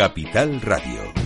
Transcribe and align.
Capital 0.00 0.62
Radio. 0.62 1.19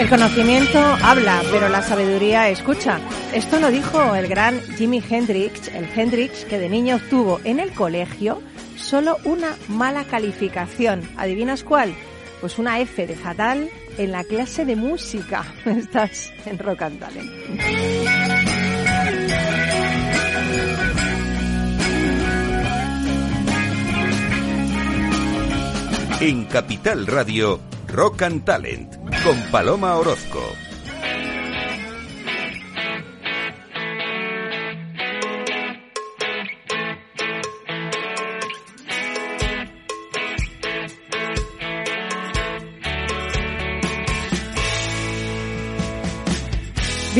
El 0.00 0.08
conocimiento 0.08 0.78
habla, 1.02 1.42
pero 1.50 1.68
la 1.68 1.82
sabiduría 1.82 2.48
escucha. 2.48 2.98
Esto 3.34 3.60
lo 3.60 3.70
dijo 3.70 4.14
el 4.14 4.28
gran 4.28 4.58
Jimi 4.78 5.04
Hendrix, 5.06 5.68
el 5.68 5.84
Hendrix 5.94 6.46
que 6.46 6.58
de 6.58 6.70
niño 6.70 6.96
obtuvo 6.96 7.38
en 7.44 7.60
el 7.60 7.70
colegio 7.74 8.40
solo 8.76 9.18
una 9.24 9.54
mala 9.68 10.04
calificación. 10.04 11.02
¿Adivinas 11.18 11.64
cuál? 11.64 11.94
Pues 12.40 12.58
una 12.58 12.80
F 12.80 13.06
de 13.06 13.14
fatal 13.14 13.68
en 13.98 14.10
la 14.10 14.24
clase 14.24 14.64
de 14.64 14.74
música. 14.74 15.44
Estás 15.66 16.32
en 16.46 16.58
Rock 16.58 16.80
and 16.80 16.98
Talent. 16.98 17.30
En 26.22 26.44
Capital 26.46 27.06
Radio, 27.06 27.60
Rock 27.86 28.22
and 28.22 28.44
Talent, 28.44 28.99
con 29.24 29.42
Paloma 29.50 29.96
Orozco. 29.96 30.69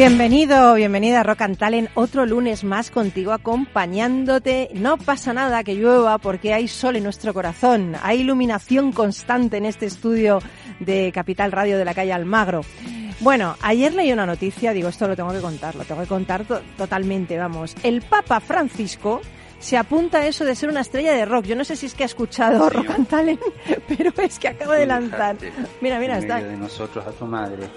Bienvenido, 0.04 0.72
bienvenida 0.76 1.20
a 1.20 1.22
Rock 1.24 1.42
and 1.42 1.58
Talent, 1.58 1.90
otro 1.92 2.24
lunes 2.24 2.64
más 2.64 2.90
contigo 2.90 3.32
acompañándote. 3.32 4.70
No 4.72 4.96
pasa 4.96 5.34
nada 5.34 5.62
que 5.62 5.74
llueva 5.74 6.16
porque 6.16 6.54
hay 6.54 6.68
sol 6.68 6.96
en 6.96 7.04
nuestro 7.04 7.34
corazón, 7.34 7.94
hay 8.02 8.20
iluminación 8.22 8.92
constante 8.92 9.58
en 9.58 9.66
este 9.66 9.84
estudio 9.84 10.38
de 10.78 11.12
Capital 11.12 11.52
Radio 11.52 11.76
de 11.76 11.84
la 11.84 11.92
calle 11.92 12.14
Almagro. 12.14 12.62
Bueno, 13.20 13.56
ayer 13.60 13.92
leí 13.92 14.10
una 14.10 14.24
noticia, 14.24 14.72
digo, 14.72 14.88
esto 14.88 15.06
lo 15.06 15.16
tengo 15.16 15.32
que 15.34 15.40
contar, 15.42 15.74
lo 15.74 15.84
tengo 15.84 16.00
que 16.00 16.06
contar 16.06 16.46
to- 16.46 16.62
totalmente, 16.78 17.36
vamos. 17.36 17.76
El 17.82 18.00
Papa 18.00 18.40
Francisco 18.40 19.20
se 19.60 19.76
apunta 19.76 20.18
a 20.18 20.26
eso 20.26 20.44
de 20.44 20.54
ser 20.56 20.68
una 20.70 20.80
estrella 20.80 21.12
de 21.12 21.24
rock. 21.26 21.44
Yo 21.44 21.54
no 21.54 21.64
sé 21.64 21.76
si 21.76 21.86
es 21.86 21.94
que 21.94 22.02
ha 22.02 22.06
escuchado 22.06 22.68
Rock 22.70 22.90
and 22.90 23.06
Talent, 23.06 23.40
pero 23.88 24.12
es 24.22 24.38
que 24.38 24.48
acaba 24.48 24.74
de 24.76 24.86
lanzar. 24.86 25.36
Mira, 25.80 26.00
mira, 26.00 26.16
en 26.16 26.22
está. 26.22 26.36
medio 26.36 26.48
de 26.48 26.56
nosotros 26.56 27.06
a 27.06 27.12
tu 27.12 27.26
madre 27.26 27.68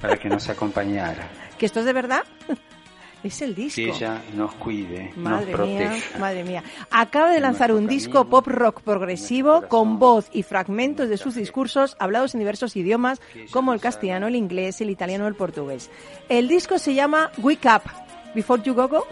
para 0.00 0.16
que 0.16 0.28
nos 0.28 0.48
acompañara, 0.48 1.28
¿Que 1.58 1.66
esto 1.66 1.80
es 1.80 1.86
de 1.86 1.92
verdad? 1.92 2.24
Es 3.22 3.42
el 3.42 3.54
disco. 3.54 3.76
que 3.82 3.90
ella 3.90 4.22
nos 4.34 4.54
cuide, 4.54 5.12
Madre 5.14 5.52
nos 5.52 5.60
mía, 5.68 5.78
proteja. 5.90 6.18
madre 6.18 6.42
mía. 6.42 6.64
Acaba 6.90 7.30
de 7.30 7.40
lanzar 7.40 7.70
un 7.70 7.86
disco 7.86 8.24
pop 8.30 8.46
rock 8.46 8.80
progresivo 8.80 9.68
con 9.68 9.98
voz 9.98 10.30
y 10.32 10.42
fragmentos 10.42 11.10
de 11.10 11.18
sus 11.18 11.34
discursos 11.34 11.96
hablados 11.98 12.32
en 12.34 12.38
diversos 12.40 12.76
idiomas 12.76 13.20
como 13.50 13.74
el 13.74 13.80
castellano, 13.82 14.26
el 14.28 14.36
inglés, 14.36 14.80
el 14.80 14.88
italiano 14.88 15.26
o 15.26 15.28
el 15.28 15.34
portugués. 15.34 15.90
El 16.30 16.48
disco 16.48 16.78
se 16.78 16.94
llama 16.94 17.30
Wake 17.36 17.68
Up. 17.68 17.82
Before 18.34 18.62
You 18.62 18.74
Go 18.74 18.88
Go, 18.88 19.06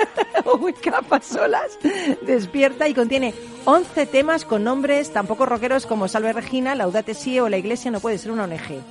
o 0.44 1.20
solas, 1.22 1.78
despierta 2.22 2.88
y 2.88 2.94
contiene 2.94 3.34
11 3.64 4.06
temas 4.06 4.44
con 4.44 4.64
nombres 4.64 5.12
tan 5.12 5.26
poco 5.26 5.46
rockeros 5.46 5.86
como 5.86 6.08
Salve 6.08 6.32
Regina, 6.32 6.74
Laudate 6.74 7.14
Si 7.14 7.38
o 7.38 7.48
La 7.48 7.58
Iglesia 7.58 7.90
no 7.90 8.00
puede 8.00 8.18
ser 8.18 8.32
una 8.32 8.44
ONG. 8.44 8.82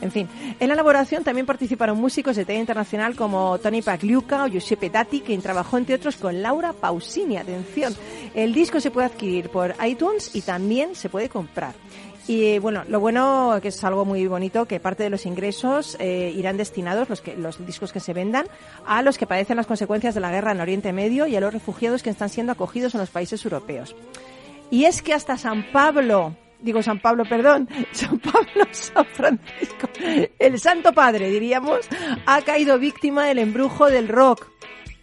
En 0.00 0.10
fin, 0.10 0.28
en 0.58 0.68
la 0.68 0.74
elaboración 0.74 1.24
también 1.24 1.46
participaron 1.46 1.98
músicos 2.00 2.34
de 2.34 2.46
talla 2.46 2.58
internacional 2.58 3.14
como 3.16 3.58
Tony 3.58 3.82
Pagliuca 3.82 4.44
o 4.44 4.46
Giuseppe 4.46 4.88
Dati, 4.88 5.20
quien 5.20 5.42
trabajó 5.42 5.76
entre 5.76 5.96
otros 5.96 6.16
con 6.16 6.40
Laura 6.40 6.72
Pausini. 6.72 7.36
Atención, 7.36 7.94
el 8.34 8.54
disco 8.54 8.80
se 8.80 8.90
puede 8.90 9.08
adquirir 9.08 9.50
por 9.50 9.74
iTunes 9.86 10.34
y 10.34 10.40
también 10.40 10.94
se 10.94 11.10
puede 11.10 11.28
comprar. 11.28 11.74
Y 12.30 12.60
bueno, 12.60 12.84
lo 12.86 13.00
bueno 13.00 13.58
que 13.60 13.68
es 13.68 13.82
algo 13.82 14.04
muy 14.04 14.24
bonito 14.28 14.66
que 14.66 14.78
parte 14.78 15.02
de 15.02 15.10
los 15.10 15.26
ingresos 15.26 15.96
eh, 15.98 16.32
irán 16.32 16.56
destinados 16.56 17.08
los 17.08 17.20
que 17.20 17.36
los 17.36 17.66
discos 17.66 17.92
que 17.92 17.98
se 17.98 18.12
vendan 18.12 18.46
a 18.86 19.02
los 19.02 19.18
que 19.18 19.26
padecen 19.26 19.56
las 19.56 19.66
consecuencias 19.66 20.14
de 20.14 20.20
la 20.20 20.30
guerra 20.30 20.52
en 20.52 20.60
Oriente 20.60 20.92
Medio 20.92 21.26
y 21.26 21.34
a 21.34 21.40
los 21.40 21.52
refugiados 21.52 22.04
que 22.04 22.10
están 22.10 22.28
siendo 22.28 22.52
acogidos 22.52 22.94
en 22.94 23.00
los 23.00 23.10
países 23.10 23.44
europeos. 23.44 23.96
Y 24.70 24.84
es 24.84 25.02
que 25.02 25.12
hasta 25.12 25.36
San 25.36 25.72
Pablo, 25.72 26.36
digo 26.60 26.84
San 26.84 27.00
Pablo, 27.00 27.24
perdón, 27.24 27.68
San 27.90 28.20
Pablo, 28.20 28.64
San 28.70 29.06
Francisco, 29.06 29.88
el 30.38 30.60
Santo 30.60 30.92
Padre, 30.92 31.30
diríamos, 31.30 31.80
ha 32.26 32.42
caído 32.42 32.78
víctima 32.78 33.26
del 33.26 33.40
embrujo 33.40 33.90
del 33.90 34.06
rock. 34.06 34.46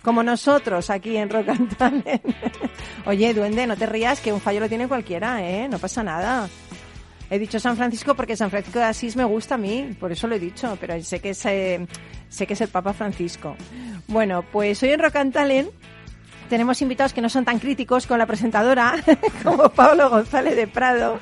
Como 0.02 0.24
nosotros 0.24 0.90
aquí 0.90 1.18
en 1.18 1.30
Rock 1.30 1.50
and 1.50 1.76
Talent. 1.76 2.24
Oye, 3.06 3.34
duende, 3.34 3.68
no 3.68 3.76
te 3.76 3.86
rías, 3.86 4.22
que 4.22 4.32
un 4.32 4.40
fallo 4.40 4.62
lo 4.62 4.70
tiene 4.70 4.88
cualquiera, 4.88 5.46
¿eh? 5.46 5.68
No 5.68 5.80
pasa 5.80 6.02
nada. 6.02 6.48
He 7.30 7.40
dicho 7.40 7.60
San 7.60 7.76
Francisco 7.76 8.16
porque 8.16 8.36
San 8.38 8.50
Francisco 8.50 8.80
de 8.80 8.86
Asís 8.86 9.16
me 9.16 9.24
gusta 9.26 9.56
a 9.56 9.58
mí, 9.58 9.96
por 10.00 10.12
eso 10.12 10.28
lo 10.28 10.36
he 10.36 10.40
dicho, 10.40 10.78
pero 10.80 11.02
sé 11.02 11.20
que 11.20 11.32
es, 11.32 11.46
eh, 11.46 11.86
sé 12.30 12.48
que 12.48 12.54
es 12.54 12.62
el 12.62 12.70
Papa 12.70 12.94
Francisco. 12.94 13.56
Bueno, 14.08 14.44
pues 14.44 14.82
hoy 14.84 14.92
en 14.92 15.00
Rock 15.00 15.16
tenemos 16.48 16.82
invitados 16.82 17.14
que 17.14 17.22
no 17.22 17.30
son 17.30 17.46
tan 17.46 17.60
críticos 17.60 18.08
con 18.08 18.18
la 18.18 18.26
presentadora 18.26 18.96
como 19.44 19.70
Pablo 19.70 20.10
González 20.10 20.56
de 20.56 20.68
Prado, 20.68 21.20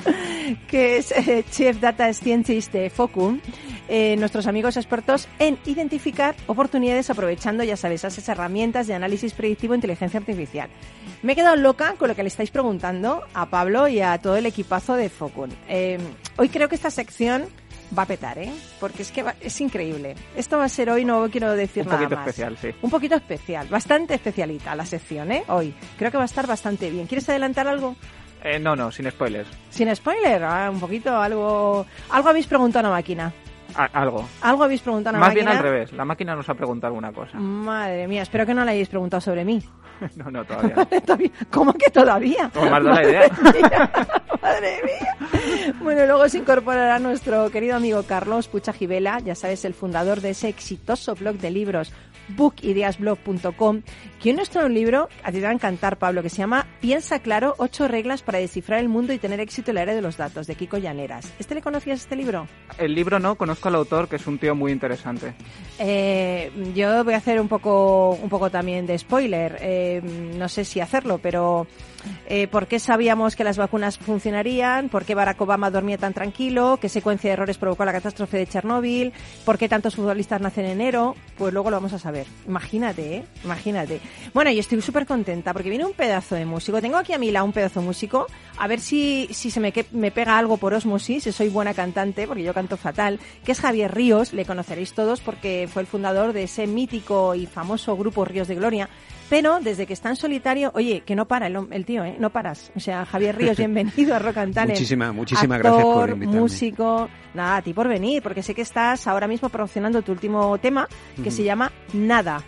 que 0.68 0.98
es 0.98 1.12
eh, 1.12 1.44
Chief 1.50 1.80
Data 1.80 2.12
Scientist 2.14 2.72
de 2.72 2.90
Focum, 2.90 3.40
eh, 3.88 4.16
nuestros 4.18 4.48
amigos 4.48 4.78
expertos 4.78 5.28
en 5.40 5.58
identificar 5.66 6.36
oportunidades 6.48 7.10
aprovechando, 7.10 7.64
ya 7.64 7.78
sabes, 7.78 8.04
esas 8.04 8.28
herramientas 8.30 8.88
de 8.88 8.94
análisis 8.94 9.34
predictivo 9.34 9.74
e 9.74 9.78
inteligencia 9.78 10.20
artificial. 10.20 10.70
Me 11.22 11.34
he 11.34 11.36
quedado 11.36 11.56
loca 11.56 11.96
con 11.98 12.08
lo 12.08 12.16
que 12.16 12.24
le 12.24 12.28
estáis 12.28 12.52
preguntando 12.52 13.24
a 13.34 13.50
Pablo 13.50 13.88
y 13.88 14.00
a 14.00 14.18
todo 14.20 14.38
el 14.38 14.46
equipazo 14.46 14.96
de 14.96 15.10
Focum. 15.10 15.50
Eh, 15.68 15.98
hoy 16.38 16.50
creo 16.50 16.70
que 16.70 16.76
esta 16.76 16.92
sección 16.92 17.46
va 17.98 18.04
a 18.04 18.06
petar, 18.08 18.38
¿eh? 18.40 18.52
Porque 18.80 19.02
es 19.04 19.12
que 19.12 19.24
va- 19.24 19.36
es 19.40 19.60
increíble. 19.62 20.16
Esto 20.36 20.58
va 20.58 20.66
a 20.66 20.70
ser 20.70 20.90
hoy, 20.90 21.06
no 21.06 21.30
quiero 21.32 21.52
decir 21.54 21.84
Un 21.84 21.90
nada 21.90 22.00
poquito 22.00 22.16
más. 22.18 22.28
especial, 22.28 22.58
sí. 22.58 22.70
Un 22.82 22.90
poquito 22.90 23.16
especial, 23.16 23.68
bastante 23.68 24.14
especialita 24.16 24.76
la 24.76 24.86
sección, 24.86 25.32
¿eh? 25.32 25.44
Hoy. 25.48 25.74
Creo 25.98 26.12
que 26.12 26.18
va 26.18 26.24
a 26.24 26.28
estar 26.28 26.46
bastante 26.48 26.90
bien. 26.90 27.08
¿Quieres 27.08 27.28
adelantar 27.30 27.68
algo? 27.68 27.96
Eh, 28.44 28.60
no, 28.60 28.76
no, 28.76 28.92
sin 28.92 29.10
spoilers. 29.10 29.48
Sin 29.72 29.94
spoiler, 29.96 30.44
ah, 30.44 30.70
un 30.72 30.80
poquito, 30.80 31.16
algo... 31.20 31.86
Algo 32.12 32.30
habéis 32.30 32.46
preguntado 32.46 32.86
a 32.88 32.90
la 32.92 32.96
máquina. 32.98 33.34
A- 33.78 33.90
algo. 34.02 34.28
Algo 34.42 34.64
habéis 34.64 34.82
preguntado 34.82 35.16
a 35.16 35.20
la 35.20 35.26
Más 35.26 35.30
máquina. 35.30 35.52
bien 35.52 35.58
al 35.58 35.64
revés. 35.64 35.94
La 35.94 36.06
máquina 36.06 36.36
nos 36.36 36.48
ha 36.50 36.54
preguntado 36.54 36.88
alguna 36.94 37.12
cosa. 37.12 37.38
Madre 37.38 38.08
mía, 38.08 38.22
espero 38.22 38.46
que 38.46 38.54
no 38.54 38.64
le 38.66 38.72
hayáis 38.72 38.90
preguntado 38.90 39.22
sobre 39.22 39.44
mí. 39.46 39.62
No, 40.18 40.30
no, 40.30 40.44
todavía. 40.44 40.76
no. 40.76 40.86
Todavía- 41.02 41.32
¿Cómo 41.50 41.74
que 41.74 41.90
todavía? 41.90 42.50
Pues 42.54 42.70
la 42.70 43.04
idea. 43.04 43.30
Madre 43.42 43.62
mía, 43.62 43.90
Madre 44.42 44.82
mía. 44.84 45.74
Bueno, 45.82 46.06
luego 46.06 46.28
se 46.30 46.38
incorporará 46.40 47.00
nuestro 47.00 47.50
querido 47.50 47.76
amigo 47.78 48.04
Carlos 48.04 48.48
Pucha 48.50 48.74
Gibela, 48.74 49.20
ya 49.20 49.36
sabes, 49.36 49.64
el 49.66 49.74
fundador 49.74 50.20
de 50.22 50.32
ese 50.32 50.50
exitoso 50.50 51.16
blog 51.16 51.36
de 51.38 51.50
libros 51.50 51.94
bookideasblog.com, 52.30 53.82
que 54.22 54.30
hoy 54.30 54.36
nos 54.36 54.50
trae 54.50 54.66
un 54.66 54.74
libro, 54.74 55.10
a 55.24 55.32
ti 55.32 55.38
te 55.38 55.44
va 55.44 55.50
a 55.50 55.54
encantar, 55.54 55.98
Pablo, 55.98 56.22
que 56.22 56.30
se 56.30 56.38
llama 56.38 56.68
Piensa 56.82 57.20
claro, 57.20 57.56
ocho 57.58 57.88
reglas 57.88 58.22
para 58.22 58.40
descifrar 58.40 58.80
el 58.80 58.90
mundo 58.90 59.14
y 59.14 59.18
tener 59.18 59.40
éxito 59.40 59.72
en 59.72 59.76
la 59.76 59.84
era 59.84 59.94
de 59.94 60.02
los 60.02 60.18
datos, 60.18 60.48
de 60.48 60.56
Kiko 60.56 60.78
Llaneras. 60.78 61.32
¿Este 61.40 61.56
le 61.56 61.62
conocías, 61.62 62.02
este 62.02 62.16
libro? 62.16 62.48
El 62.78 62.94
libro 62.96 63.20
no, 63.20 63.36
conozco 63.36 63.70
al 63.70 63.76
autor, 63.76 64.08
que 64.08 64.18
es 64.18 64.28
un 64.28 64.38
tío 64.38 64.56
muy 64.56 64.72
interesante. 64.72 65.34
Eh, 65.80 66.52
yo 66.74 67.04
voy 67.04 67.14
a 67.14 67.18
hacer 67.18 67.40
un 67.40 67.48
poco, 67.48 68.12
un 68.12 68.30
poco 68.30 68.50
también 68.50 68.86
de 68.86 68.98
spoiler. 68.98 69.58
Eh, 69.62 70.02
no 70.38 70.50
sé 70.50 70.66
si 70.66 70.80
hacerlo, 70.80 71.20
pero 71.20 71.68
eh, 72.28 72.48
¿por 72.48 72.68
qué 72.68 72.80
sabíamos 72.80 73.36
que 73.36 73.44
las 73.44 73.58
vacunas 73.58 73.98
funcionarían? 73.98 74.90
¿Por 74.90 75.06
qué 75.06 75.16
Barack 75.16 75.40
Obama 75.42 75.70
dormía 75.72 75.98
tan 75.98 76.14
tranquilo? 76.14 76.78
¿Qué 76.82 76.90
secuencia 76.90 77.30
de 77.30 77.34
errores 77.34 77.58
provocó 77.58 77.86
la 77.86 77.92
catástrofe 77.92 78.38
de 78.38 78.48
Chernóbil? 78.48 79.14
¿Por 79.46 79.58
qué 79.58 79.70
tantos 79.70 79.96
futbolistas 79.96 80.42
nacen 80.42 80.66
en 80.66 80.72
enero? 80.72 81.16
Pues 81.38 81.54
luego 81.54 81.70
lo 81.70 81.78
vamos 81.78 81.94
a 81.94 82.00
saber. 82.00 82.26
Imagínate, 82.48 83.18
¿eh? 83.18 83.24
Imagínate. 83.44 84.00
Bueno, 84.34 84.52
yo 84.52 84.60
estoy 84.60 84.82
súper 84.82 85.06
contenta 85.06 85.54
porque 85.54 85.70
viene 85.70 85.86
un 85.86 85.94
pedazo 85.94 86.36
de 86.36 86.46
músico. 86.46 86.82
Tengo 86.82 86.98
aquí 86.98 87.14
a 87.14 87.18
mi 87.18 87.32
lado 87.32 87.46
un 87.46 87.54
pedazo 87.54 87.80
de 87.82 87.86
músico. 87.86 88.28
A 88.58 88.68
ver 88.68 88.80
si, 88.80 89.28
si 89.32 89.52
se 89.52 89.60
me, 89.60 89.72
que- 89.72 89.86
me 89.92 90.12
pega 90.12 90.38
algo 90.38 90.58
por 90.58 90.74
osmosis, 90.74 91.24
si 91.24 91.32
soy 91.32 91.50
buena 91.50 91.74
cantante, 91.74 92.28
porque 92.28 92.44
yo 92.44 92.54
canto 92.54 92.78
fatal, 92.78 93.20
que 93.44 93.52
es 93.52 93.60
Javier 93.60 93.94
Ríos, 93.94 94.34
le 94.34 94.46
conoceréis 94.46 94.94
todos 94.94 95.22
porque 95.22 95.68
fue 95.72 95.82
el 95.82 95.88
fundador 95.88 96.34
de 96.34 96.44
ese 96.44 96.68
mítico 96.68 97.36
y 97.36 97.46
famoso 97.46 97.96
grupo 97.98 98.26
Ríos 98.26 98.48
de 98.48 98.56
Gloria. 98.56 98.90
Pero 99.30 99.60
desde 99.60 99.88
que 99.88 99.94
está 99.94 100.10
en 100.10 100.16
solitario, 100.16 100.72
oye, 100.76 101.02
que 101.06 101.16
no 101.16 101.28
para 101.28 101.48
el, 101.48 101.58
el 101.72 101.86
tío, 101.86 102.04
¿eh? 102.06 102.16
No 102.20 102.30
paras. 102.30 102.72
O 102.76 102.80
sea, 102.80 103.06
Javier 103.06 103.36
Ríos, 103.36 103.58
bienvenido 103.58 104.16
a 104.16 104.20
Rock 104.20 104.38
and 104.38 104.54
Talent. 104.54 104.78
Muchísimas- 104.80 105.14
muchísimas 105.14 105.60
gracias 105.60 105.84
por 105.84 106.10
invitarme. 106.12 106.40
músico, 106.40 107.10
nada, 107.34 107.58
a 107.58 107.62
ti 107.62 107.74
por 107.74 107.88
venir, 107.88 108.22
porque 108.22 108.44
sé 108.44 108.54
que 108.54 108.62
estás 108.62 109.08
ahora 109.08 109.28
mismo 109.28 109.50
promocionando 109.50 110.02
tu 110.04 110.12
último 110.12 110.58
tema, 110.60 110.88
que 111.24 111.32
se 111.32 111.44
llama 111.44 111.72
Nada. 111.94 112.44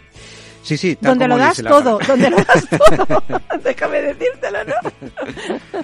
Sí, 0.61 0.75
sí, 0.75 0.95
tal 0.97 1.11
Donde 1.11 1.25
como 1.25 1.37
lo 1.37 1.43
das 1.43 1.57
dice 1.57 1.69
todo, 1.69 1.99
donde 2.05 2.29
lo 2.29 2.37
das 2.37 2.67
todo. 2.97 3.23
Déjame 3.63 4.01
decírtelo, 4.01 4.57
¿no? 4.65 5.83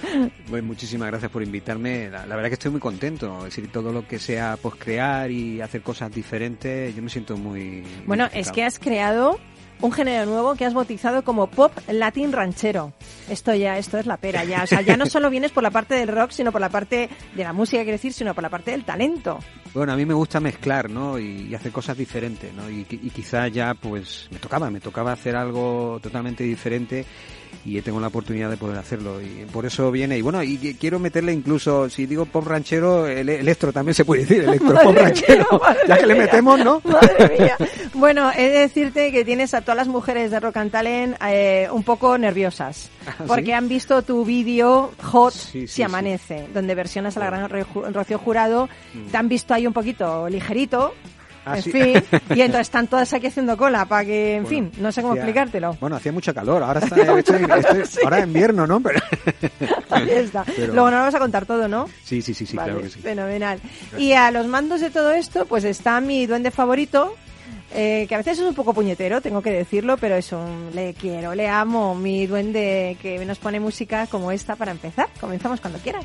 Pues 0.50 0.62
muchísimas 0.62 1.08
gracias 1.08 1.30
por 1.30 1.42
invitarme. 1.42 2.10
La, 2.10 2.26
la 2.26 2.36
verdad 2.36 2.50
que 2.50 2.54
estoy 2.54 2.70
muy 2.70 2.80
contento. 2.80 3.38
Es 3.38 3.56
decir, 3.56 3.72
todo 3.72 3.92
lo 3.92 4.06
que 4.06 4.18
sea 4.18 4.58
pues 4.60 4.74
crear 4.76 5.30
y 5.30 5.62
hacer 5.62 5.80
cosas 5.80 6.12
diferentes, 6.14 6.94
yo 6.94 7.02
me 7.02 7.08
siento 7.08 7.34
muy. 7.38 7.82
Bueno, 8.06 8.28
es 8.34 8.52
que 8.52 8.62
has 8.62 8.78
creado 8.78 9.40
un 9.84 9.92
género 9.92 10.24
nuevo 10.24 10.54
que 10.54 10.64
has 10.64 10.72
bautizado 10.72 11.24
como 11.24 11.46
pop 11.46 11.70
latin 11.88 12.32
ranchero. 12.32 12.94
Esto 13.28 13.54
ya, 13.54 13.76
esto 13.76 13.98
es 13.98 14.06
la 14.06 14.16
pera 14.16 14.42
ya. 14.42 14.62
O 14.62 14.66
sea, 14.66 14.80
ya 14.80 14.96
no 14.96 15.04
solo 15.04 15.28
vienes 15.28 15.52
por 15.52 15.62
la 15.62 15.70
parte 15.70 15.94
del 15.94 16.08
rock, 16.08 16.30
sino 16.30 16.52
por 16.52 16.62
la 16.62 16.70
parte 16.70 17.10
de 17.34 17.44
la 17.44 17.52
música, 17.52 17.82
quiero 17.82 17.92
decir, 17.92 18.14
sino 18.14 18.32
por 18.32 18.42
la 18.42 18.48
parte 18.48 18.70
del 18.70 18.84
talento. 18.84 19.38
Bueno, 19.74 19.92
a 19.92 19.96
mí 19.96 20.06
me 20.06 20.14
gusta 20.14 20.40
mezclar, 20.40 20.88
¿no? 20.88 21.18
Y, 21.18 21.48
y 21.50 21.54
hacer 21.54 21.70
cosas 21.70 21.98
diferentes, 21.98 22.50
¿no? 22.54 22.70
Y, 22.70 22.86
y 22.88 23.10
quizás 23.10 23.52
ya, 23.52 23.74
pues, 23.74 24.26
me 24.30 24.38
tocaba, 24.38 24.70
me 24.70 24.80
tocaba 24.80 25.12
hacer 25.12 25.36
algo 25.36 25.98
totalmente 26.02 26.44
diferente 26.44 27.04
y 27.64 27.80
tengo 27.82 27.98
la 28.00 28.08
oportunidad 28.08 28.50
de 28.50 28.56
poder 28.56 28.78
hacerlo. 28.78 29.20
Y 29.22 29.46
por 29.52 29.64
eso 29.66 29.90
viene. 29.90 30.18
Y 30.18 30.22
bueno, 30.22 30.42
y 30.42 30.58
quiero 30.78 30.98
meterle 30.98 31.32
incluso, 31.32 31.88
si 31.88 32.06
digo 32.06 32.26
pop 32.26 32.46
ranchero, 32.46 33.06
el, 33.06 33.28
electro 33.28 33.72
también 33.72 33.94
se 33.94 34.04
puede 34.04 34.22
decir, 34.22 34.44
electro 34.48 34.74
pop 34.82 34.96
ranchero. 34.96 35.46
mía, 35.52 35.76
ya 35.88 35.98
que 35.98 36.06
le 36.06 36.14
metemos, 36.14 36.58
¿no? 36.64 36.80
Madre 36.84 37.36
mía. 37.38 37.56
Bueno, 37.94 38.32
he 38.36 38.48
de 38.48 38.58
decirte 38.58 39.12
que 39.12 39.24
tienes 39.24 39.54
a 39.54 39.60
todas 39.60 39.76
las 39.76 39.86
mujeres 39.88 40.32
de 40.32 40.40
Rock 40.40 40.56
and 40.56 40.72
Talent 40.72 41.16
eh, 41.28 41.68
un 41.70 41.84
poco 41.84 42.18
nerviosas. 42.18 42.90
¿Ah, 43.06 43.14
sí? 43.18 43.24
Porque 43.28 43.54
han 43.54 43.68
visto 43.68 44.02
tu 44.02 44.24
vídeo 44.24 44.90
Hot 45.00 45.32
Sí, 45.32 45.60
sí, 45.60 45.68
Si. 45.68 45.82
Amanece, 45.84 46.48
donde 46.52 46.74
versionas 46.74 47.16
a 47.16 47.20
la 47.20 47.26
gran 47.26 47.48
Ro- 47.48 47.64
Rocío 47.92 48.18
Jurado. 48.18 48.68
Mm. 48.94 49.06
Te 49.12 49.16
han 49.16 49.28
visto 49.28 49.54
ahí 49.54 49.66
un 49.68 49.72
poquito 49.72 50.28
ligerito. 50.28 50.92
Ah, 51.46 51.56
en 51.56 51.62
sí. 51.62 51.72
fin, 51.72 52.02
y 52.34 52.40
entonces 52.40 52.60
están 52.62 52.86
todas 52.86 53.12
aquí 53.12 53.26
haciendo 53.26 53.56
cola 53.56 53.84
para 53.84 54.04
que, 54.04 54.36
en 54.36 54.44
Bueno, 54.44 54.70
fin, 54.70 54.82
no 54.82 54.90
sé 54.92 55.02
cómo 55.02 55.12
hacía- 55.12 55.22
explicártelo. 55.24 55.76
Bueno, 55.80 55.96
hacía 55.96 56.12
mucho 56.12 56.32
calor, 56.32 56.62
ahora 56.62 56.80
está, 56.80 56.96
estoy- 57.18 57.20
estoy- 57.44 58.04
ahora 58.04 58.18
es 58.18 58.24
invierno, 58.24 58.66
¿no? 58.66 58.80
Pero... 58.80 59.00
Ahí 59.90 60.10
está. 60.10 60.44
Pero- 60.44 60.72
Luego 60.74 60.90
no 60.90 60.98
lo 60.98 61.02
vas 61.04 61.14
a 61.14 61.18
contar 61.18 61.44
todo, 61.46 61.68
¿no? 61.68 61.86
Sí, 62.04 62.22
sí, 62.22 62.32
sí, 62.34 62.46
sí, 62.46 62.56
Vale, 62.56 62.70
claro 62.72 62.84
que 62.86 62.90
sí. 62.90 63.00
Fenomenal. 63.00 63.60
Y 63.98 64.12
a 64.12 64.30
los 64.30 64.46
mandos 64.46 64.80
de 64.80 64.90
todo 64.90 65.12
esto, 65.12 65.44
pues 65.46 65.64
está 65.64 66.00
mi 66.00 66.26
duende 66.26 66.50
favorito, 66.50 67.14
eh, 67.74 68.06
que 68.08 68.14
a 68.14 68.18
veces 68.18 68.38
es 68.38 68.44
un 68.44 68.54
poco 68.54 68.72
puñetero, 68.72 69.20
tengo 69.20 69.42
que 69.42 69.50
decirlo, 69.50 69.96
pero 69.96 70.14
es 70.14 70.32
un, 70.32 70.70
le 70.74 70.94
quiero, 70.94 71.34
le 71.34 71.48
amo, 71.48 71.94
mi 71.94 72.26
duende 72.26 72.96
que 73.02 73.24
nos 73.26 73.38
pone 73.38 73.60
música 73.60 74.06
como 74.06 74.30
esta 74.32 74.56
para 74.56 74.70
empezar. 74.72 75.08
Comenzamos 75.20 75.60
cuando 75.60 75.78
quieras. 75.80 76.04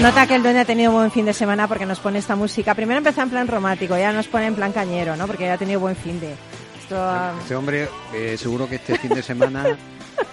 Se 0.00 0.06
nota 0.06 0.26
que 0.26 0.34
el 0.34 0.42
duende 0.42 0.60
ha 0.60 0.64
tenido 0.64 0.92
buen 0.92 1.10
fin 1.10 1.26
de 1.26 1.34
semana 1.34 1.68
porque 1.68 1.84
nos 1.84 2.00
pone 2.00 2.18
esta 2.18 2.34
música. 2.34 2.74
Primero 2.74 2.96
empezó 2.96 3.20
en 3.20 3.28
plan 3.28 3.46
romántico, 3.46 3.98
ya 3.98 4.10
nos 4.12 4.28
pone 4.28 4.46
en 4.46 4.54
plan 4.54 4.72
cañero, 4.72 5.14
¿no? 5.14 5.26
Porque 5.26 5.44
ya 5.44 5.52
ha 5.52 5.58
tenido 5.58 5.78
buen 5.78 5.94
fin 5.94 6.18
de... 6.18 6.32
Esto 6.80 7.36
Este 7.38 7.54
hombre, 7.54 7.86
eh, 8.14 8.34
seguro 8.38 8.66
que 8.66 8.76
este 8.76 8.96
fin 8.96 9.10
de 9.10 9.22
semana 9.22 9.76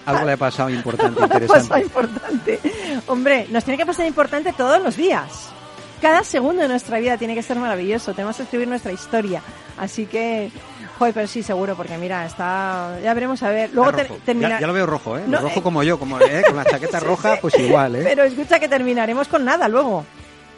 algo 0.05 0.25
le 0.25 0.31
ha 0.31 0.37
pasado 0.37 0.69
importante, 0.69 1.21
interesante. 1.21 1.81
importante. 1.81 2.59
Hombre, 3.07 3.45
nos 3.49 3.65
tiene 3.65 3.77
que 3.77 3.85
pasar 3.85 4.07
importante 4.07 4.53
todos 4.53 4.81
los 4.81 4.95
días. 4.95 5.49
Cada 6.01 6.23
segundo 6.23 6.61
de 6.61 6.69
nuestra 6.69 6.99
vida 6.99 7.17
tiene 7.17 7.35
que 7.35 7.43
ser 7.43 7.57
maravilloso. 7.57 8.13
Tenemos 8.13 8.37
que 8.37 8.43
escribir 8.43 8.69
nuestra 8.69 8.93
historia. 8.93 9.41
Así 9.77 10.05
que, 10.05 10.49
joder, 10.97 11.13
pero 11.13 11.27
sí, 11.27 11.43
seguro, 11.43 11.75
porque 11.75 11.97
mira, 11.97 12.25
está. 12.25 12.97
Ya 13.03 13.13
veremos 13.13 13.41
a 13.43 13.49
ver. 13.49 13.69
Luego 13.73 13.91
Está 13.91 14.03
te- 14.03 14.07
rojo. 14.09 14.21
termina- 14.25 14.49
ya, 14.49 14.59
ya 14.61 14.67
lo 14.67 14.73
veo 14.73 14.85
rojo, 14.85 15.17
¿eh? 15.17 15.23
No, 15.27 15.39
rojo 15.39 15.59
eh. 15.59 15.63
como 15.63 15.83
yo, 15.83 15.97
como, 15.99 16.19
¿eh? 16.19 16.43
con 16.45 16.55
la 16.55 16.65
chaqueta 16.69 16.99
roja, 16.99 17.37
pues 17.41 17.57
igual, 17.59 17.95
¿eh? 17.95 18.03
Pero 18.03 18.23
escucha 18.23 18.59
que 18.59 18.67
terminaremos 18.67 19.27
con 19.27 19.45
nada 19.45 19.67
luego. 19.67 20.05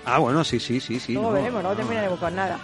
Ah, 0.05 0.17
bueno, 0.17 0.43
sí, 0.43 0.59
sí, 0.59 0.79
sí, 0.79 0.99
sí. 0.99 1.13
luego 1.13 1.29
no, 1.29 1.33
veremos, 1.35 1.61
luego 1.61 1.69
no. 1.69 1.75
terminaremos 1.75 2.19
con 2.19 2.35
nada. 2.35 2.57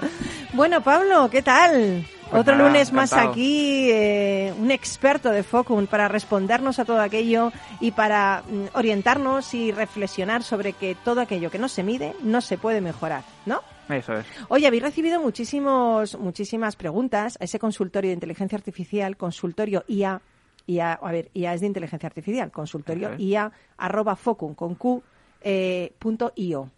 Bueno, 0.54 0.82
Pablo, 0.82 1.30
¿qué 1.30 1.42
tal? 1.42 2.08
Pues 2.30 2.42
Otro 2.42 2.56
nada, 2.56 2.70
lunes 2.70 2.92
más 2.92 3.14
aquí, 3.14 3.90
eh, 3.92 4.52
un 4.58 4.72
experto 4.72 5.30
de 5.30 5.44
Focum 5.44 5.86
para 5.86 6.08
respondernos 6.08 6.80
a 6.80 6.86
todo 6.86 7.00
aquello 7.00 7.52
y 7.80 7.92
para 7.92 8.44
mm, 8.50 8.78
orientarnos 8.78 9.54
y 9.54 9.72
reflexionar 9.72 10.42
sobre 10.42 10.74
que 10.74 10.96
todo 10.96 11.22
aquello 11.22 11.52
que 11.52 11.60
no 11.60 11.70
se 11.70 11.84
mide 11.84 12.16
no 12.24 12.42
se 12.42 12.58
puede 12.58 12.82
mejorar, 12.82 13.24
¿no? 13.46 13.62
Eso 13.90 14.14
es. 14.18 14.26
Oye, 14.50 14.66
habéis 14.66 14.82
recibido 14.82 15.22
muchísimos, 15.22 16.18
muchísimas 16.18 16.76
preguntas 16.76 17.38
a 17.40 17.44
ese 17.44 17.60
consultorio 17.60 18.10
de 18.10 18.16
inteligencia 18.16 18.58
artificial, 18.58 19.18
consultorio 19.18 19.84
IA, 19.88 20.20
IA, 20.66 20.94
a 20.94 21.12
ver, 21.12 21.30
IA 21.36 21.54
es 21.54 21.62
de 21.62 21.68
inteligencia 21.68 22.08
artificial, 22.08 22.52
consultorio 22.52 23.14
es. 23.14 23.20
IA, 23.20 23.52
arroba 23.78 24.16
focum, 24.16 24.56
con 24.56 24.74
Q, 24.74 25.04
eh, 25.42 25.94
punto 26.00 26.34
io. 26.36 26.72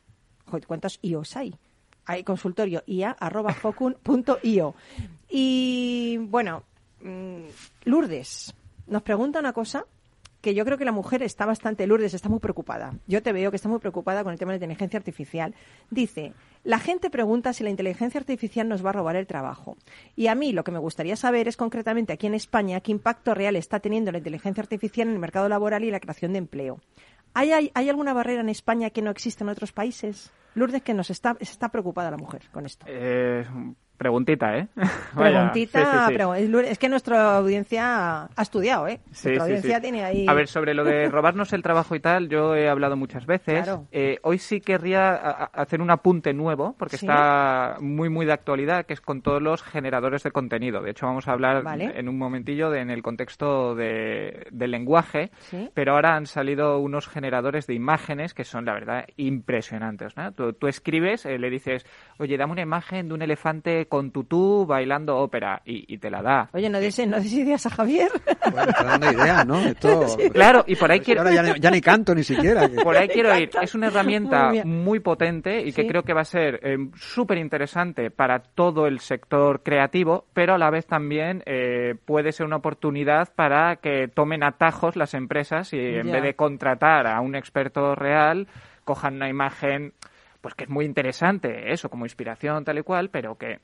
Joder, 0.46 0.68
¿cuántos 0.68 1.00
IOs 1.02 1.38
hay? 1.38 1.56
Hay 2.06 2.24
consultorio 2.24 2.84
IA, 2.86 3.12
arroba 3.12 3.54
focum, 3.54 3.94
punto 4.04 4.40
io. 4.44 4.76
Y, 5.30 6.18
bueno, 6.18 6.64
mm, 7.02 7.46
Lourdes 7.86 8.54
nos 8.88 9.02
pregunta 9.02 9.40
una 9.40 9.54
cosa 9.54 9.86
que 10.42 10.54
yo 10.54 10.64
creo 10.66 10.78
que 10.78 10.86
la 10.86 10.92
mujer 10.92 11.24
está 11.24 11.46
bastante, 11.46 11.88
Lourdes, 11.88 12.14
está 12.14 12.30
muy 12.30 12.40
preocupada. 12.40 12.94
Yo 13.08 13.22
te 13.22 13.34
veo 13.34 13.50
que 13.50 13.56
está 13.56 13.68
muy 13.68 13.80
preocupada 13.80 14.24
con 14.24 14.32
el 14.32 14.40
tema 14.40 14.52
de 14.52 14.60
la 14.60 14.66
inteligencia 14.66 14.98
artificial. 14.98 15.56
Dice, 15.90 16.34
la 16.64 16.80
gente 16.80 17.10
pregunta 17.10 17.54
si 17.54 17.64
la 17.64 17.70
inteligencia 17.70 18.20
artificial 18.20 18.70
nos 18.70 18.86
va 18.86 18.92
a 18.92 18.94
robar 18.94 19.16
el 19.16 19.28
trabajo. 19.28 19.78
Y 20.16 20.28
a 20.28 20.36
mí 20.36 20.54
lo 20.54 20.64
que 20.64 20.72
me 20.72 20.80
gustaría 20.80 21.16
saber 21.16 21.48
es 21.48 21.58
concretamente 21.58 22.14
aquí 22.14 22.28
en 22.28 22.34
España 22.34 22.80
qué 22.82 22.92
impacto 22.92 23.34
real 23.34 23.56
está 23.56 23.80
teniendo 23.80 24.12
la 24.12 24.20
inteligencia 24.20 24.62
artificial 24.62 25.08
en 25.08 25.16
el 25.16 25.20
mercado 25.20 25.50
laboral 25.50 25.84
y 25.84 25.92
la 25.92 26.00
creación 26.00 26.34
de 26.34 26.40
empleo. 26.40 26.80
¿Hay, 27.34 27.52
hay, 27.52 27.90
alguna 27.90 28.14
barrera 28.14 28.42
en 28.42 28.50
España 28.50 28.90
que 28.90 29.02
no 29.02 29.12
existe 29.12 29.44
en 29.44 29.50
otros 29.50 29.72
países? 29.72 30.32
Lourdes, 30.56 30.82
que 30.82 30.94
nos 30.94 31.10
está, 31.10 31.36
está 31.40 31.70
preocupada 31.70 32.10
la 32.10 32.18
mujer 32.18 32.44
con 32.52 32.66
esto. 32.66 32.86
Eh, 32.88 33.46
preguntita, 33.98 34.58
¿eh? 34.58 34.68
Preguntita, 35.16 35.80
sí, 35.80 35.86
sí, 35.92 35.98
sí. 36.08 36.14
pero 36.14 36.34
es, 36.34 36.78
que 36.78 36.90
nuestra 36.90 37.38
audiencia 37.38 38.24
ha 38.24 38.42
estudiado, 38.42 38.88
¿eh? 38.88 39.00
Sí, 39.12 39.30
nuestra 39.30 39.34
sí, 39.34 39.40
audiencia 39.40 39.76
sí. 39.78 39.82
tiene 39.82 40.04
ahí... 40.04 40.26
A 40.28 40.34
ver, 40.34 40.48
sobre 40.48 40.74
lo 40.74 40.84
de 40.84 41.10
robarnos 41.10 41.54
el 41.54 41.64
trabajo 41.64 41.96
y 41.96 42.00
tal, 42.00 42.30
yo 42.30 42.56
he 42.56 42.70
hablado 42.70 42.96
muchas 42.96 43.26
veces. 43.26 43.64
Claro. 43.64 43.88
Eh, 43.92 44.20
hoy 44.24 44.38
sí 44.38 44.62
querría 44.62 45.16
hacer 45.16 45.82
un 45.82 45.90
apunte 45.90 46.34
nuevo, 46.34 46.76
porque 46.78 46.96
está 46.98 47.78
muy, 47.80 48.10
muy 48.10 48.26
de 48.26 48.34
actualidad, 48.34 48.86
que 48.86 48.94
es 48.94 49.02
con 49.02 49.22
todos 49.22 49.42
los 49.42 49.64
generadores 49.64 50.24
de 50.24 50.32
contenido. 50.32 50.82
De 50.82 50.92
hecho, 50.92 51.06
vamos 51.08 51.28
a 51.28 51.32
hablar 51.34 51.64
Vale. 51.64 51.94
en 52.00 52.08
un 52.10 52.18
momentillo 52.18 52.70
de- 52.70 52.82
en 52.82 52.90
el 52.92 53.02
contexto 53.02 53.76
de- 53.76 54.48
del 54.52 54.72
lenguaje, 54.72 55.32
Sí. 55.40 55.70
pero 55.74 55.94
ahora 55.94 56.16
han 56.16 56.26
salido 56.28 56.80
unos 56.80 57.08
generadores 57.08 57.66
de 57.68 57.74
imágenes 57.74 58.34
que 58.34 58.44
son, 58.44 58.66
la 58.66 58.74
verdad, 58.74 59.06
impresionantes. 59.18 60.16
¿no? 60.18 60.32
Tú, 60.34 60.54
tú 60.54 60.68
escribes, 60.68 61.26
eh, 61.26 61.38
le 61.40 61.50
dices, 61.50 61.86
oye, 62.20 62.38
dame 62.38 62.52
una 62.54 62.62
imagen 62.62 63.08
de 63.08 63.14
un 63.14 63.22
elefante 63.22 63.87
con 63.88 64.12
tutú 64.12 64.66
bailando 64.66 65.18
ópera, 65.18 65.62
y, 65.66 65.94
y 65.94 65.98
te 65.98 66.10
la 66.10 66.22
da. 66.22 66.50
Oye, 66.54 66.70
no 66.70 66.80
des, 66.80 67.08
no 67.08 67.18
des 67.18 67.34
ideas 67.34 67.66
a 67.66 67.70
Javier. 67.70 68.10
Bueno, 68.52 68.70
está 68.70 68.84
dando 68.84 69.12
ideas, 69.12 69.46
¿no? 69.46 69.60
Esto... 69.66 70.06
Claro, 70.34 70.64
y 70.68 70.76
por 70.76 70.92
ahí 70.92 71.00
quiero... 71.00 71.22
Ahora 71.22 71.34
ya, 71.34 71.44
ni- 71.44 71.60
ya 71.60 71.72
ni 71.72 71.82
canto 71.82 72.14
ni 72.16 72.24
siquiera. 72.24 72.70
Por 72.84 72.96
ahí 72.96 73.08
quiero 73.08 73.38
ir. 73.38 73.50
Es 73.62 73.76
una 73.76 73.88
herramienta 73.88 74.52
Muy 74.66 75.00
potente 75.00 75.62
y 75.62 75.72
que 75.74 75.84
Sí. 75.84 75.88
creo 75.88 76.04
que 76.04 76.14
va 76.14 76.22
a 76.22 76.26
ser 76.26 76.60
eh, 76.64 76.78
súper 76.96 77.38
interesante 77.38 78.12
para 78.12 78.40
todo 78.40 78.88
el 78.88 79.00
sector 79.00 79.62
creativo, 79.64 80.26
pero 80.34 80.56
a 80.56 80.58
la 80.58 80.70
vez 80.70 80.86
también 80.86 81.44
eh, 81.46 81.96
puede 82.06 82.32
ser 82.32 82.46
una 82.46 82.58
oportunidad 82.58 83.30
para 83.36 83.78
que 83.78 84.08
tomen 84.08 84.44
atajos 84.44 84.96
las 84.96 85.14
empresas 85.14 85.74
y 85.74 85.78
en 85.80 86.08
Ya. 86.08 86.14
vez 86.14 86.24
de 86.24 86.36
contratar 86.36 87.08
a 87.08 87.22
un 87.22 87.36
experto 87.36 87.96
real, 87.96 88.48
cojan 88.84 89.16
una 89.16 89.30
imagen 89.30 89.94
pues 90.48 90.56
que 90.56 90.64
es 90.64 90.70
muy 90.70 90.86
interesante, 90.86 91.74
eso, 91.74 91.90
como 91.90 92.06
inspiración 92.06 92.64
tal 92.64 92.78
y 92.78 92.82
cual, 92.82 93.10
pero 93.10 93.38
que 93.38 93.60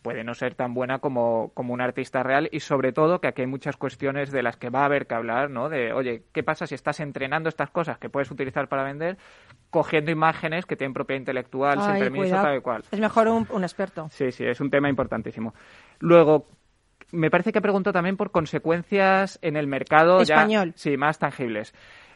puede 0.00 0.24
no 0.24 0.32
ser 0.32 0.54
tan 0.54 0.72
buena 0.72 0.98
como, 0.98 1.50
como 1.52 1.74
un 1.74 1.82
artista 1.82 2.22
real 2.22 2.48
y 2.50 2.60
sobre 2.60 2.90
todo 2.94 3.20
que 3.20 3.28
aquí 3.28 3.42
hay 3.42 3.46
muchas 3.46 3.76
cuestiones 3.76 4.32
de 4.32 4.42
las 4.42 4.56
que 4.56 4.70
va 4.70 4.80
a 4.80 4.84
haber 4.86 5.06
que 5.06 5.14
hablar, 5.14 5.50
¿no? 5.50 5.68
De, 5.68 5.92
oye, 5.92 6.22
¿qué 6.32 6.42
pasa 6.42 6.66
si 6.66 6.74
estás 6.74 7.00
entrenando 7.00 7.50
estas 7.50 7.68
cosas 7.68 7.98
que 7.98 8.08
puedes 8.08 8.30
utilizar 8.30 8.66
para 8.68 8.82
vender, 8.82 9.18
cogiendo 9.68 10.10
imágenes 10.10 10.64
que 10.64 10.74
tienen 10.74 10.94
propiedad 10.94 11.20
intelectual 11.20 11.82
sin 11.82 11.90
Ay, 11.96 12.00
permiso 12.00 12.22
cuidado. 12.22 12.42
tal 12.46 12.56
y 12.56 12.60
cual? 12.62 12.84
Es 12.90 12.98
mejor 12.98 13.28
un, 13.28 13.46
un 13.50 13.62
experto. 13.62 14.08
Sí, 14.10 14.32
sí, 14.32 14.46
es 14.46 14.58
un 14.62 14.70
tema 14.70 14.88
importantísimo. 14.88 15.52
Luego, 15.98 16.48
me 17.10 17.30
parece 17.30 17.52
que 17.52 17.60
preguntó 17.60 17.92
también 17.92 18.16
por 18.16 18.30
consecuencias 18.30 19.38
en 19.42 19.56
el 19.58 19.66
mercado 19.66 20.22
ya- 20.22 20.36
Español. 20.36 20.72
sí, 20.76 20.96
más 20.96 21.18
tangibles. 21.18 21.74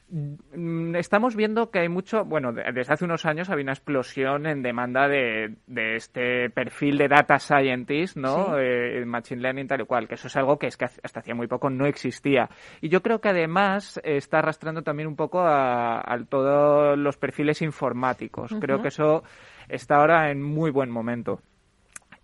Mm, 0.08 0.94
Estamos 0.96 1.34
viendo 1.34 1.70
que 1.70 1.80
hay 1.80 1.88
mucho, 1.88 2.24
bueno, 2.24 2.52
de- 2.52 2.62
desde 2.72 2.92
hace 2.94 3.04
unos 3.04 3.26
años 3.26 3.50
había 3.50 3.64
una 3.64 3.72
explosión 3.72 4.46
en 4.46 4.62
demanda 4.62 5.08
de, 5.08 5.56
de 5.66 5.96
este 5.96 6.48
perfil 6.50 6.96
de 6.96 7.08
data 7.08 7.38
scientist, 7.40 8.16
¿no? 8.16 8.46
Sí. 8.46 8.52
Eh, 8.60 9.04
machine 9.04 9.40
learning 9.42 9.66
tal 9.66 9.80
y 9.80 9.84
cual, 9.84 10.06
que 10.06 10.14
eso 10.14 10.28
es 10.28 10.36
algo 10.36 10.58
que 10.58 10.68
es 10.68 10.76
que 10.76 10.84
hasta 10.84 11.20
hacía 11.20 11.34
muy 11.34 11.48
poco 11.48 11.70
no 11.70 11.86
existía. 11.86 12.48
Y 12.80 12.88
yo 12.88 13.02
creo 13.02 13.20
que 13.20 13.30
además 13.30 14.00
está 14.04 14.38
arrastrando 14.38 14.82
también 14.82 15.08
un 15.08 15.16
poco 15.16 15.40
a, 15.40 15.98
a 16.00 16.24
todos 16.28 16.96
los 16.96 17.16
perfiles 17.16 17.60
informáticos. 17.62 18.54
Creo 18.60 18.80
que 18.82 18.88
eso 18.88 19.24
está 19.68 19.96
ahora 19.96 20.30
en 20.30 20.40
muy 20.40 20.70
buen 20.70 20.90
momento. 20.90 21.40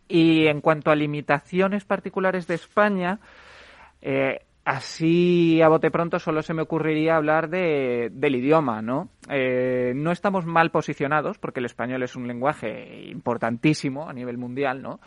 Y 0.06 0.46
en 0.46 0.60
cuanto 0.60 0.90
a 0.90 0.94
limitaciones 0.96 1.84
particulares 1.84 2.46
de 2.46 2.54
España, 2.54 3.18
eh, 4.02 4.40
así 4.64 5.60
a 5.62 5.68
bote 5.68 5.90
pronto 5.90 6.18
solo 6.18 6.42
se 6.42 6.54
me 6.54 6.62
ocurriría 6.62 7.16
hablar 7.16 7.48
de, 7.48 8.10
del 8.12 8.36
idioma, 8.36 8.82
¿no? 8.82 9.08
Eh, 9.28 9.92
no 9.96 10.12
estamos 10.12 10.46
mal 10.46 10.70
posicionados 10.70 11.38
porque 11.38 11.60
el 11.60 11.66
español 11.66 12.02
es 12.02 12.16
un 12.16 12.28
lenguaje 12.28 13.04
importantísimo 13.08 14.08
a 14.08 14.12
nivel 14.12 14.38
mundial, 14.38 14.82
¿no? 14.82 15.00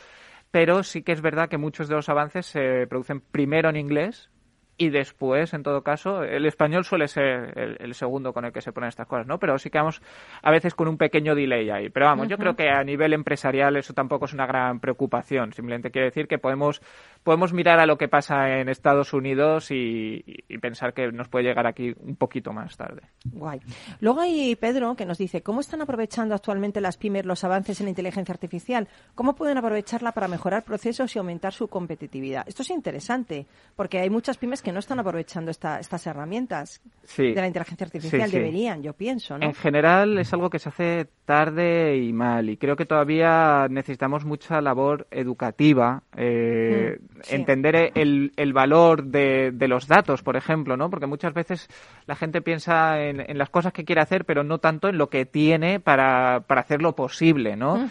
Pero 0.52 0.84
sí 0.84 1.04
que 1.04 1.12
es 1.12 1.22
verdad 1.22 1.50
que 1.50 1.58
muchos 1.58 1.88
de 1.88 1.96
los 1.96 2.10
avances 2.10 2.46
se 2.46 2.88
producen 2.88 3.22
primero 3.22 3.70
en 3.70 3.76
inglés 3.76 4.30
y 4.78 4.90
después, 4.90 5.54
en 5.54 5.64
todo 5.64 5.84
caso, 5.84 6.24
el 6.24 6.46
español 6.46 6.84
suele 6.84 7.08
ser 7.08 7.58
el, 7.58 7.78
el 7.80 7.94
segundo 7.94 8.34
con 8.34 8.46
el 8.46 8.52
que 8.52 8.62
se 8.62 8.72
ponen 8.72 8.90
estas 8.90 9.08
cosas, 9.08 9.26
¿no? 9.26 9.40
Pero 9.40 9.58
sí 9.58 9.70
que 9.70 9.78
vamos 9.78 10.02
a 10.42 10.52
veces 10.52 10.76
con 10.76 10.88
un 10.88 10.98
pequeño 10.98 11.36
delay 11.36 11.70
ahí. 11.70 11.90
Pero 11.90 12.08
vamos, 12.08 12.28
yo 12.28 12.38
creo 12.38 12.56
que 12.56 12.70
a 12.70 12.84
nivel 12.84 13.14
empresarial 13.14 13.78
eso 13.78 13.94
tampoco 13.94 14.26
es 14.26 14.34
una 14.34 14.46
gran 14.46 14.80
preocupación. 14.80 15.54
Simplemente 15.54 15.92
quiere 15.92 16.08
decir 16.08 16.28
que 16.28 16.38
podemos, 16.38 16.82
podemos 17.24 17.54
mirar 17.54 17.80
a 17.80 17.86
lo 17.86 17.98
que 17.98 18.08
pasa 18.08 18.60
en 18.60 18.70
Estados 18.70 19.14
Unidos 19.14 19.72
y, 19.72 20.24
y 20.26 20.58
pensar 20.58 20.94
que 20.94 21.12
nos 21.12 21.30
puede 21.30 21.46
llegar 21.46 21.68
aquí 21.68 21.94
un 22.00 22.16
poquito 22.16 22.52
más 22.52 22.76
tarde. 22.76 23.04
Guay. 23.26 23.62
Luego 24.02 24.22
hay 24.22 24.56
Pedro 24.56 24.96
que 24.96 25.06
nos 25.06 25.18
dice, 25.18 25.42
¿cómo 25.42 25.62
están 25.62 25.82
aprovechando 25.82 26.36
actualmente 26.36 26.82
las 26.82 26.98
pymes 26.98 27.26
los 27.26 27.44
avances 27.44 27.80
en 27.80 27.86
la 27.86 27.92
inteligencia 27.92 28.34
artificial? 28.34 28.88
¿Cómo 29.16 29.36
pueden 29.36 29.58
aprovecharla 29.58 30.12
para 30.12 30.28
mejorar 30.28 30.64
procesos 30.64 31.16
y 31.16 31.20
aumentar 31.20 31.54
su 31.54 31.68
competitividad? 31.68 32.48
Esto 32.48 32.62
es 32.62 32.70
interesante, 32.70 33.46
porque 33.76 34.00
hay 34.00 34.10
muchas 34.10 34.38
pymes 34.38 34.62
que 34.62 34.65
no 34.72 34.80
están 34.80 35.00
aprovechando 35.00 35.52
esta- 35.52 35.80
estas 35.80 36.06
herramientas 36.08 36.82
Sí. 37.04 37.34
de 37.34 37.42
la 37.42 37.48
inteligencia 37.48 37.86
artificial. 37.86 38.24
Sí, 38.24 38.32
sí. 38.32 38.38
Deberían, 38.38 38.82
yo 38.84 38.94
pienso, 38.94 39.38
¿no? 39.38 39.46
En 39.46 39.54
general 39.54 40.18
es 40.18 40.32
algo 40.34 40.50
que 40.50 40.60
se 40.60 40.70
hace 40.70 41.08
tarde 41.26 41.98
y 41.98 42.14
mal 42.14 42.50
y 42.50 42.58
creo 42.58 42.76
que 42.76 42.86
todavía 42.86 43.68
necesitamos 43.70 44.26
mucha 44.26 44.62
labor 44.62 45.08
educativa, 45.12 46.04
eh, 46.16 46.98
Mm, 47.00 47.20
entender 47.30 47.92
el, 47.96 48.32
el 48.36 48.54
valor 48.54 49.04
de, 49.06 49.52
de 49.54 49.68
los 49.68 49.88
datos, 49.88 50.22
por 50.22 50.36
ejemplo, 50.36 50.78
¿no? 50.78 50.90
Porque 50.90 51.08
muchas 51.08 51.34
veces 51.34 51.68
la 52.06 52.16
gente 52.16 52.42
piensa 52.42 53.02
en, 53.02 53.20
en 53.20 53.38
las 53.38 53.50
cosas 53.50 53.74
que 53.74 53.86
quiere 53.86 54.02
hacer, 54.02 54.26
pero 54.26 54.44
no 54.44 54.60
tanto 54.60 54.88
en 54.88 54.98
lo 54.98 55.10
que 55.10 55.26
tiene 55.26 55.80
para, 55.80 56.44
para 56.48 56.62
hacerlo 56.62 56.96
posible, 56.96 57.56
¿no? 57.56 57.90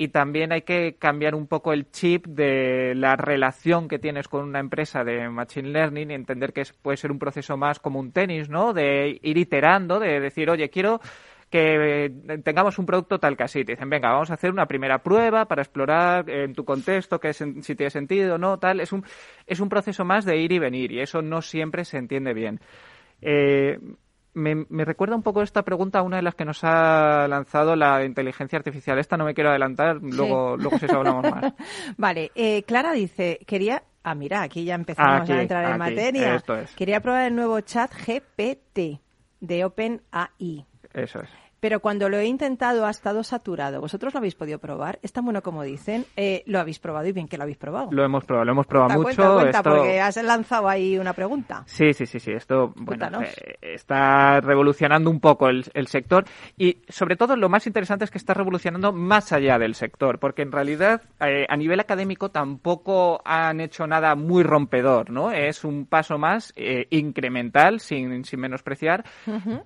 Y 0.00 0.08
también 0.08 0.52
hay 0.52 0.62
que 0.62 0.96
cambiar 0.96 1.34
un 1.34 1.48
poco 1.48 1.72
el 1.72 1.90
chip 1.90 2.26
de 2.28 2.94
la 2.94 3.16
relación 3.16 3.88
que 3.88 3.98
tienes 3.98 4.28
con 4.28 4.44
una 4.44 4.60
empresa 4.60 5.02
de 5.02 5.28
Machine 5.28 5.70
Learning 5.70 6.12
y 6.12 6.14
entender 6.14 6.52
que 6.52 6.62
puede 6.82 6.96
ser 6.96 7.10
un 7.10 7.18
proceso 7.18 7.56
más 7.56 7.80
como 7.80 7.98
un 7.98 8.12
tenis, 8.12 8.48
¿no? 8.48 8.72
De 8.72 9.18
ir 9.22 9.36
iterando, 9.36 9.98
de 9.98 10.20
decir, 10.20 10.48
oye, 10.50 10.70
quiero 10.70 11.00
que 11.50 12.12
tengamos 12.44 12.78
un 12.78 12.86
producto 12.86 13.18
tal 13.18 13.36
que 13.36 13.42
así. 13.42 13.64
Te 13.64 13.72
dicen, 13.72 13.90
venga, 13.90 14.12
vamos 14.12 14.30
a 14.30 14.34
hacer 14.34 14.52
una 14.52 14.66
primera 14.66 15.02
prueba 15.02 15.46
para 15.46 15.62
explorar 15.62 16.30
en 16.30 16.54
tu 16.54 16.64
contexto 16.64 17.18
que 17.18 17.30
es- 17.30 17.44
si 17.62 17.74
tiene 17.74 17.90
sentido 17.90 18.36
o 18.36 18.38
no, 18.38 18.58
tal. 18.58 18.78
Es 18.80 18.92
un, 18.92 19.04
es 19.46 19.58
un 19.58 19.68
proceso 19.68 20.04
más 20.04 20.24
de 20.24 20.36
ir 20.36 20.52
y 20.52 20.58
venir 20.60 20.92
y 20.92 21.00
eso 21.00 21.22
no 21.22 21.42
siempre 21.42 21.84
se 21.84 21.98
entiende 21.98 22.34
bien. 22.34 22.60
Eh, 23.20 23.78
me, 24.34 24.66
me 24.68 24.84
recuerda 24.84 25.16
un 25.16 25.22
poco 25.22 25.42
esta 25.42 25.62
pregunta 25.62 25.98
a 25.98 26.02
una 26.02 26.16
de 26.16 26.22
las 26.22 26.34
que 26.34 26.44
nos 26.44 26.60
ha 26.62 27.26
lanzado 27.28 27.74
la 27.76 28.04
inteligencia 28.04 28.58
artificial. 28.58 28.98
Esta 28.98 29.16
no 29.16 29.24
me 29.24 29.34
quiero 29.34 29.50
adelantar, 29.50 29.96
luego, 30.02 30.56
luego 30.56 30.78
si 30.78 30.86
hablamos 30.90 31.24
más. 31.30 31.52
Vale, 31.96 32.30
eh, 32.34 32.62
Clara 32.64 32.92
dice, 32.92 33.40
quería... 33.46 33.82
Ah, 34.04 34.14
mira, 34.14 34.42
aquí 34.42 34.64
ya 34.64 34.74
empezamos 34.74 35.22
Aquí, 35.22 35.32
a 35.32 35.42
entrar 35.42 35.64
en 35.64 35.70
aquí, 35.72 35.78
materia. 35.78 36.34
esto 36.36 36.56
es. 36.56 36.74
Quería 36.74 37.00
probar 37.00 37.26
el 37.26 37.34
nuevo 37.36 37.60
chat 37.60 37.90
GPT 37.92 39.00
de 39.40 39.64
OpenAI. 39.64 40.64
Eso 40.94 41.20
es. 41.20 41.28
Pero 41.60 41.80
cuando 41.80 42.08
lo 42.08 42.16
he 42.18 42.26
intentado 42.26 42.86
ha 42.86 42.90
estado 42.90 43.22
saturado. 43.24 43.80
¿Vosotros 43.80 44.14
lo 44.14 44.18
habéis 44.18 44.34
podido 44.34 44.58
probar? 44.58 44.98
¿Es 45.02 45.12
tan 45.12 45.24
bueno 45.24 45.42
como 45.42 45.62
dicen? 45.62 46.04
Eh, 46.16 46.42
¿Lo 46.46 46.60
habéis 46.60 46.78
probado 46.78 47.06
y 47.06 47.12
bien 47.12 47.28
que 47.28 47.36
lo 47.36 47.42
habéis 47.44 47.58
probado? 47.58 47.88
Lo 47.92 48.04
hemos 48.04 48.24
probado, 48.24 48.44
lo 48.46 48.52
hemos 48.52 48.66
probado 48.66 48.88
Da 48.90 48.94
mucho. 48.96 49.04
cuenta, 49.06 49.34
cuenta, 49.34 49.58
esto- 49.58 49.70
porque 49.70 50.00
has 50.00 50.22
lanzado 50.22 50.68
ahí 50.68 50.98
una 50.98 51.12
pregunta. 51.12 51.62
Sí, 51.66 51.92
sí, 51.92 52.06
sí, 52.06 52.20
sí. 52.20 52.32
Esto 52.32 52.68
bueno, 52.76 52.86
Cuéntanos. 52.86 53.24
eh, 53.24 53.58
está 53.60 54.40
revolucionando 54.40 55.10
un 55.10 55.20
poco 55.20 55.48
el, 55.48 55.64
el 55.74 55.86
sector 55.88 56.24
y 56.56 56.82
sobre 56.88 57.16
todo 57.16 57.36
lo 57.36 57.48
más 57.48 57.66
interesante 57.66 58.04
es 58.04 58.10
que 58.10 58.18
está 58.18 58.34
revolucionando 58.34 58.92
más 58.92 59.32
allá 59.32 59.58
del 59.58 59.74
sector, 59.74 60.18
porque 60.18 60.42
en 60.42 60.52
realidad 60.52 61.02
eh, 61.20 61.46
a 61.48 61.56
nivel 61.56 61.80
académico 61.80 62.30
tampoco 62.30 63.20
han 63.24 63.60
hecho 63.60 63.86
nada 63.86 64.14
muy 64.14 64.42
rompedor, 64.42 65.10
¿no? 65.10 65.32
Es 65.32 65.64
un 65.64 65.86
paso 65.86 66.18
más 66.18 66.52
incremental, 66.90 67.80
sin, 67.80 68.24
sin 68.24 68.40
menospreciar, 68.40 69.04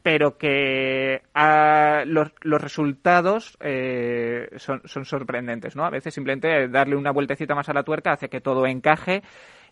pero 0.02 0.36
que 0.38 1.22
los, 2.06 2.32
los 2.42 2.60
resultados 2.60 3.56
eh, 3.60 4.48
son, 4.56 4.82
son 4.84 5.04
sorprendentes, 5.04 5.76
¿no? 5.76 5.84
A 5.84 5.90
veces 5.90 6.14
simplemente 6.14 6.68
darle 6.68 6.96
una 6.96 7.12
vueltecita 7.12 7.54
más 7.54 7.68
a 7.68 7.72
la 7.72 7.82
tuerca 7.82 8.12
hace 8.12 8.28
que 8.28 8.40
todo 8.40 8.66
encaje 8.66 9.22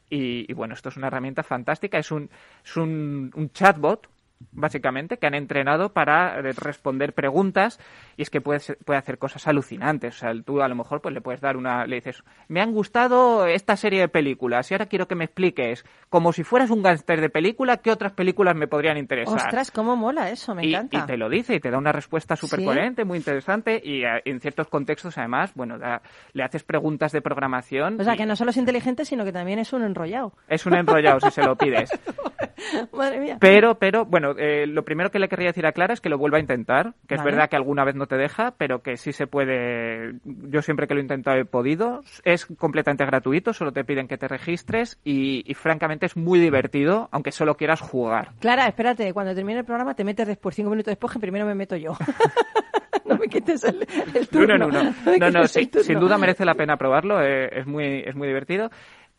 y, 0.08 0.50
y 0.50 0.54
bueno, 0.54 0.74
esto 0.74 0.88
es 0.88 0.96
una 0.96 1.06
herramienta 1.06 1.42
fantástica. 1.42 1.98
Es 1.98 2.10
un, 2.10 2.28
es 2.64 2.76
un, 2.76 3.30
un 3.34 3.50
chatbot, 3.50 4.08
básicamente, 4.52 5.18
que 5.18 5.26
han 5.26 5.34
entrenado 5.34 5.92
para 5.92 6.38
eh, 6.38 6.52
responder 6.56 7.12
preguntas 7.14 7.78
y 8.16 8.22
es 8.22 8.30
que 8.30 8.40
puede, 8.40 8.60
ser- 8.60 8.78
puede 8.84 8.98
hacer 8.98 9.18
cosas 9.18 9.46
alucinantes. 9.46 10.16
O 10.16 10.18
sea, 10.18 10.32
tú 10.44 10.60
a 10.62 10.68
lo 10.68 10.74
mejor 10.74 11.00
pues 11.00 11.14
le 11.14 11.20
puedes 11.20 11.40
dar 11.40 11.56
una... 11.56 11.86
Le 11.86 11.96
dices, 11.96 12.22
me 12.48 12.60
han 12.60 12.72
gustado 12.72 13.46
esta 13.46 13.76
serie 13.76 14.00
de 14.00 14.08
películas 14.08 14.70
y 14.70 14.74
ahora 14.74 14.86
quiero 14.86 15.06
que 15.08 15.14
me 15.14 15.24
expliques, 15.24 15.84
como 16.08 16.32
si 16.32 16.42
fueras 16.44 16.70
un 16.70 16.82
gángster 16.82 17.20
de 17.20 17.28
película, 17.30 17.78
qué 17.78 17.90
otras 17.92 18.12
películas 18.12 18.56
me 18.56 18.66
podrían 18.66 18.96
interesar. 18.96 19.36
Ostras, 19.36 19.70
cómo 19.70 19.96
mola 19.96 20.30
eso, 20.30 20.54
me 20.54 20.64
Y- 20.66 20.74
encanta. 20.74 20.98
Y, 20.98 21.02
te 21.06 21.16
lo 21.16 21.28
dice 21.28 21.54
y 21.54 21.60
te 21.60 21.70
da 21.70 21.78
una 21.78 21.92
respuesta 21.92 22.34
súper 22.36 22.60
¿Sí? 22.60 22.64
coherente, 22.64 23.04
muy 23.04 23.18
interesante 23.18 23.80
y 23.82 24.04
eh, 24.04 24.22
en 24.24 24.40
ciertos 24.40 24.68
contextos 24.68 25.16
además, 25.18 25.52
bueno, 25.54 25.78
da- 25.78 26.02
le 26.32 26.42
haces 26.42 26.64
preguntas 26.64 27.12
de 27.12 27.20
programación. 27.22 28.00
O 28.00 28.04
sea, 28.04 28.14
y 28.14 28.16
que 28.16 28.26
no 28.26 28.36
solo 28.36 28.50
es 28.50 28.56
inteligente, 28.56 29.04
sino 29.04 29.24
que 29.24 29.32
también 29.32 29.58
es 29.58 29.72
un 29.72 29.82
enrollado. 29.82 30.32
Es 30.48 30.66
un 30.66 30.74
enrollado 30.74 31.20
si 31.20 31.30
se 31.30 31.42
lo 31.42 31.56
pides. 31.56 31.90
Madre 32.92 33.20
mía. 33.20 33.36
Pero, 33.40 33.78
pero, 33.78 34.04
bueno, 34.04 34.29
eh, 34.38 34.66
lo 34.66 34.84
primero 34.84 35.10
que 35.10 35.18
le 35.18 35.28
querría 35.28 35.48
decir 35.48 35.66
a 35.66 35.72
Clara 35.72 35.94
es 35.94 36.00
que 36.00 36.08
lo 36.08 36.18
vuelva 36.18 36.38
a 36.38 36.40
intentar, 36.40 36.94
que 37.08 37.14
es 37.14 37.22
verdad 37.22 37.48
que 37.48 37.56
alguna 37.56 37.84
vez 37.84 37.94
no 37.94 38.06
te 38.06 38.16
deja, 38.16 38.54
pero 38.56 38.82
que 38.82 38.96
sí 38.96 39.12
se 39.12 39.26
puede. 39.26 40.14
Yo 40.24 40.62
siempre 40.62 40.86
que 40.86 40.94
lo 40.94 41.00
he 41.00 41.02
intentado 41.02 41.36
he 41.38 41.44
podido. 41.44 42.02
Es 42.24 42.46
completamente 42.46 43.04
gratuito, 43.04 43.52
solo 43.52 43.72
te 43.72 43.84
piden 43.84 44.08
que 44.08 44.18
te 44.18 44.28
registres 44.28 44.98
y, 45.04 45.42
y 45.50 45.54
francamente 45.54 46.06
es 46.06 46.16
muy 46.16 46.38
divertido, 46.40 47.08
aunque 47.12 47.32
solo 47.32 47.56
quieras 47.56 47.80
jugar. 47.80 48.30
Clara, 48.40 48.66
espérate, 48.66 49.12
cuando 49.12 49.34
termine 49.34 49.60
el 49.60 49.64
programa 49.64 49.94
te 49.94 50.04
metes 50.04 50.26
después, 50.26 50.54
cinco 50.54 50.70
minutos 50.70 50.92
después, 50.92 51.12
que 51.12 51.18
primero 51.18 51.46
me 51.46 51.54
meto 51.54 51.76
yo. 51.76 51.96
no 53.04 53.16
me 53.16 53.26
quites 53.28 53.64
el, 53.64 53.86
el 54.14 54.20
No, 54.22 54.26
turno. 54.28 54.58
no, 54.58 54.68
no, 55.18 55.30
no. 55.30 55.46
sí, 55.46 55.68
sin 55.82 55.98
duda 55.98 56.18
merece 56.18 56.44
la 56.44 56.54
pena 56.54 56.76
probarlo, 56.76 57.22
eh, 57.22 57.48
es, 57.60 57.66
muy, 57.66 58.02
es 58.06 58.14
muy 58.14 58.28
divertido. 58.28 58.70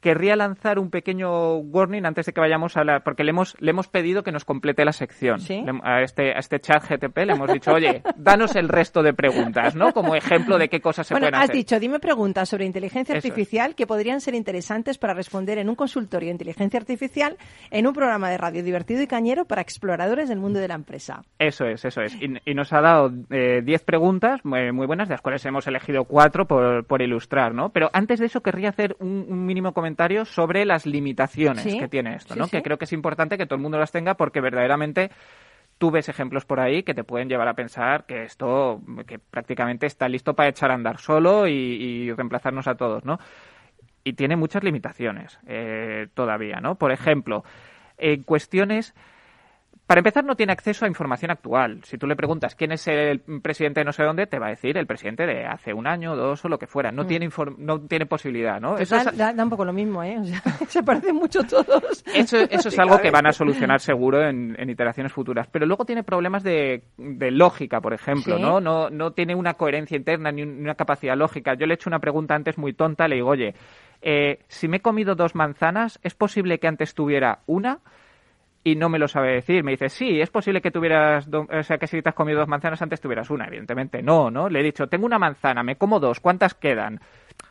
Querría 0.01 0.35
lanzar 0.35 0.79
un 0.79 0.89
pequeño 0.89 1.57
warning 1.57 2.05
antes 2.05 2.25
de 2.25 2.33
que 2.33 2.41
vayamos 2.41 2.75
a 2.75 2.83
la... 2.83 2.99
Porque 3.01 3.23
le 3.23 3.29
hemos, 3.29 3.55
le 3.59 3.69
hemos 3.71 3.87
pedido 3.87 4.23
que 4.23 4.31
nos 4.31 4.45
complete 4.45 4.83
la 4.83 4.91
sección. 4.93 5.39
¿Sí? 5.39 5.61
Le- 5.61 5.79
a, 5.83 6.01
este, 6.01 6.31
a 6.33 6.39
este 6.39 6.59
chat 6.59 6.83
GTP 6.89 7.17
le 7.25 7.33
hemos 7.33 7.51
dicho, 7.53 7.71
oye, 7.71 8.01
danos 8.17 8.55
el 8.55 8.67
resto 8.67 9.03
de 9.03 9.13
preguntas, 9.13 9.75
¿no? 9.75 9.93
Como 9.93 10.15
ejemplo 10.15 10.57
de 10.57 10.69
qué 10.69 10.81
cosas 10.81 11.07
se 11.07 11.13
Bueno, 11.13 11.25
pueden 11.25 11.35
has 11.35 11.43
hacer. 11.45 11.55
dicho, 11.55 11.79
dime 11.79 11.99
preguntas 11.99 12.49
sobre 12.49 12.65
inteligencia 12.65 13.13
Eso 13.15 13.19
es. 13.27 13.31
artificial 13.31 13.75
que 13.75 13.85
podrían 13.87 14.21
ser 14.21 14.33
interesantes 14.33 14.97
para 14.97 15.13
responder 15.13 15.59
en 15.59 15.69
un 15.69 15.75
consultorio 15.75 16.27
de 16.27 16.31
inteligencia 16.31 16.79
artificial 16.79 17.37
en 17.69 17.85
un 17.85 17.93
programa 17.93 18.29
de 18.31 18.37
radio 18.39 18.63
divertido 18.63 19.03
y 19.03 19.07
cañero 19.07 19.45
para 19.45 19.61
exploradores 19.61 20.29
del 20.29 20.39
mundo 20.39 20.59
de 20.59 20.67
la 20.67 20.73
empresa. 20.75 21.21
Eso 21.37 21.65
es, 21.67 21.85
eso 21.85 22.01
es. 22.01 22.15
Y, 22.15 22.33
y 22.43 22.53
nos 22.55 22.73
ha 22.73 22.81
dado 22.81 23.11
eh, 23.29 23.61
10 23.63 23.83
preguntas 23.83 24.43
muy, 24.43 24.71
muy 24.71 24.87
buenas, 24.87 25.09
de 25.09 25.13
las 25.13 25.21
cuales 25.21 25.45
hemos 25.45 25.67
elegido 25.67 26.05
cuatro 26.05 26.47
por, 26.47 26.85
por 26.85 27.03
ilustrar, 27.03 27.53
¿no? 27.53 27.69
Pero 27.69 27.91
antes 27.93 28.19
de 28.19 28.25
eso 28.25 28.41
querría 28.41 28.69
hacer 28.69 28.95
un, 28.99 29.27
un 29.29 29.45
mínimo 29.45 29.73
comentario 29.73 29.90
sobre 30.25 30.65
las 30.65 30.85
limitaciones 30.85 31.63
Sí, 31.63 31.79
que 31.79 31.87
tiene 31.87 32.15
esto, 32.15 32.33
sí, 32.33 32.39
¿no? 32.39 32.45
sí. 32.45 32.51
Que 32.51 32.63
creo 32.63 32.77
que 32.77 32.85
es 32.85 32.93
importante 32.93 33.37
que 33.37 33.45
todo 33.45 33.55
el 33.55 33.61
mundo 33.61 33.77
las 33.77 33.91
tenga 33.91 34.15
porque 34.15 34.41
verdaderamente 34.41 35.11
tú 35.77 35.91
ves 35.91 36.09
ejemplos 36.09 36.45
por 36.45 36.59
ahí 36.59 36.83
que 36.83 36.93
te 36.93 37.03
pueden 37.03 37.27
llevar 37.27 37.47
a 37.47 37.53
pensar 37.53 38.05
que 38.05 38.23
esto, 38.23 38.81
que 39.07 39.19
prácticamente 39.19 39.87
está 39.87 40.07
listo 40.07 40.33
para 40.33 40.49
echar 40.49 40.71
a 40.71 40.75
andar 40.75 40.99
solo 40.99 41.47
y, 41.47 41.53
y 41.53 42.11
reemplazarnos 42.13 42.67
a 42.67 42.75
todos, 42.75 43.03
¿no? 43.05 43.19
y 44.03 44.13
tiene 44.13 44.35
muchas 44.35 44.63
limitaciones 44.63 45.39
eh, 45.47 46.07
todavía, 46.13 46.59
¿no? 46.59 46.75
Por 46.75 46.91
ejemplo, 46.91 47.43
en 47.97 48.23
cuestiones... 48.23 48.93
Para 49.91 49.99
empezar, 49.99 50.23
no 50.23 50.37
tiene 50.37 50.53
acceso 50.53 50.85
a 50.85 50.87
información 50.87 51.31
actual. 51.31 51.81
Si 51.83 51.97
tú 51.97 52.07
le 52.07 52.15
preguntas 52.15 52.55
quién 52.55 52.71
es 52.71 52.87
el 52.87 53.19
presidente 53.41 53.81
de 53.81 53.83
no 53.85 53.91
sé 53.91 54.03
dónde, 54.03 54.25
te 54.25 54.39
va 54.39 54.45
a 54.47 54.51
decir 54.51 54.77
el 54.77 54.87
presidente 54.87 55.25
de 55.25 55.45
hace 55.45 55.73
un 55.73 55.85
año, 55.85 56.15
dos 56.15 56.45
o 56.45 56.47
lo 56.47 56.57
que 56.57 56.65
fuera. 56.65 56.93
No, 56.93 57.05
tiene, 57.05 57.27
inform- 57.29 57.57
no 57.57 57.81
tiene 57.81 58.05
posibilidad, 58.05 58.61
¿no? 58.61 58.77
Eso 58.77 58.95
es- 58.95 59.17
da, 59.17 59.33
da 59.33 59.43
un 59.43 59.49
poco 59.49 59.65
lo 59.65 59.73
mismo, 59.73 60.01
¿eh? 60.01 60.17
O 60.17 60.23
sea, 60.23 60.41
se 60.69 60.81
parecen 60.81 61.15
mucho 61.17 61.43
todos. 61.43 62.05
eso, 62.15 62.37
eso 62.37 62.69
es 62.69 62.79
algo 62.79 62.99
que 63.01 63.11
van 63.11 63.27
a 63.27 63.33
solucionar 63.33 63.81
seguro 63.81 64.25
en, 64.25 64.55
en 64.57 64.69
iteraciones 64.69 65.11
futuras. 65.11 65.49
Pero 65.51 65.65
luego 65.65 65.83
tiene 65.83 66.03
problemas 66.03 66.41
de, 66.43 66.83
de 66.97 67.29
lógica, 67.31 67.81
por 67.81 67.93
ejemplo, 67.93 68.37
Sí. 68.37 68.41
¿no? 68.41 68.61
¿no? 68.61 68.89
No 68.89 69.11
tiene 69.11 69.35
una 69.35 69.55
coherencia 69.55 69.97
interna 69.97 70.31
ni 70.31 70.43
una 70.43 70.75
capacidad 70.75 71.17
lógica. 71.17 71.55
Yo 71.55 71.65
le 71.65 71.73
he 71.73 71.75
hecho 71.75 71.89
una 71.89 71.99
pregunta 71.99 72.33
antes 72.33 72.57
muy 72.57 72.71
tonta, 72.71 73.09
le 73.09 73.15
digo, 73.15 73.27
oye, 73.27 73.55
eh, 74.01 74.39
si 74.47 74.69
me 74.69 74.77
he 74.77 74.81
comido 74.81 75.15
dos 75.15 75.35
manzanas, 75.35 75.99
¿es 76.01 76.15
posible 76.15 76.59
que 76.59 76.67
antes 76.67 76.95
tuviera 76.95 77.39
una? 77.45 77.79
Y 78.63 78.75
no 78.75 78.89
me 78.89 78.99
lo 78.99 79.07
sabe 79.07 79.33
decir. 79.33 79.63
Me 79.63 79.71
dice, 79.71 79.89
sí, 79.89 80.21
es 80.21 80.29
posible 80.29 80.61
que 80.61 80.71
tuvieras, 80.71 81.27
o 81.27 81.63
sea, 81.63 81.77
que 81.77 81.87
si 81.87 82.01
te 82.01 82.09
has 82.09 82.15
comido 82.15 82.39
dos 82.39 82.47
manzanas 82.47 82.81
antes 82.81 83.01
tuvieras 83.01 83.29
una. 83.29 83.47
Evidentemente 83.47 84.03
no, 84.03 84.29
¿no? 84.29 84.49
Le 84.49 84.59
he 84.59 84.63
dicho, 84.63 84.87
tengo 84.87 85.05
una 85.05 85.17
manzana, 85.17 85.63
me 85.63 85.77
como 85.77 85.99
dos, 85.99 86.19
¿cuántas 86.19 86.53
quedan? 86.53 86.99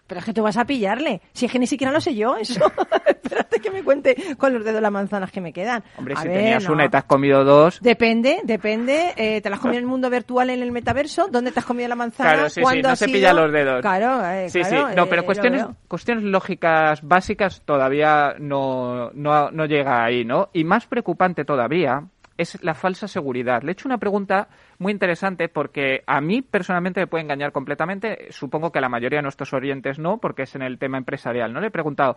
Pero 0.06 0.18
es 0.18 0.24
que 0.24 0.32
tú 0.32 0.42
vas 0.42 0.56
a 0.56 0.64
pillarle. 0.64 1.20
Si 1.32 1.46
es 1.46 1.52
que 1.52 1.58
ni 1.58 1.66
siquiera 1.68 1.92
lo 1.92 2.00
sé 2.00 2.14
yo, 2.16 2.36
eso. 2.36 2.60
Espérate 3.06 3.60
que 3.60 3.70
me 3.70 3.84
cuente 3.84 4.16
con 4.38 4.52
los 4.52 4.64
dedos 4.64 4.82
las 4.82 4.90
manzanas 4.90 5.30
que 5.30 5.40
me 5.40 5.52
quedan. 5.52 5.84
Hombre, 5.96 6.14
A 6.16 6.22
si 6.22 6.28
ver, 6.28 6.36
tenías 6.38 6.64
no. 6.66 6.72
una 6.72 6.86
y 6.86 6.88
te 6.88 6.96
has 6.96 7.04
comido 7.04 7.44
dos, 7.44 7.80
Depende, 7.80 8.40
depende. 8.42 9.12
Eh, 9.16 9.40
¿Te 9.40 9.48
la 9.48 9.56
has 9.56 9.62
comido 9.62 9.78
en 9.78 9.84
el 9.84 9.88
mundo 9.90 10.10
virtual, 10.10 10.50
en 10.50 10.62
el 10.62 10.72
metaverso? 10.72 11.28
¿Dónde 11.30 11.52
te 11.52 11.60
has 11.60 11.64
comido 11.64 11.88
la 11.88 11.94
manzana? 11.94 12.32
Claro, 12.32 12.48
sí, 12.48 12.54
sí, 12.56 12.60
¿Cuándo 12.62 12.88
no 12.88 12.96
se 12.96 13.04
sido? 13.06 13.14
pilla 13.16 13.32
los 13.32 13.52
dedos. 13.52 13.80
Claro, 13.82 14.26
eh, 14.30 14.48
Sí, 14.50 14.60
claro, 14.60 14.88
sí. 14.88 14.94
No, 14.96 15.04
eh, 15.04 15.06
pero 15.08 15.24
cuestiones, 15.24 15.66
cuestiones 15.86 16.24
lógicas 16.24 17.02
básicas 17.02 17.62
todavía 17.64 18.34
no, 18.38 19.10
no, 19.14 19.50
no 19.52 19.66
llega 19.66 20.04
ahí, 20.04 20.24
¿no? 20.24 20.48
Y 20.52 20.64
más 20.64 20.86
preocupante 20.86 21.44
todavía 21.44 22.02
es 22.40 22.62
la 22.62 22.74
falsa 22.74 23.06
seguridad. 23.06 23.62
Le 23.62 23.70
he 23.70 23.72
hecho 23.72 23.86
una 23.86 23.98
pregunta 23.98 24.48
muy 24.78 24.92
interesante 24.92 25.48
porque 25.48 26.02
a 26.06 26.20
mí 26.22 26.40
personalmente 26.40 27.00
me 27.00 27.06
puede 27.06 27.24
engañar 27.24 27.52
completamente. 27.52 28.28
Supongo 28.30 28.72
que 28.72 28.78
a 28.78 28.82
la 28.82 28.88
mayoría 28.88 29.18
de 29.18 29.24
nuestros 29.24 29.52
oyentes 29.52 29.98
no, 29.98 30.18
porque 30.18 30.44
es 30.44 30.54
en 30.54 30.62
el 30.62 30.78
tema 30.78 30.96
empresarial. 30.96 31.52
No 31.52 31.60
le 31.60 31.66
he 31.66 31.70
preguntado, 31.70 32.16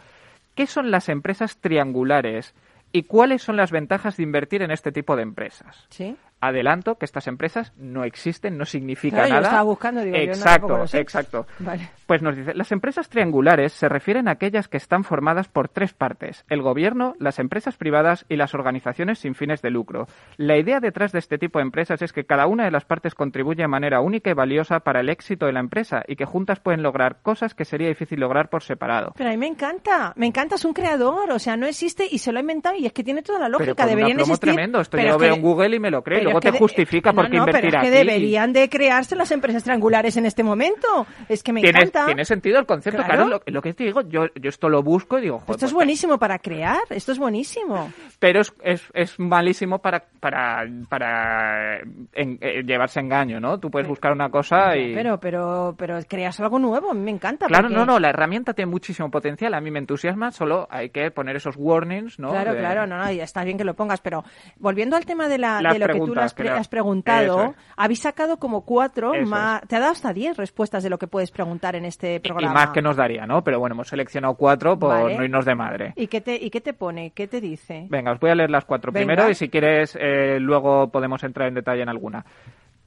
¿qué 0.56 0.66
son 0.66 0.92
las 0.92 1.10
empresas 1.10 1.58
triangulares 1.58 2.56
y 2.94 3.04
cuáles 3.04 3.42
son 3.42 3.58
las 3.58 3.72
ventajas 3.72 4.16
de 4.16 4.24
invertir 4.24 4.62
en 4.62 4.72
este 4.72 4.94
tipo 4.94 5.18
de 5.18 5.24
empresas? 5.24 5.88
Sí. 5.90 6.16
Adelanto 6.48 6.96
que 6.96 7.06
estas 7.06 7.28
empresas 7.28 7.74
no 7.78 8.04
existen, 8.04 8.58
no 8.58 8.66
significa 8.66 9.18
Claro, 9.18 9.28
yo 9.30 9.34
nada. 9.36 9.48
estaba 9.48 9.64
buscando, 9.64 10.02
digo, 10.02 10.16
yo 10.18 10.26
no, 10.26 10.32
exacto, 10.32 10.78
lo 10.78 10.84
exacto. 10.84 11.48
Vale. 11.60 11.90
Pues 12.06 12.22
nos 12.22 12.36
dice, 12.36 12.54
las 12.54 12.72
empresas 12.72 13.08
triangulares 13.10 13.72
se 13.74 13.88
refieren 13.90 14.28
a 14.28 14.32
aquellas 14.32 14.68
que 14.68 14.78
están 14.78 15.04
formadas 15.04 15.48
por 15.48 15.70
tres 15.70 15.94
partes, 15.94 16.44
el 16.50 16.62
gobierno, 16.62 17.16
las 17.20 17.40
empresas 17.40 17.78
privadas 17.78 18.26
y 18.30 18.36
las 18.36 18.54
organizaciones 18.54 19.20
sin 19.20 19.36
fines 19.36 19.62
de 19.62 19.70
lucro. 19.70 20.08
La 20.38 20.58
idea 20.58 20.80
detrás 20.80 21.12
de 21.12 21.20
este 21.20 21.38
tipo 21.38 21.60
de 21.60 21.64
empresas 21.64 22.02
es 22.02 22.12
que 22.14 22.26
cada 22.26 22.48
una 22.48 22.66
de 22.66 22.72
las 22.72 22.86
partes 22.86 23.16
contribuye 23.16 23.62
de 23.64 23.68
manera 23.68 24.02
única 24.02 24.30
y 24.30 24.34
valiosa 24.34 24.82
para 24.82 25.00
el 25.00 25.10
éxito 25.10 25.46
de 25.46 25.54
la 25.54 25.60
empresa 25.62 26.04
y 26.08 26.16
que 26.16 26.26
juntas 26.26 26.60
pueden 26.60 26.84
lograr 26.84 27.22
cosas 27.22 27.54
que 27.56 27.66
sería 27.66 27.88
difícil 27.88 28.20
lograr 28.20 28.50
por 28.50 28.64
separado. 28.64 29.14
Pero 29.18 29.30
a 29.30 29.32
mí 29.34 29.38
me 29.38 29.48
encanta, 29.48 30.14
me 30.16 30.28
encanta, 30.28 30.56
es 30.56 30.66
un 30.66 30.74
creador, 30.74 31.32
o 31.32 31.40
sea, 31.40 31.56
no 31.58 31.66
existe 31.68 32.06
y 32.10 32.18
se 32.18 32.32
lo 32.32 32.40
ha 32.40 32.42
inventado 32.42 32.76
y 32.76 32.86
es 32.86 32.94
que 32.94 33.04
tiene 33.04 33.22
toda 33.22 33.40
la 33.40 33.48
lógica, 33.50 33.64
Pero 33.66 33.76
con 33.76 33.84
un 33.86 33.90
deberían 33.90 34.18
aplomo 34.18 34.34
existir. 34.34 34.54
tremendo, 34.54 34.82
esto 34.82 34.98
pero 34.98 35.08
yo 35.08 35.14
lo 35.14 35.20
veo 35.20 35.30
que- 35.34 35.36
en 35.38 35.42
Google 35.42 35.76
y 35.76 35.80
me 35.80 35.90
lo 35.92 36.04
creo, 36.04 36.33
luego 36.34 36.39
que 36.41 36.48
te 36.50 36.52
de- 36.54 36.60
justifica 36.60 37.13
por 37.13 37.26
qué 37.30 37.38
no, 37.38 37.46
no, 37.46 37.50
invertir 37.50 37.72
pero 37.72 37.84
es 37.84 37.89
que 37.89 37.98
aquí. 37.98 38.06
deberían 38.08 38.54
de 38.54 38.69
crearse 38.69 39.15
las 39.15 39.32
empresas 39.32 39.63
triangulares 39.63 40.17
en 40.17 40.26
este 40.26 40.43
momento. 40.43 41.06
Es 41.30 41.41
que 41.43 41.54
me 41.54 41.62
Tiene, 41.62 41.80
encanta. 41.80 42.06
tiene 42.06 42.26
sentido 42.26 42.60
el 42.60 42.65
concepto, 42.65 43.04
Claro. 43.04 43.26
claro, 43.26 43.30
lo, 43.46 43.54
lo 43.54 43.62
que 43.62 43.74
te 43.74 43.84
digo, 43.86 44.02
yo, 44.02 44.26
yo 44.36 44.50
esto 44.50 44.69
lo 44.69 44.84
busco 44.84 45.17
y 45.19 45.22
digo, 45.22 45.39
joder, 45.39 45.52
Esto 45.52 45.65
es 45.65 45.72
pues, 45.72 45.74
buenísimo 45.74 46.17
para 46.19 46.39
crear, 46.39 46.80
esto 46.89 47.12
es 47.12 47.19
buenísimo. 47.19 47.91
pero 48.19 48.41
es, 48.41 48.54
es, 48.63 48.84
es 48.93 49.19
malísimo 49.19 49.80
para 49.80 50.04
para, 50.19 50.65
para 50.89 51.80
en- 52.13 52.38
eh, 52.41 52.63
llevarse 52.65 53.00
engaño, 53.00 53.39
¿no? 53.39 53.60
Tú 53.60 53.69
puedes 53.69 53.88
buscar 53.88 54.12
una 54.13 54.30
cosa 54.30 54.76
y... 54.78 54.93
Pero, 54.93 55.19
pero, 55.19 55.76
pero 55.78 56.00
creas 56.08 56.39
algo 56.39 56.60
nuevo, 56.60 56.91
a 56.91 56.93
mí 56.93 57.02
me 57.02 57.12
encanta. 57.12 57.48
Claro, 57.48 57.63
porque- 57.67 57.76
no, 57.78 57.86
no, 57.86 58.00
la 58.00 58.10
herramienta 58.10 58.54
tiene 58.54 58.72
muchísimo 58.72 59.10
potencial, 59.12 59.54
a 59.54 59.62
mí 59.62 59.69
me 59.72 59.80
entusiasma, 59.80 60.32
solo 60.32 60.67
hay 60.69 60.89
que 60.91 61.12
poner 61.12 61.36
esos 61.36 61.56
warnings, 61.58 62.19
¿no? 62.19 62.30
Claro, 62.30 62.54
De- 62.54 62.60
claro, 62.60 62.88
no, 62.88 62.98
no, 62.98 63.12
y 63.12 63.19
está 63.19 63.43
bien 63.43 63.58
que 63.58 63.63
lo 63.63 63.74
pongas, 63.74 64.00
pero 64.02 64.24
volviendo 64.58 64.96
al 64.96 65.06
tema 65.06 65.28
de, 65.28 65.38
la, 65.38 65.58
de 65.58 65.80
lo 65.80 65.88
que 65.88 66.00
tú 66.00 66.13
has, 66.26 66.34
pre- 66.34 66.50
has 66.50 66.68
preguntado, 66.68 67.44
es. 67.44 67.52
habéis 67.78 68.00
sacado 68.02 68.38
como 68.38 68.62
cuatro, 68.66 69.14
Eso 69.14 69.30
más, 69.30 69.62
te 69.68 69.76
ha 69.76 69.80
dado 69.80 69.92
hasta 69.92 70.14
diez 70.14 70.38
respuestas 70.38 70.84
de 70.84 70.90
lo 70.90 70.98
que 70.98 71.08
puedes 71.08 71.32
preguntar 71.32 71.76
en 71.76 71.86
este 71.86 72.20
programa. 72.20 72.52
Y 72.52 72.54
más 72.54 72.70
que 72.72 72.82
nos 72.82 72.96
daría, 72.96 73.26
¿no? 73.26 73.44
Pero 73.44 73.60
bueno, 73.60 73.74
hemos 73.76 73.88
seleccionado 73.88 74.36
cuatro 74.36 74.78
por 74.78 74.90
Vale. 74.90 75.18
no 75.18 75.24
irnos 75.24 75.46
de 75.46 75.56
madre. 75.56 75.94
¿Y 75.96 76.08
qué 76.08 76.22
te, 76.22 76.36
y 76.36 76.50
qué 76.50 76.62
te 76.62 76.74
pone? 76.74 77.12
¿Qué 77.12 77.28
te 77.28 77.42
dice? 77.42 77.88
Venga, 77.90 78.12
os 78.12 78.20
voy 78.20 78.30
a 78.32 78.36
leer 78.36 78.50
las 78.50 78.66
cuatro 78.66 78.92
Venga. 78.92 79.06
primero 79.08 79.30
y 79.30 79.36
si 79.36 79.50
quieres 79.50 79.98
eh, 80.00 80.40
luego 80.40 80.90
podemos 80.90 81.24
entrar 81.24 81.48
en 81.48 81.54
detalle 81.56 81.82
en 81.84 81.90
alguna. 81.90 82.26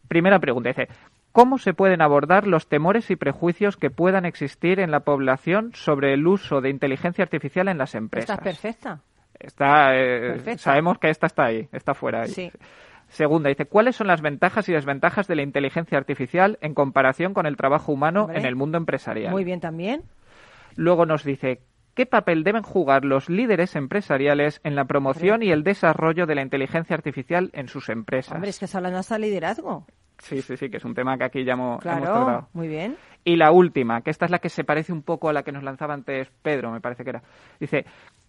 Primera 0.09 0.39
pregunta, 0.39 0.69
dice, 0.69 0.89
¿cómo 1.33 1.59
se 1.59 1.75
pueden 1.75 2.01
abordar 2.01 2.47
los 2.47 2.69
temores 2.69 3.11
y 3.11 3.17
prejuicios 3.17 3.77
que 3.77 3.91
puedan 3.91 4.25
existir 4.25 4.79
en 4.79 4.93
la 4.93 5.01
población 5.01 5.73
sobre 5.75 6.15
el 6.15 6.27
uso 6.29 6.61
de 6.61 6.71
inteligencia 6.71 7.25
artificial 7.25 7.67
en 7.69 7.79
las 7.79 7.95
empresas? 7.97 8.31
Estás 8.31 8.45
perfecta. 8.45 9.01
Está, 9.39 9.95
eh, 9.97 10.57
sabemos 10.59 10.99
que 10.99 11.11
esta 11.11 11.27
está 11.27 11.47
ahí, 11.47 11.69
está 11.73 11.93
fuera 11.93 12.23
ahí. 12.23 12.29
Sí. 12.29 12.51
Segunda, 13.09 13.49
dice, 13.49 13.67
¿cuáles 13.67 13.97
son 13.97 14.07
las 14.09 14.21
ventajas 14.21 14.69
y 14.69 14.73
desventajas 14.73 15.27
de 15.29 15.37
la 15.37 15.43
inteligencia 15.43 15.97
artificial 15.97 16.59
en 16.61 16.75
comparación 16.75 17.35
con 17.35 17.47
el 17.47 17.57
trabajo 17.57 17.93
humano 17.93 18.23
Hombre. 18.25 18.39
en 18.41 18.47
el 18.47 18.57
mundo 18.57 18.79
empresarial? 18.79 19.31
Muy 19.33 19.45
bien 19.45 19.61
también. 19.61 20.03
Luego 20.75 21.07
nos 21.07 21.25
dice, 21.25 21.61
¿qué 21.95 22.05
papel 22.05 22.45
deben 22.45 22.63
jugar 22.63 23.05
los 23.05 23.31
líderes 23.31 23.77
empresariales 23.77 24.61
en 24.65 24.75
la 24.75 24.85
promoción 24.85 25.43
y 25.43 25.51
el 25.51 25.63
desarrollo 25.65 26.27
de 26.27 26.35
la 26.35 26.43
inteligencia 26.43 26.95
artificial 26.97 27.51
en 27.55 27.69
sus 27.69 27.89
empresas? 27.89 28.35
Hombre, 28.35 28.51
es 28.51 28.59
que 28.59 28.65
está 28.67 28.79
hablando 28.79 28.99
hasta 28.99 29.15
de 29.15 29.21
liderazgo. 29.21 29.87
Sí, 30.19 30.41
sí, 30.41 30.57
sí, 30.57 30.71
que 30.71 30.79
es 30.79 30.85
un 30.85 30.95
tema 30.95 31.19
que 31.19 31.25
aquí 31.25 31.45
ya 31.45 31.53
hemos, 31.53 31.73
hemos 31.73 31.83
Claro, 31.83 32.01
tratado. 32.03 32.49
muy 32.55 32.69
bien. 32.69 32.97
Y 33.23 33.37
la 33.37 33.51
última, 33.53 34.01
que 34.01 34.11
esta 34.11 34.25
es 34.25 34.31
la 34.31 34.39
que 34.39 34.49
se 34.49 34.65
parece 34.65 34.93
un 34.93 35.03
poco 35.03 35.29
a 35.29 35.33
la 35.33 35.43
que 35.43 35.53
nos 35.53 35.63
lanzaba 35.63 35.93
antes 35.95 36.29
Pedro, 36.43 36.71
me 36.71 36.81
parece 36.81 37.05
que 37.05 37.11
era. 37.11 37.23
Dice, 37.61 37.85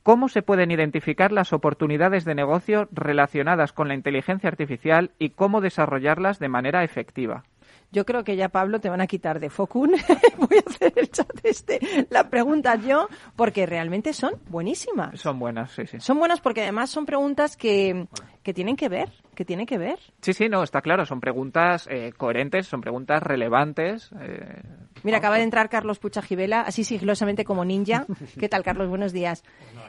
¿cómo 0.08 0.30
se 0.30 0.41
pueden 0.41 0.72
identificar 0.72 1.34
las 1.34 1.52
oportunidades 1.52 2.24
de 2.24 2.34
negocio 2.34 2.88
relacionadas 2.93 3.74
con 3.74 3.89
la 3.89 3.93
inteligencia 3.93 4.48
artificial 4.48 5.12
y 5.20 5.32
cómo 5.32 5.60
desarrollarlas 5.60 6.39
de 6.39 6.48
manera 6.48 6.86
efectiva? 6.86 7.43
Yo 7.91 8.06
creo 8.06 8.23
que 8.26 8.36
ya, 8.36 8.50
Pablo, 8.50 8.80
te 8.82 8.89
van 8.89 9.00
a 9.00 9.08
quitar 9.08 9.39
de 9.39 9.50
Focun. 9.50 9.91
Voy 10.38 10.58
a 10.58 10.69
hacer 10.69 10.93
el 10.97 11.10
chat 11.10 11.30
este, 11.43 11.80
la 12.10 12.30
pregunta 12.30 12.76
yo, 12.76 13.08
porque 13.38 13.65
realmente 13.65 14.12
son 14.13 14.34
buenísimas. 14.50 15.19
Son 15.19 15.39
buenas, 15.39 15.71
sí, 15.71 15.88
sí. 15.88 16.00
Son 16.02 16.19
buenas 16.19 16.41
porque 16.41 16.63
además 16.63 16.89
son 16.89 17.06
preguntas 17.06 17.56
que, 17.56 18.08
que 18.43 18.54
tienen 18.54 18.76
que 18.76 18.89
ver, 18.89 19.10
que 19.36 19.45
tienen 19.45 19.65
que 19.65 19.78
ver. 19.78 20.00
Sí, 20.21 20.34
sí, 20.34 20.50
no, 20.50 20.63
está 20.63 20.82
claro, 20.82 21.06
son 21.06 21.21
preguntas 21.21 21.88
eh, 21.89 22.12
coherentes, 22.17 22.67
son 22.67 22.82
preguntas 22.82 23.23
relevantes. 23.23 24.10
eh, 24.19 24.62
Mira, 25.04 25.19
acaba 25.19 25.38
de 25.38 25.43
entrar 25.43 25.69
Carlos 25.69 26.00
Puchajivela, 26.00 26.62
así 26.62 26.84
sigilosamente 26.84 27.45
como 27.45 27.63
ninja. 27.63 28.06
¿Qué 28.39 28.50
tal, 28.50 28.63
Carlos? 28.63 28.89
Buenos 28.89 29.13
días. 29.13 29.43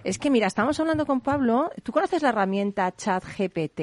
Es 0.05 0.19
que, 0.19 0.31
mira, 0.31 0.47
estamos 0.47 0.79
hablando 0.79 1.05
con 1.05 1.21
Pablo. 1.21 1.71
¿Tú 1.83 1.91
conoces 1.91 2.23
la 2.23 2.29
herramienta 2.29 2.95
ChatGPT? 2.95 3.81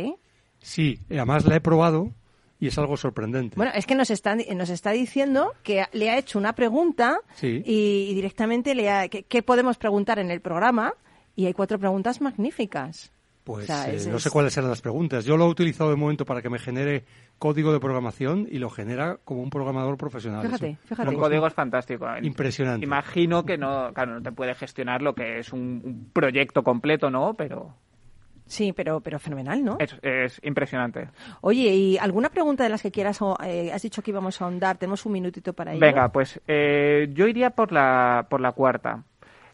Sí, 0.60 1.00
además 1.10 1.46
la 1.46 1.58
he 1.58 1.62
probado 1.62 2.12
y 2.60 2.68
es 2.68 2.78
algo 2.78 2.96
sorprendente. 2.98 3.56
Bueno, 3.58 3.72
es 3.76 3.86
que 3.86 3.96
nos 3.96 4.10
está, 4.10 4.36
nos 4.36 4.70
está 4.70 4.92
diciendo 4.92 5.54
que 5.64 5.84
le 5.94 6.10
ha 6.10 6.18
hecho 6.18 6.40
una 6.40 6.54
pregunta 6.54 7.20
Sí. 7.36 7.62
y, 7.66 8.08
y 8.10 8.14
directamente 8.16 8.76
le 8.76 8.90
ha... 8.90 9.08
¿qué, 9.10 9.24
qué 9.24 9.44
podemos 9.44 9.78
preguntar 9.78 10.20
en 10.20 10.32
el 10.32 10.42
programa? 10.42 10.94
Y 11.36 11.46
hay 11.48 11.54
cuatro 11.54 11.78
preguntas 11.80 12.22
magníficas. 12.22 13.12
Pues 13.44 13.66
o 13.66 13.68
sea, 13.68 13.92
eh, 13.92 13.98
es- 13.98 14.08
no 14.08 14.18
sé 14.18 14.30
es- 14.30 14.34
cuáles 14.34 14.58
eran 14.58 14.70
las 14.70 14.82
preguntas. 14.82 15.24
Yo 15.26 15.38
lo 15.38 15.46
he 15.46 15.50
utilizado 15.50 15.90
de 15.92 15.96
momento 15.98 16.26
para 16.26 16.42
que 16.42 16.50
me 16.50 16.58
genere 16.58 17.04
código 17.38 17.72
de 17.74 17.80
programación 17.80 18.48
y 18.50 18.58
lo 18.58 18.70
genera 18.72 19.18
como 19.24 19.42
un 19.44 19.50
programador 19.52 19.98
profesional. 19.98 20.42
Fíjate, 20.46 20.78
fíjate. 20.86 21.10
Un 21.10 21.16
código 21.18 21.46
es 21.46 21.54
fantástico. 21.54 22.08
Impresionante. 22.24 22.86
Imagino 22.86 23.46
que 23.46 23.58
no, 23.58 23.92
claro, 23.94 24.16
no 24.16 24.22
te 24.24 24.32
puede 24.32 24.56
gestionar 24.56 25.02
lo 25.04 25.14
que 25.14 25.40
es 25.40 25.54
un, 25.54 25.82
un 25.84 26.10
proyecto 26.12 26.64
completo, 26.64 27.12
¿no? 27.12 27.34
Pero 27.36 27.76
Sí, 28.48 28.74
pero, 28.74 29.02
pero 29.02 29.20
fenomenal, 29.20 29.64
¿no? 29.64 29.78
es, 29.80 29.96
es 30.02 30.40
impresionante. 30.44 31.10
Oye, 31.42 31.74
¿y 31.74 31.98
alguna 31.98 32.30
pregunta 32.30 32.64
de 32.64 32.70
las 32.70 32.82
que 32.82 32.92
quieras? 32.92 33.22
o, 33.22 33.38
eh, 33.44 33.72
has 33.74 33.82
dicho 33.82 34.02
que 34.02 34.12
íbamos 34.12 34.42
a 34.42 34.46
ahondar. 34.46 34.78
Tenemos 34.78 35.06
un 35.06 35.14
minutito 35.14 35.54
para 35.54 35.72
ello. 35.72 35.82
Venga, 35.82 36.10
pues 36.10 36.40
eh, 36.48 37.10
yo 37.14 37.28
iría 37.28 37.52
por 37.52 37.72
la, 37.72 38.28
por 38.30 38.42
la 38.42 38.52
cuarta. 38.52 39.04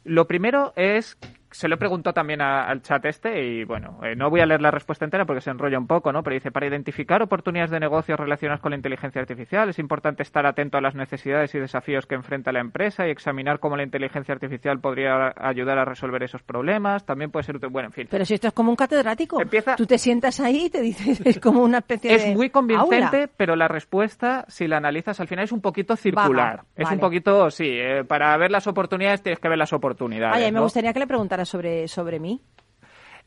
Lo 0.03 0.27
primero 0.27 0.73
es, 0.75 1.17
se 1.51 1.67
lo 1.67 1.75
he 1.75 1.77
preguntado 1.77 2.13
también 2.13 2.41
a- 2.41 2.63
al 2.65 2.81
chat 2.81 3.03
este 3.05 3.43
y 3.43 3.63
bueno, 3.63 3.99
eh, 4.03 4.15
no 4.15 4.29
voy 4.29 4.41
a 4.41 4.45
leer 4.45 4.61
la 4.61 4.71
respuesta 4.71 5.05
entera 5.05 5.25
porque 5.25 5.41
se 5.41 5.49
enrolla 5.49 5.77
un 5.77 5.87
poco, 5.87 6.11
¿no? 6.11 6.23
Pero 6.23 6.33
dice, 6.35 6.51
para 6.51 6.67
identificar 6.67 7.21
oportunidades 7.21 7.71
de 7.71 7.79
negocios 7.79 8.19
relacionadas 8.19 8.61
con 8.61 8.71
la 8.71 8.77
inteligencia 8.77 9.21
artificial 9.21 9.69
es 9.69 9.79
importante 9.79 10.23
estar 10.23 10.45
atento 10.45 10.77
a 10.77 10.81
las 10.81 10.95
necesidades 10.95 11.53
y 11.55 11.59
desafíos 11.59 12.05
que 12.05 12.15
enfrenta 12.15 12.51
la 12.51 12.59
empresa 12.59 13.07
y 13.07 13.11
examinar 13.11 13.59
cómo 13.59 13.75
la 13.77 13.83
inteligencia 13.83 14.33
artificial 14.33 14.79
podría 14.79 15.33
ayudar 15.37 15.77
a 15.77 15.85
resolver 15.85 16.23
esos 16.23 16.41
problemas. 16.43 17.05
También 17.05 17.31
puede 17.31 17.43
ser 17.43 17.57
bueno, 17.69 17.87
en 17.89 17.93
fin. 17.93 18.07
Pero 18.09 18.25
si 18.25 18.33
esto 18.33 18.47
es 18.47 18.53
como 18.53 18.69
un 18.71 18.75
catedrático. 18.75 19.41
Empieza- 19.41 19.75
Tú 19.75 19.85
te 19.85 19.97
sientas 19.97 20.39
ahí 20.39 20.65
y 20.65 20.69
te 20.69 20.81
dices, 20.81 21.21
es 21.25 21.39
como 21.39 21.61
una 21.63 21.79
especie 21.79 22.13
Es 22.15 22.25
de 22.25 22.33
muy 22.35 22.49
convincente, 22.49 23.17
aula. 23.17 23.29
pero 23.37 23.55
la 23.55 23.67
respuesta, 23.67 24.45
si 24.47 24.67
la 24.67 24.77
analizas 24.77 25.19
al 25.19 25.27
final, 25.27 25.45
es 25.45 25.51
un 25.51 25.61
poquito 25.61 25.95
circular. 25.95 26.57
Vaga, 26.57 26.65
Es 26.75 26.85
vale. 26.85 26.95
un 26.95 26.99
poquito, 27.01 27.49
sí, 27.49 27.65
eh, 27.67 28.03
para 28.03 28.35
ver 28.37 28.51
las 28.51 28.67
oportunidades 28.67 29.21
tienes 29.21 29.39
que 29.39 29.49
ver 29.49 29.57
las 29.57 29.73
oportunidades. 29.73 30.35
Ay, 30.37 30.45
mí 30.45 30.51
me 30.51 30.57
¿no? 30.59 30.63
gustaría 30.63 30.93
que 30.93 30.99
le 30.99 31.07
preguntara 31.07 31.40
sobre, 31.45 31.87
sobre 31.87 32.19
mí. 32.19 32.41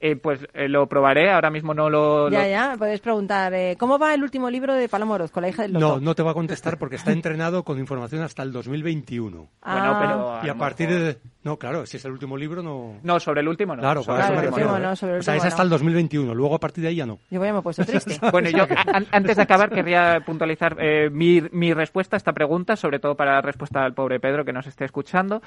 Eh, 0.01 0.17
pues 0.17 0.41
eh, 0.53 0.69
lo 0.69 0.87
probaré, 0.87 1.31
ahora 1.31 1.51
mismo 1.51 1.73
no 1.73 1.89
lo... 1.89 2.29
Ya, 2.29 2.43
lo- 2.43 2.49
ya, 2.49 2.75
puedes 2.77 3.01
preguntar, 3.01 3.55
eh, 3.55 3.77
¿cómo 3.79 3.97
va 3.99 4.13
el 4.13 4.23
último 4.23 4.51
libro 4.51 4.75
de 4.75 4.89
Paloma 4.89 5.15
Orozco, 5.15 5.41
la 5.41 5.49
hija 5.49 5.63
del 5.63 5.73
No, 5.73 5.81
loto? 5.81 6.01
no 6.01 6.15
te 6.15 6.23
va 6.23 6.33
a 6.33 6.35
contestar 6.35 6.77
porque 6.79 6.97
está 6.97 7.13
entrenado 7.13 7.63
con 7.63 7.79
información 7.79 8.21
hasta 8.23 8.43
el 8.43 8.53
2021. 8.53 9.31
Bueno, 9.39 9.49
Ah, 9.63 9.99
pero... 10.43 10.47
Y 10.47 10.51
a 10.51 10.59
partir 10.59 10.89
mejor- 10.91 11.05
de... 11.05 11.19
No, 11.45 11.59
claro, 11.59 11.87
si 11.87 11.97
es 11.99 12.05
el 12.07 12.13
último 12.13 12.37
libro 12.37 12.63
no... 12.63 12.97
No, 13.03 13.21
sobre 13.21 13.41
el 13.43 13.49
último 13.49 13.77
no. 13.77 13.83
Claro, 13.83 14.03
sobre 14.03 14.19
Claro, 14.19 14.35
me 14.35 14.41
el 14.43 14.49
último 14.49 14.77
¿eh? 14.77 14.81
no, 14.81 14.97
sobre 14.97 15.13
el 15.15 15.21
O 15.21 15.23
sea, 15.23 15.35
es 15.35 15.39
último 15.43 15.49
hasta 15.49 15.63
no. 15.63 15.65
el 15.65 15.71
2021, 15.71 16.35
luego 16.35 16.55
a 16.55 16.61
partir 16.61 16.83
de 16.83 16.89
ahí 16.89 16.97
ya 16.97 17.07
no. 17.07 17.19
Yo 17.31 17.43
ya 17.45 17.53
me 17.53 17.59
he 17.59 17.63
puesto 17.63 17.85
triste. 17.87 18.19
Bueno, 18.33 18.51
yo 18.51 18.65
an- 18.93 19.07
antes 19.11 19.37
de 19.37 19.43
acabar 19.43 19.71
querría 19.71 20.21
puntualizar 20.27 20.77
eh, 20.81 21.09
mi, 21.11 21.41
mi 21.53 21.73
respuesta 21.73 22.17
a 22.17 22.19
esta 22.19 22.33
pregunta, 22.33 22.77
sobre 22.77 22.99
todo 22.99 23.15
para 23.15 23.35
la 23.35 23.41
respuesta 23.43 23.85
al 23.85 23.95
pobre 23.95 24.21
Pedro 24.21 24.45
que 24.45 24.53
nos 24.53 24.67
esté 24.67 24.85
escuchando. 24.87 25.41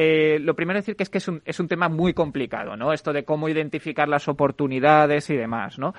Eh, 0.00 0.38
lo 0.38 0.54
primero 0.54 0.78
es 0.78 0.84
decir 0.84 0.94
que 0.94 1.02
es 1.02 1.10
que 1.10 1.18
es 1.18 1.26
un, 1.26 1.42
es 1.44 1.58
un 1.58 1.66
tema 1.66 1.88
muy 1.88 2.14
complicado, 2.14 2.76
¿no? 2.76 2.92
Esto 2.92 3.12
de 3.12 3.24
cómo 3.24 3.48
identificar 3.48 4.08
las 4.08 4.28
oportunidades 4.28 5.28
y 5.28 5.34
demás, 5.34 5.76
¿no? 5.76 5.92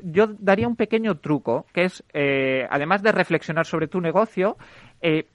Yo 0.00 0.28
daría 0.38 0.68
un 0.68 0.76
pequeño 0.76 1.16
truco, 1.16 1.66
que 1.72 1.86
es, 1.86 2.04
eh, 2.12 2.68
además 2.70 3.02
de 3.02 3.10
reflexionar 3.10 3.66
sobre 3.66 3.88
tu 3.88 4.00
negocio, 4.00 4.56
eh, 5.00 5.26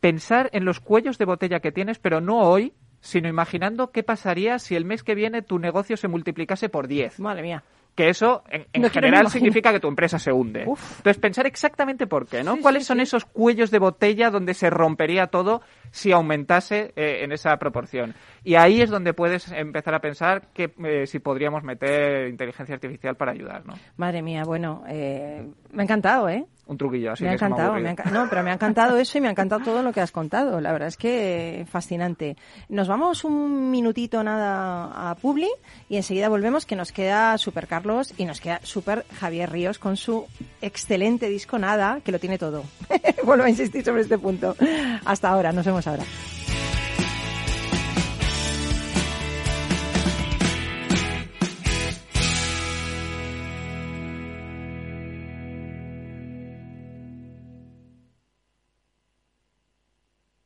pensar 0.00 0.50
en 0.54 0.64
los 0.64 0.80
cuellos 0.80 1.18
de 1.18 1.24
botella 1.24 1.60
que 1.60 1.70
tienes, 1.70 2.00
pero 2.00 2.20
no 2.20 2.40
hoy, 2.40 2.72
sino 3.00 3.28
imaginando 3.28 3.92
qué 3.92 4.02
pasaría 4.02 4.58
si 4.58 4.74
el 4.74 4.84
mes 4.84 5.04
que 5.04 5.14
viene 5.14 5.40
tu 5.40 5.60
negocio 5.60 5.96
se 5.96 6.08
multiplicase 6.08 6.68
por 6.68 6.88
10 6.88 7.20
Madre 7.20 7.42
mía. 7.42 7.62
Que 7.96 8.10
eso 8.10 8.44
en, 8.50 8.66
en 8.72 8.82
No 8.82 8.90
general 8.90 9.28
significa 9.30 9.72
que 9.72 9.80
tu 9.80 9.88
empresa 9.88 10.18
se 10.18 10.30
hunde. 10.30 10.64
Uf. 10.66 10.98
Entonces 10.98 11.18
pensar 11.18 11.46
exactamente 11.46 12.06
por 12.06 12.28
qué, 12.28 12.44
¿no? 12.44 12.56
Sí, 12.56 12.60
¿Cuáles 12.60 12.84
sí, 12.84 12.88
son 12.88 12.98
sí. 12.98 13.04
esos 13.04 13.24
cuellos 13.24 13.70
de 13.70 13.78
botella 13.78 14.30
donde 14.30 14.54
se 14.54 14.70
rompería 14.70 15.28
todo 15.28 15.62
si 15.90 16.12
aumentase 16.12 16.92
eh, 16.94 17.24
en 17.24 17.32
esa 17.32 17.56
proporción? 17.56 18.14
Y 18.44 18.54
ahí 18.54 18.82
es 18.82 18.90
donde 18.90 19.14
puedes 19.14 19.50
empezar 19.50 19.94
a 19.94 20.00
pensar 20.00 20.48
que 20.52 20.72
eh, 20.84 21.06
si 21.06 21.18
podríamos 21.18 21.64
meter 21.64 22.28
inteligencia 22.28 22.74
artificial 22.74 23.16
para 23.16 23.32
ayudar, 23.32 23.64
¿no? 23.64 23.74
Madre 23.96 24.22
mía, 24.22 24.42
bueno, 24.44 24.84
eh, 24.88 25.48
me 25.72 25.82
ha 25.82 25.84
encantado, 25.84 26.28
¿eh? 26.28 26.44
Un 26.68 26.76
truquillo 26.76 27.12
así 27.12 27.22
me 27.22 27.28
ha 27.28 27.32
me 27.32 27.36
encantado, 27.36 27.72
me 27.74 27.88
ha 27.88 27.94
enca- 27.94 28.10
no, 28.10 28.28
pero 28.28 28.42
me 28.42 28.50
ha 28.50 28.54
encantado 28.54 28.96
eso 28.96 29.16
y 29.18 29.20
me 29.20 29.28
ha 29.28 29.30
encantado 29.30 29.62
todo 29.62 29.82
lo 29.84 29.92
que 29.92 30.00
has 30.00 30.10
contado. 30.10 30.60
La 30.60 30.72
verdad 30.72 30.88
es 30.88 30.96
que 30.96 31.64
fascinante. 31.70 32.36
Nos 32.68 32.88
vamos 32.88 33.22
un 33.24 33.70
minutito 33.70 34.22
nada 34.24 35.10
a 35.10 35.14
Publi 35.14 35.48
y 35.88 35.96
enseguida 35.96 36.28
volvemos 36.28 36.66
que 36.66 36.74
nos 36.74 36.90
queda 36.90 37.38
Super 37.38 37.68
Carlos 37.68 38.12
y 38.16 38.24
nos 38.24 38.40
queda 38.40 38.58
Super 38.64 39.06
Javier 39.20 39.50
Ríos 39.52 39.78
con 39.78 39.96
su 39.96 40.26
excelente 40.60 41.28
disco 41.28 41.56
Nada, 41.58 42.00
que 42.04 42.10
lo 42.10 42.18
tiene 42.18 42.36
todo. 42.36 42.64
Vuelvo 43.24 43.44
a 43.44 43.48
insistir 43.48 43.84
sobre 43.84 44.02
este 44.02 44.18
punto. 44.18 44.56
Hasta 45.04 45.28
ahora, 45.28 45.52
nos 45.52 45.64
vemos 45.66 45.86
ahora. 45.86 46.02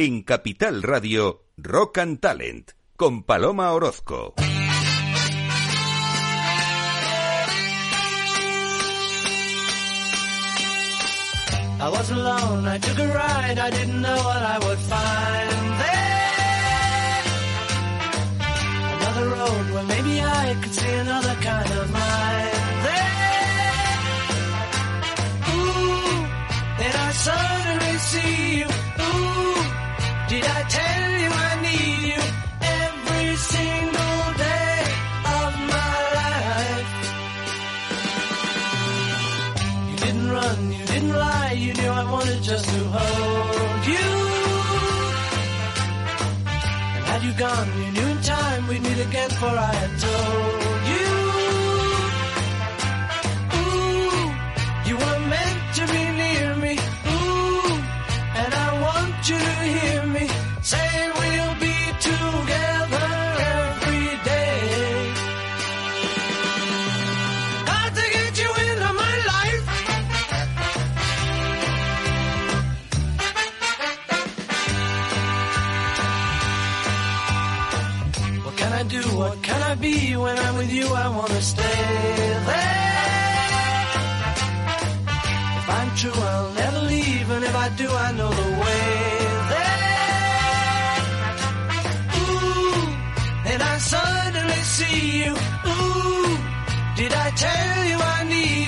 En 0.00 0.22
Capital 0.22 0.84
Radio, 0.84 1.42
Rock 1.56 1.98
and 1.98 2.20
Talent, 2.20 2.70
con 2.94 3.24
Paloma 3.24 3.72
Orozco. 3.72 4.34
I 11.80 11.88
was 11.90 12.10
alone, 12.12 12.68
I 12.68 12.78
took 12.78 12.96
a 12.96 13.08
ride, 13.08 13.58
I 13.58 13.70
didn't 13.70 14.00
know 14.00 14.16
what 14.22 14.40
I 14.40 14.58
would 14.60 14.78
find 14.78 15.50
there. 15.82 17.22
Another 18.94 19.26
road 19.34 19.70
where 19.74 19.82
maybe 19.82 20.22
I 20.22 20.54
could 20.62 20.74
see 20.74 20.94
another 20.94 21.34
kind 21.40 21.72
of 21.72 21.90
mind 21.90 22.82
there. 22.86 23.98
Ooh, 25.56 26.22
then 26.78 26.94
I 26.94 27.10
suddenly 27.10 27.98
see 27.98 28.58
you. 28.60 28.87
Did 30.28 30.44
I 30.44 30.62
tell 30.76 31.10
you 31.22 31.30
I 31.48 31.52
need 31.66 32.00
you 32.12 32.22
every 32.60 33.36
single 33.36 34.24
day 34.46 34.74
of 35.38 35.50
my 35.74 35.96
life? 36.20 36.92
You 39.88 39.96
didn't 40.04 40.28
run, 40.30 40.72
you 40.72 40.84
didn't 40.84 41.14
lie, 41.14 41.52
you 41.52 41.72
knew 41.72 41.88
I 41.88 42.04
wanted 42.12 42.42
just 42.42 42.66
to 42.66 42.80
hold 42.96 43.86
you. 43.94 44.08
And 46.96 47.04
had 47.10 47.22
you 47.22 47.32
gone, 47.32 47.68
you 47.80 47.90
knew 47.92 48.08
in 48.14 48.20
time 48.20 48.68
we'd 48.68 48.82
meet 48.82 49.00
again, 49.08 49.30
for 49.30 49.46
I 49.46 49.72
had 49.80 49.92
told 49.98 50.77
see 94.78 95.24
you. 95.24 95.32
Ooh, 95.72 96.38
did 96.94 97.12
I 97.12 97.28
tell 97.44 97.84
you 97.90 97.98
I 98.16 98.24
need 98.28 98.67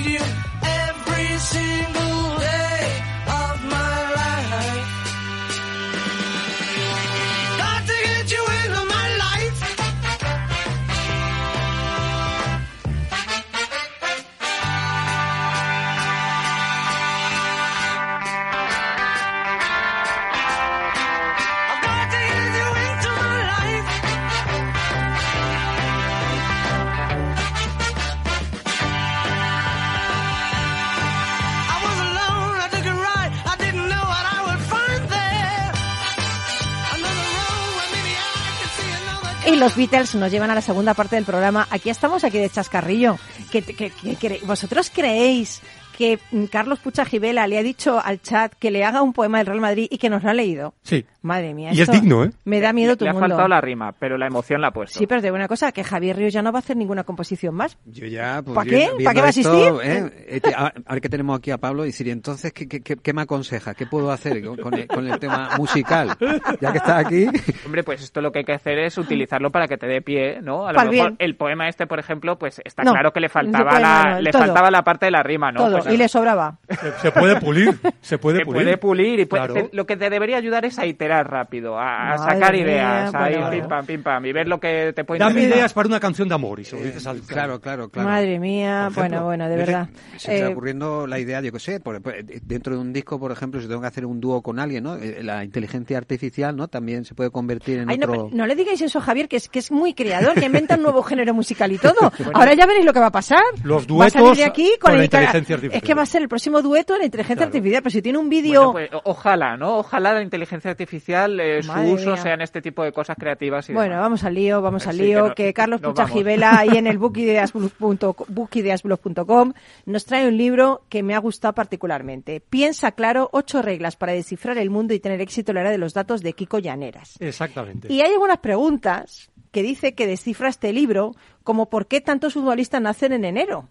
los 39.61 39.75
Beatles 39.77 40.15
nos 40.15 40.29
llevan 40.31 40.51
a 40.51 40.55
la 40.55 40.61
segunda 40.61 40.93
parte 40.93 41.15
del 41.15 41.23
programa. 41.23 41.67
Aquí 41.69 41.89
estamos, 41.89 42.23
aquí 42.25 42.37
de 42.39 42.49
chascarrillo. 42.49 43.17
Que, 43.51 43.61
que- 43.61 43.91
que- 43.91 44.41
¿Vosotros 44.43 44.91
creéis 44.93 45.61
que 45.97 46.19
mm, 46.31 46.45
Carlos 46.45 46.79
Pucha 46.79 47.05
Gibela 47.05 47.45
le 47.47 47.57
ha 47.57 47.63
dicho 47.63 48.01
al 48.03 48.21
chat 48.21 48.53
que 48.59 48.71
le 48.71 48.83
haga 48.83 49.01
un 49.01 49.13
poema 49.13 49.37
del 49.37 49.47
Real 49.47 49.61
Madrid 49.61 49.87
y 49.89 49.97
que 49.99 50.09
nos 50.09 50.23
lo 50.23 50.29
ha 50.31 50.33
leído? 50.33 50.73
Sí. 50.83 51.05
Madre 51.23 51.53
mía. 51.53 51.69
Y 51.71 51.75
es 51.75 51.81
esto 51.81 51.93
digno, 51.93 52.23
¿eh? 52.23 52.31
Me 52.45 52.59
da 52.59 52.73
miedo 52.73 52.91
le, 52.93 52.97
tu 52.97 53.03
le 53.05 53.11
ha 53.11 53.13
mundo. 53.13 53.27
faltado 53.29 53.47
la 53.47 53.61
rima, 53.61 53.91
pero 53.91 54.17
la 54.17 54.25
emoción 54.25 54.59
la 54.59 54.69
ha 54.69 54.71
puesto. 54.71 54.97
Sí, 54.97 55.05
pero 55.05 55.21
te 55.21 55.27
digo 55.27 55.35
una 55.35 55.47
cosa, 55.47 55.71
que 55.71 55.83
Javier 55.83 56.17
Ríos 56.17 56.33
ya 56.33 56.41
no 56.41 56.51
va 56.51 56.57
a 56.57 56.61
hacer 56.61 56.75
ninguna 56.77 57.03
composición 57.03 57.53
más. 57.53 57.77
Yo 57.85 58.07
ya, 58.07 58.41
pues, 58.43 58.55
¿Pa' 58.55 58.63
viendo- 58.63 58.97
qué? 58.97 59.03
¿Pa' 59.03 59.11
viendo 59.11 59.13
qué 59.13 59.19
va 59.21 59.25
a 59.27 59.29
asistir? 59.29 59.73
¿eh? 59.83 60.25
Este, 60.29 60.55
a, 60.55 60.73
a 60.85 60.93
ver 60.93 61.01
que 61.01 61.09
tenemos 61.09 61.37
aquí 61.37 61.51
a 61.51 61.59
Pablo 61.59 61.83
y 61.83 61.87
decir, 61.89 62.09
entonces, 62.09 62.51
¿qué, 62.53 62.67
qué, 62.67 62.81
qué- 62.81 62.95
qué 62.95 63.13
me 63.13 63.21
aconseja? 63.21 63.75
¿Qué 63.75 63.85
puedo 63.85 64.11
hacer 64.11 64.43
con, 64.43 64.57
con 64.57 64.73
el, 64.73 64.87
con 64.87 65.07
el 65.07 65.19
tema 65.19 65.51
musical? 65.57 66.17
Ya 66.59 66.71
que 66.71 66.77
está 66.79 66.97
aquí. 66.97 67.27
Hombre, 67.67 67.83
pues 67.83 68.01
esto 68.01 68.19
lo 68.21 68.31
que 68.31 68.39
hay 68.39 68.45
que 68.45 68.53
hacer 68.53 68.79
es 68.79 68.97
utilizarlo 68.97 69.51
para 69.51 69.67
que 69.67 69.77
te 69.77 69.85
dé 69.85 70.01
pie, 70.01 70.41
¿no? 70.41 70.65
A 70.65 70.71
lo 70.71 70.77
Pa'l 70.77 70.89
mejor 70.89 71.07
bien. 71.09 71.15
el 71.19 71.35
poema 71.35 71.69
este, 71.69 71.85
por 71.85 71.99
ejemplo, 71.99 72.39
pues 72.39 72.59
está 72.65 72.81
No, 72.83 72.93
claro 72.93 73.13
que 73.13 73.19
le 73.19 73.29
faltaba 73.29 73.69
poema 73.71 73.79
la, 73.79 74.11
no, 74.15 74.21
le 74.21 74.31
todo. 74.31 74.41
faltaba 74.41 74.71
la 74.71 74.83
parte 74.83 75.05
de 75.05 75.11
la 75.11 75.21
rima, 75.21 75.51
¿no? 75.51 75.59
Todo. 75.65 75.79
Pues, 75.83 75.93
y 75.93 75.97
le 75.97 76.07
sobraba. 76.07 76.57
Se, 76.67 76.91
se 76.93 77.11
puede 77.11 77.39
pulir. 77.39 77.77
Se 78.01 78.17
puede 78.17 78.39
se 78.39 78.45
pulir. 78.45 78.63
puede 78.63 78.77
pulir 78.77 79.19
y 79.19 79.25
puede- 79.25 79.45
Claro. 79.45 79.53
te- 79.69 79.75
lo 79.75 79.85
que 79.85 79.97
te 79.97 80.09
debería 80.09 80.37
ayudar 80.37 80.65
es 80.65 80.79
a 80.79 80.85
iterar 80.87 81.10
rápido, 81.23 81.77
a, 81.77 82.13
a 82.13 82.17
sacar 82.17 82.53
mía, 82.53 82.61
ideas, 82.63 83.13
ahí 83.15 83.33
bueno, 83.35 83.49
pim 83.51 83.67
pam 83.67 83.85
pim 83.85 84.03
pam 84.03 84.25
y 84.25 84.31
ver 84.33 84.47
lo 84.47 84.59
que 84.59 84.93
te 84.95 85.03
puede 85.03 85.19
Dame 85.19 85.43
ideas 85.43 85.73
para 85.73 85.87
una 85.87 85.99
canción 85.99 86.27
de 86.29 86.35
amor 86.35 86.59
y 86.59 86.65
se 86.65 86.75
lo 86.77 86.83
dices 86.83 87.05
al 87.07 87.21
Claro, 87.21 87.59
claro, 87.59 87.89
claro. 87.89 88.09
Madre 88.09 88.39
mía, 88.39 88.87
ejemplo, 88.89 89.01
bueno, 89.01 89.25
bueno, 89.25 89.49
de 89.49 89.55
verdad. 89.55 89.89
Se 90.17 90.33
está 90.35 90.47
Eh, 90.47 90.51
ocurriendo 90.51 91.05
la 91.07 91.19
idea, 91.19 91.41
yo 91.41 91.51
qué 91.51 91.59
sé, 91.59 91.79
por- 91.79 92.01
por- 92.01 92.15
dentro 92.23 92.75
de 92.75 92.81
un 92.81 92.93
disco, 92.93 93.19
por 93.19 93.31
ejemplo, 93.31 93.61
si 93.61 93.67
tengo 93.67 93.81
que 93.81 93.87
hacer 93.87 94.05
un 94.05 94.19
dúo 94.19 94.41
con 94.41 94.59
alguien, 94.59 94.83
¿no? 94.83 94.95
Eh, 94.95 95.21
La 95.23 95.43
inteligencia 95.43 95.97
artificial, 95.97 96.55
¿no? 96.55 96.67
También 96.67 97.05
se 97.05 97.13
puede 97.15 97.29
convertir 97.29 97.79
en 97.79 97.89
Ay, 97.89 97.97
no, 97.97 98.07
otro... 98.07 98.29
no 98.31 98.45
le 98.47 98.55
digáis 98.55 98.81
eso, 98.81 98.99
Javier, 99.01 99.27
que 99.27 99.37
es 99.37 99.49
que 99.49 99.59
es 99.59 99.71
muy 99.71 99.93
creador, 99.93 100.33
que 100.35 100.45
inventa 100.45 100.75
un 100.75 100.83
nuevo 100.83 101.03
género 101.03 101.33
musical 101.33 101.71
y 101.71 101.77
todo. 101.77 102.11
Ahora 102.33 102.53
ya 102.53 102.65
veréis 102.65 102.85
lo 102.85 102.93
que 102.93 102.99
va 102.99 103.07
a 103.07 103.11
pasar. 103.11 103.39
Los 103.63 103.85
va 103.87 104.05
a 104.05 104.09
salir 104.09 104.25
duetos 104.27 104.37
de 104.37 104.45
aquí 104.45 104.71
con 104.79 104.91
la 104.93 104.97
el- 104.99 105.03
inteligencia 105.05 105.55
artificial. 105.55 105.77
Es 105.77 105.83
que 105.87 105.93
va 105.93 106.01
a 106.01 106.05
ser 106.05 106.21
el 106.21 106.27
próximo 106.29 106.61
dueto 106.61 106.93
en 106.93 106.99
la 106.99 107.05
inteligencia 107.05 107.35
Claro. 107.35 107.47
artificial, 107.49 107.81
pero 107.83 107.91
si 107.91 108.01
tiene 108.01 108.17
un 108.17 108.29
vídeo... 108.29 108.71
Bueno, 108.73 108.87
pues, 108.91 109.01
ojalá, 109.05 109.57
¿no? 109.57 109.77
Ojalá 109.77 110.13
la 110.13 110.21
inteligencia 110.21 110.71
artificial, 110.71 111.00
eh, 111.39 111.61
su 111.63 111.71
uso 111.71 112.11
mía. 112.13 112.17
sean 112.17 112.41
este 112.41 112.61
tipo 112.61 112.83
de 112.83 112.91
cosas 112.91 113.15
creativas 113.19 113.69
y 113.69 113.73
Bueno, 113.73 113.93
demás. 113.95 114.05
vamos 114.05 114.23
al 114.23 114.33
lío, 114.35 114.61
vamos 114.61 114.87
al 114.87 114.95
Sí, 114.95 115.01
lío, 115.03 115.23
que 115.23 115.29
no- 115.29 115.35
que 115.35 115.53
Carlos. 115.53 115.81
Gibela 116.11 116.57
ahí 116.59 116.77
en 116.77 116.87
el 116.87 116.97
bookideasblog.com 116.97 119.53
nos 119.85 120.05
trae 120.05 120.27
un 120.27 120.37
libro 120.37 120.83
que 120.89 121.03
me 121.03 121.15
ha 121.15 121.19
gustado 121.19 121.53
particularmente. 121.53 122.39
Piensa 122.41 122.91
claro, 122.93 123.29
ocho 123.33 123.61
reglas 123.61 123.95
para 123.95 124.13
descifrar 124.13 124.57
el 124.57 124.69
mundo 124.69 124.93
y 124.93 124.99
tener 124.99 125.21
éxito 125.21 125.51
en 125.51 125.55
la 125.55 125.61
era 125.61 125.71
de 125.71 125.77
los 125.77 125.93
datos 125.93 126.21
de 126.21 126.33
Kiko 126.33 126.59
Llaneras. 126.59 127.15
Exactamente. 127.19 127.91
Y 127.91 128.01
hay 128.01 128.11
algunas 128.13 128.39
preguntas 128.39 129.29
que 129.51 129.63
dice 129.63 129.93
que 129.95 130.07
descifra 130.07 130.49
este 130.49 130.71
libro, 130.73 131.15
como 131.43 131.69
por 131.69 131.87
qué 131.87 132.01
tantos 132.01 132.33
futbolistas 132.33 132.81
nacen 132.81 133.13
en 133.13 133.25
enero. 133.25 133.69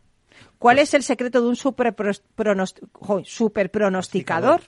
¿Cuál 0.60 0.78
es 0.78 0.92
el 0.92 1.02
secreto 1.02 1.40
de 1.40 1.48
un 1.48 1.56
super, 1.56 1.96
super 3.24 3.70
pronosticador? 3.70 4.60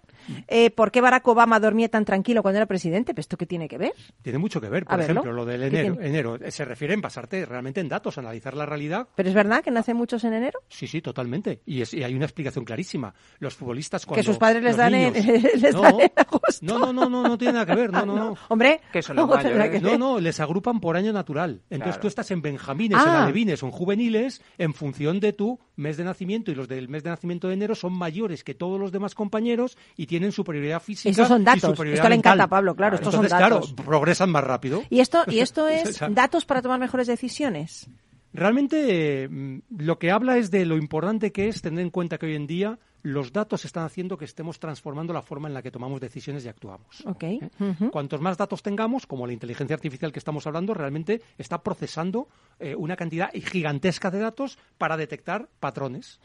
Eh, 0.48 0.70
¿Por 0.70 0.90
qué 0.90 1.00
Barack 1.02 1.28
Obama 1.28 1.60
dormía 1.60 1.88
tan 1.90 2.04
tranquilo 2.06 2.40
cuando 2.42 2.56
era 2.58 2.66
presidente? 2.66 3.12
¿Pero 3.12 3.20
esto 3.20 3.36
qué 3.36 3.44
tiene 3.44 3.68
que 3.68 3.76
ver? 3.76 3.92
Tiene 4.22 4.38
mucho 4.38 4.58
que 4.58 4.70
ver. 4.70 4.84
A 4.86 4.90
Por 4.90 4.98
verlo. 5.00 5.12
ejemplo, 5.20 5.32
lo 5.32 5.44
del 5.44 5.60
¿Qué 5.70 5.80
enero. 5.80 6.00
enero 6.00 6.36
eh, 6.36 6.50
se 6.50 6.64
refiere 6.64 6.94
en 6.94 7.02
basarte 7.02 7.44
realmente 7.44 7.80
en 7.80 7.88
datos, 7.90 8.16
analizar 8.16 8.54
la 8.54 8.64
realidad. 8.64 9.06
¿Pero 9.14 9.28
es 9.28 9.34
verdad 9.34 9.62
que 9.62 9.70
nacen 9.70 9.96
muchos 9.96 10.24
en 10.24 10.32
enero? 10.32 10.60
Sí, 10.68 10.86
sí, 10.86 11.02
totalmente. 11.02 11.60
Y, 11.66 11.82
es- 11.82 11.92
y 11.92 12.02
hay 12.04 12.14
una 12.14 12.24
explicación 12.24 12.64
clarísima. 12.64 13.12
Los 13.40 13.54
futbolistas 13.54 14.06
cuando... 14.06 14.20
Que 14.22 14.24
sus 14.26 14.38
padres 14.38 14.62
les 14.62 14.76
dan 14.78 14.94
en- 14.94 15.12
les 15.60 15.74
no, 15.74 15.82
dan 15.82 16.00
en 16.00 16.12
agosto. 16.16 16.64
No, 16.64 16.78
no, 16.78 16.92
no, 16.94 17.10
no, 17.10 17.22
no 17.24 17.36
tiene 17.36 17.52
nada 17.54 17.66
que 17.66 17.74
ver. 17.74 17.92
No, 17.92 18.06
no, 18.06 18.16
no. 18.16 18.36
Hombre, 18.48 18.80
Que 18.92 19.02
son 19.02 19.16
los 19.16 19.26
¿cómo 19.28 19.34
tendrá 19.42 19.66
mayores. 19.66 19.82
que 19.82 19.86
No, 19.86 19.98
no, 19.98 20.20
les 20.20 20.40
agrupan 20.40 20.80
por 20.80 20.96
año 20.96 21.12
natural. 21.12 21.60
Entonces 21.68 21.82
Claro. 21.96 22.00
tú 22.00 22.08
estás 22.08 22.30
en 22.30 22.40
benjamines, 22.40 22.98
en 23.02 23.08
Ah. 23.08 23.24
alevines 23.24 23.62
o 23.62 23.66
en 23.66 23.72
juveniles 23.72 24.40
en 24.56 24.72
función 24.72 25.20
de 25.20 25.32
tu 25.34 25.58
mes 25.82 25.96
de 25.96 26.04
nacimiento 26.04 26.50
y 26.50 26.54
los 26.54 26.68
del 26.68 26.88
mes 26.88 27.02
de 27.02 27.10
nacimiento 27.10 27.48
de 27.48 27.54
enero 27.54 27.74
son 27.74 27.92
mayores 27.92 28.44
que 28.44 28.54
todos 28.54 28.80
los 28.80 28.92
demás 28.92 29.14
compañeros 29.14 29.76
y 29.96 30.06
tienen 30.06 30.32
superioridad 30.32 30.80
física 30.80 31.10
Estos 31.10 31.28
son 31.28 31.44
datos. 31.44 31.78
Esto 31.78 32.08
le 32.08 32.14
encanta 32.14 32.44
a 32.44 32.48
Pablo, 32.48 32.74
claro, 32.74 32.96
estos 32.96 33.12
son 33.12 33.28
datos. 33.28 33.72
claro, 33.72 33.84
progresan 33.84 34.30
más 34.30 34.44
rápido. 34.44 34.82
¿Y 34.88 35.00
esto, 35.00 35.24
y 35.26 35.40
esto 35.40 35.68
es 35.68 36.00
datos 36.10 36.44
para 36.46 36.62
tomar 36.62 36.80
mejores 36.80 37.06
decisiones? 37.06 37.90
Realmente 38.32 39.24
eh, 39.24 39.60
lo 39.76 39.98
que 39.98 40.10
habla 40.10 40.38
es 40.38 40.50
de 40.50 40.64
lo 40.64 40.78
importante 40.78 41.32
que 41.32 41.48
es 41.48 41.60
tener 41.60 41.80
en 41.80 41.90
cuenta 41.90 42.16
que 42.16 42.26
hoy 42.26 42.34
en 42.34 42.46
día 42.46 42.78
los 43.02 43.32
datos 43.32 43.64
están 43.64 43.84
haciendo 43.84 44.16
que 44.16 44.24
estemos 44.24 44.58
transformando 44.58 45.12
la 45.12 45.22
forma 45.22 45.48
en 45.48 45.54
la 45.54 45.62
que 45.62 45.70
tomamos 45.70 46.00
decisiones 46.00 46.44
y 46.44 46.48
actuamos. 46.48 47.04
Ok. 47.06 47.22
¿eh? 47.24 47.50
Cuantos 47.90 48.20
más 48.20 48.36
datos 48.36 48.62
tengamos, 48.62 49.06
como 49.06 49.26
la 49.26 49.32
inteligencia 49.32 49.74
artificial 49.74 50.12
que 50.12 50.18
estamos 50.18 50.46
hablando, 50.46 50.74
realmente 50.74 51.22
está 51.38 51.62
procesando 51.62 52.28
eh, 52.58 52.74
una 52.74 52.96
cantidad 52.96 53.30
gigantesca 53.32 54.10
de 54.10 54.20
datos 54.20 54.58
para 54.78 54.96
detectar 54.96 55.48
patrones. 55.60 56.20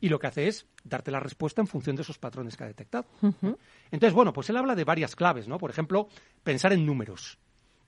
Y 0.00 0.08
lo 0.08 0.18
que 0.18 0.26
hace 0.26 0.48
es 0.48 0.66
darte 0.84 1.10
la 1.10 1.20
respuesta 1.20 1.60
en 1.60 1.66
función 1.66 1.96
de 1.96 2.02
esos 2.02 2.18
patrones 2.18 2.56
que 2.56 2.64
ha 2.64 2.68
detectado. 2.68 3.06
Entonces, 3.90 4.14
bueno, 4.14 4.32
pues 4.32 4.50
él 4.50 4.56
habla 4.56 4.74
de 4.74 4.84
varias 4.84 5.16
claves, 5.16 5.48
¿no? 5.48 5.58
Por 5.58 5.70
ejemplo, 5.70 6.08
pensar 6.42 6.72
en 6.72 6.84
números. 6.84 7.38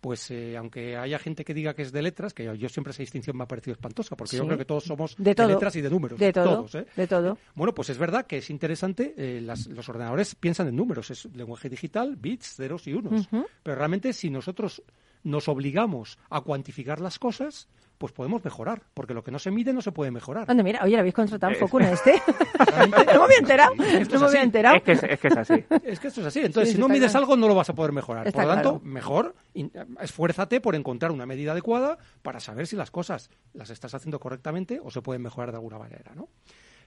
Pues 0.00 0.30
eh, 0.30 0.56
aunque 0.56 0.96
haya 0.96 1.18
gente 1.18 1.44
que 1.44 1.52
diga 1.52 1.74
que 1.74 1.82
es 1.82 1.92
de 1.92 2.00
letras, 2.00 2.32
que 2.32 2.44
yo, 2.44 2.54
yo 2.54 2.68
siempre 2.70 2.92
esa 2.92 3.02
distinción 3.02 3.36
me 3.36 3.44
ha 3.44 3.46
parecido 3.48 3.72
espantosa, 3.74 4.16
porque 4.16 4.36
yo 4.36 4.46
creo 4.46 4.56
que 4.58 4.64
todos 4.64 4.84
somos 4.84 5.14
De 5.18 5.34
todo. 5.34 5.48
letras 5.48 5.76
y 5.76 5.82
de 5.82 5.90
números. 5.90 6.18
De 6.18 6.32
todo. 6.32 6.56
Todos, 6.56 6.74
¿eh? 6.76 6.86
De 6.96 7.06
todo. 7.06 7.36
Bueno, 7.54 7.74
pues 7.74 7.90
es 7.90 7.98
verdad 7.98 8.26
que 8.26 8.38
es 8.38 8.48
interesante, 8.48 9.14
eh, 9.18 9.40
las- 9.42 9.66
los 9.66 9.88
ordenadores 9.90 10.34
piensan 10.34 10.68
en 10.68 10.76
números, 10.76 11.10
es 11.10 11.26
lenguaje 11.34 11.68
digital, 11.68 12.16
bits, 12.16 12.54
ceros 12.56 12.86
y 12.86 12.94
unos. 12.94 13.28
Pero 13.62 13.76
realmente 13.76 14.12
si 14.14 14.30
nosotros 14.30 14.82
nos 15.22 15.48
obligamos 15.48 16.18
a 16.30 16.40
cuantificar 16.40 16.98
las 17.00 17.18
cosas, 17.18 17.68
pues 18.00 18.14
podemos 18.14 18.42
mejorar, 18.42 18.80
porque 18.94 19.12
lo 19.12 19.22
que 19.22 19.30
no 19.30 19.38
se 19.38 19.50
mide 19.50 19.74
no 19.74 19.82
se 19.82 19.92
puede 19.92 20.10
mejorar. 20.10 20.46
Anda, 20.50 20.62
mira, 20.62 20.80
oye, 20.82 20.92
¿le 20.94 21.00
habéis 21.00 21.14
contratado 21.14 21.50
en 21.50 21.56
Es- 21.56 21.60
Focuna 21.60 21.90
este? 21.92 22.14
no 23.12 23.18
me 23.18 23.24
había 23.24 23.38
enterado. 23.40 23.72
Esto 23.74 23.84
No 23.84 24.00
es 24.00 24.20
me 24.22 24.26
había 24.28 24.42
enterado. 24.42 24.76
Es 24.76 24.82
que 24.82 24.92
es, 24.92 25.02
es 25.02 25.20
que 25.20 25.28
es 25.28 25.36
así. 25.36 25.64
Es 25.84 26.00
que 26.00 26.08
esto 26.08 26.20
es 26.22 26.26
así. 26.28 26.40
Entonces, 26.40 26.70
Sí, 26.70 26.74
si 26.76 26.80
no 26.80 26.88
mides 26.88 27.10
claro. 27.10 27.24
algo, 27.26 27.36
no 27.36 27.46
lo 27.46 27.54
vas 27.54 27.68
a 27.68 27.74
poder 27.74 27.92
mejorar. 27.92 28.26
Está 28.26 28.38
por 28.40 28.48
lo 28.48 28.54
tanto, 28.54 28.70
claro. 28.80 28.84
mejor 28.90 29.34
in- 29.52 29.70
esfuérzate 30.00 30.62
por 30.62 30.74
encontrar 30.76 31.12
una 31.12 31.26
medida 31.26 31.52
adecuada 31.52 31.98
para 32.22 32.40
saber 32.40 32.66
si 32.66 32.74
las 32.74 32.90
cosas 32.90 33.28
las 33.52 33.68
estás 33.68 33.92
haciendo 33.92 34.18
correctamente 34.18 34.80
o 34.82 34.90
se 34.90 35.02
pueden 35.02 35.20
mejorar 35.20 35.50
de 35.50 35.58
alguna 35.58 35.78
manera, 35.78 36.12
¿no? 36.14 36.30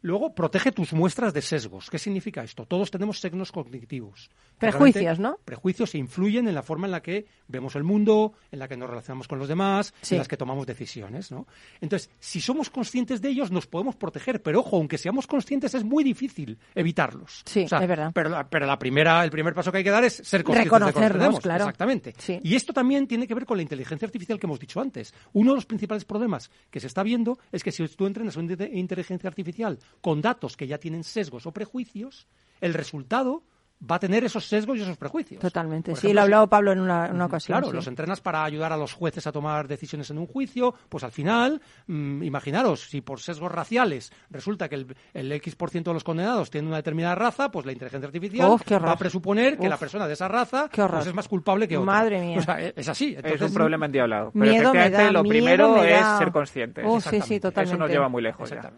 Luego, 0.03 0.35
protege 0.35 0.71
tus 0.73 0.91
muestras 0.93 1.33
de 1.33 1.41
sesgos. 1.41 1.89
¿Qué 1.89 1.97
significa 1.97 2.43
esto? 2.43 2.65
Todos 2.65 2.91
tenemos 2.91 3.19
signos 3.21 3.51
cognitivos. 3.53 4.29
Prejuicios, 4.59 5.17
¿no? 5.17 5.39
Prejuicios 5.45 5.91
que 5.91 5.97
influyen 5.97 6.47
en 6.47 6.53
la 6.55 6.61
forma 6.61 6.87
en 6.87 6.91
la 6.91 7.01
que 7.01 7.25
vemos 7.47 7.75
el 7.77 7.83
mundo, 7.83 8.33
en 8.51 8.59
la 8.59 8.67
que 8.67 8.75
nos 8.77 8.89
relacionamos 8.89 9.27
con 9.29 9.39
los 9.39 9.47
demás, 9.47 9.93
Sí. 10.01 10.15
en 10.15 10.19
las 10.19 10.27
que 10.27 10.35
tomamos 10.37 10.67
decisiones, 10.67 11.31
¿no? 11.31 11.47
Entonces, 11.81 12.09
si 12.19 12.41
somos 12.41 12.69
conscientes 12.69 13.21
de 13.21 13.29
ellos, 13.29 13.49
nos 13.49 13.65
podemos 13.65 13.95
proteger. 13.95 14.41
Pero 14.41 14.59
ojo, 14.59 14.75
aunque 14.75 14.97
seamos 14.97 15.25
conscientes, 15.25 15.73
es 15.73 15.83
muy 15.85 16.03
difícil 16.03 16.57
evitarlos. 16.75 17.41
Sí, 17.45 17.63
O 17.63 17.67
sea, 17.69 17.79
es 17.79 17.87
verdad. 17.87 18.11
Pero, 18.13 18.29
la, 18.29 18.47
pero 18.49 18.65
la 18.65 18.77
primera, 18.77 19.23
el 19.23 19.31
primer 19.31 19.53
paso 19.53 19.71
que 19.71 19.77
hay 19.79 19.83
que 19.85 19.89
dar 19.89 20.03
es 20.03 20.15
ser 20.15 20.43
conscientes 20.43 20.79
de 20.81 21.09
que 21.19 21.25
los 21.31 21.39
claro. 21.39 21.63
Exactamente. 21.63 22.13
Sí. 22.17 22.39
Y 22.43 22.55
esto 22.55 22.73
también 22.73 23.07
tiene 23.07 23.25
que 23.25 23.33
ver 23.33 23.45
con 23.45 23.55
la 23.57 23.63
inteligencia 23.63 24.05
artificial 24.05 24.37
que 24.37 24.47
hemos 24.47 24.59
dicho 24.59 24.81
antes. 24.81 25.13
Uno 25.31 25.51
de 25.51 25.55
los 25.55 25.65
principales 25.65 26.03
problemas 26.05 26.51
que 26.69 26.81
se 26.81 26.87
está 26.87 27.03
viendo 27.03 27.39
es 27.53 27.63
que 27.63 27.71
si 27.71 27.87
tú 27.87 28.05
entrenas 28.05 28.35
una 28.35 28.53
inte- 28.53 28.69
inteligencia 28.73 29.29
artificial 29.29 29.79
con 30.01 30.21
datos 30.21 30.57
que 30.57 30.67
ya 30.67 30.77
tienen 30.77 31.03
sesgos 31.03 31.45
o 31.45 31.51
prejuicios, 31.51 32.27
el 32.61 32.73
resultado 32.73 33.43
va 33.89 33.97
a 33.97 33.99
tener 33.99 34.23
esos 34.23 34.45
sesgos 34.45 34.77
y 34.77 34.81
esos 34.81 34.97
prejuicios. 34.97 35.41
Totalmente. 35.41 35.95
Sí, 35.95 36.13
lo 36.13 36.21
ha 36.21 36.23
hablado 36.23 36.47
Pablo 36.47 36.71
en 36.71 36.79
una, 36.79 37.25
ocasión. 37.25 37.57
Claro, 37.57 37.67
sí. 37.67 37.75
los 37.75 37.87
entrenas 37.87 38.21
para 38.21 38.43
ayudar 38.43 38.71
a 38.71 38.77
los 38.77 38.93
jueces 38.93 39.27
a 39.27 39.31
tomar 39.31 39.67
decisiones 39.67 40.09
en 40.09 40.17
un 40.17 40.27
juicio, 40.27 40.73
pues 40.89 41.03
al 41.03 41.11
final, 41.11 41.61
mm, 41.87 42.23
imaginaros, 42.23 42.89
si 42.89 43.01
por 43.01 43.19
sesgos 43.19 43.51
raciales 43.51 44.11
resulta 44.29 44.69
que 44.69 44.75
el, 44.75 44.95
el 45.13 45.31
X% 45.33 45.83
de 45.83 45.93
los 45.93 46.03
condenados 46.03 46.49
tienen 46.49 46.69
una 46.69 46.77
determinada 46.77 47.15
raza, 47.15 47.51
pues 47.51 47.65
la 47.65 47.73
inteligencia 47.73 48.07
artificial 48.07 48.49
Uf, 48.49 48.61
va 48.71 48.91
a 48.91 48.97
presuponer 48.97 49.57
que 49.57 49.67
la 49.67 49.77
persona 49.77 50.07
de 50.07 50.13
esa 50.13 50.27
raza 50.27 50.69
pues 50.73 51.07
es 51.07 51.13
más 51.13 51.27
culpable 51.27 51.67
que 51.67 51.77
otra. 51.77 51.93
Madre 51.93 52.21
mía. 52.21 52.39
O 52.39 52.41
sea, 52.41 52.59
es 52.59 52.87
así. 52.87 53.15
Es 53.21 53.41
un 53.41 53.53
problema 53.53 53.85
endiablado. 53.85 54.31
Pero 54.31 54.45
Miedo 54.45 54.73
me 54.73 54.79
efectivamente 54.79 55.03
da, 55.03 55.11
lo 55.11 55.23
miedo 55.23 55.29
primero 55.29 55.73
me 55.75 55.99
es 55.99 56.05
ser 56.17 56.31
conscientes. 56.31 56.85
Oh, 56.87 56.99
sí, 56.99 57.09
sí, 57.09 57.15
Exactamente. 57.15 57.39
totalmente. 57.39 57.73
Eso 57.73 57.79
nos 57.79 57.89
lleva 57.89 58.09
muy 58.09 58.21
lejos 58.21 58.49
ya. 58.49 58.71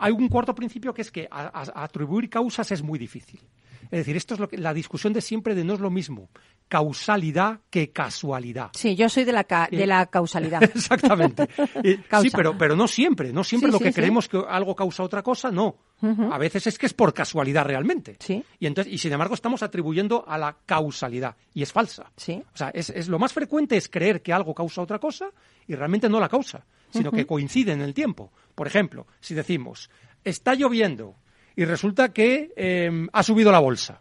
Hay 0.00 0.12
un 0.12 0.28
cuarto 0.28 0.54
principio 0.54 0.92
que 0.94 1.02
es 1.02 1.10
que 1.10 1.28
a- 1.30 1.84
atribuir 1.84 2.28
causas 2.30 2.72
es 2.72 2.82
muy 2.82 2.98
difícil. 2.98 3.38
Es 3.90 3.98
decir, 3.98 4.16
esto 4.16 4.34
es 4.34 4.40
lo 4.40 4.48
que, 4.48 4.56
la 4.58 4.72
discusión 4.74 5.12
de 5.12 5.20
siempre 5.20 5.54
de 5.54 5.64
no 5.64 5.74
es 5.74 5.80
lo 5.80 5.90
mismo 5.90 6.30
causalidad 6.68 7.58
que 7.68 7.90
casualidad. 7.90 8.70
Sí, 8.74 8.94
yo 8.94 9.08
soy 9.08 9.24
de 9.24 9.32
la, 9.32 9.42
ca- 9.44 9.68
de 9.70 9.86
la 9.88 10.06
causalidad. 10.06 10.62
Exactamente. 10.74 11.48
Causa. 12.08 12.22
sí, 12.22 12.30
pero, 12.34 12.56
pero 12.56 12.76
no 12.76 12.86
siempre. 12.86 13.32
No 13.32 13.42
siempre 13.42 13.68
Sí, 13.68 13.72
lo 13.72 13.78
sí, 13.78 13.84
que 13.84 13.90
sí. 13.90 13.96
creemos 13.96 14.28
que 14.28 14.40
algo 14.48 14.76
causa 14.76 15.02
otra 15.02 15.22
cosa, 15.22 15.50
no. 15.50 15.76
A 16.30 16.38
veces 16.38 16.66
es 16.68 16.78
que 16.78 16.86
es 16.86 16.94
por 16.94 17.12
casualidad 17.12 17.64
realmente. 17.66 18.16
Sí. 18.20 18.42
Y, 18.60 18.66
entonces, 18.66 18.90
y 18.92 18.98
sin 18.98 19.12
embargo 19.12 19.34
estamos 19.34 19.62
atribuyendo 19.64 20.24
a 20.26 20.38
la 20.38 20.56
causalidad. 20.64 21.36
Y 21.52 21.62
es 21.62 21.72
falsa. 21.72 22.10
Sí. 22.16 22.40
O 22.54 22.56
sea, 22.56 22.70
es, 22.72 22.88
es- 22.90 23.08
lo 23.08 23.18
más 23.18 23.32
frecuente 23.32 23.76
es 23.76 23.88
creer 23.88 24.22
que 24.22 24.32
algo 24.32 24.54
causa 24.54 24.80
otra 24.80 24.98
cosa 25.00 25.26
y 25.66 25.74
realmente 25.74 26.08
no 26.08 26.20
la 26.20 26.28
causa, 26.28 26.64
sino 26.90 27.10
que 27.10 27.26
coincide 27.26 27.72
en 27.72 27.82
el 27.82 27.92
tiempo. 27.94 28.32
Por 28.54 28.66
ejemplo, 28.68 29.06
si 29.20 29.34
decimos, 29.34 29.90
está 30.24 30.54
lloviendo 30.54 31.16
y 31.60 31.64
resulta 31.66 32.10
que 32.12 32.52
eh, 32.56 33.06
ha 33.12 33.22
subido 33.22 33.52
la 33.52 33.58
bolsa. 33.58 34.00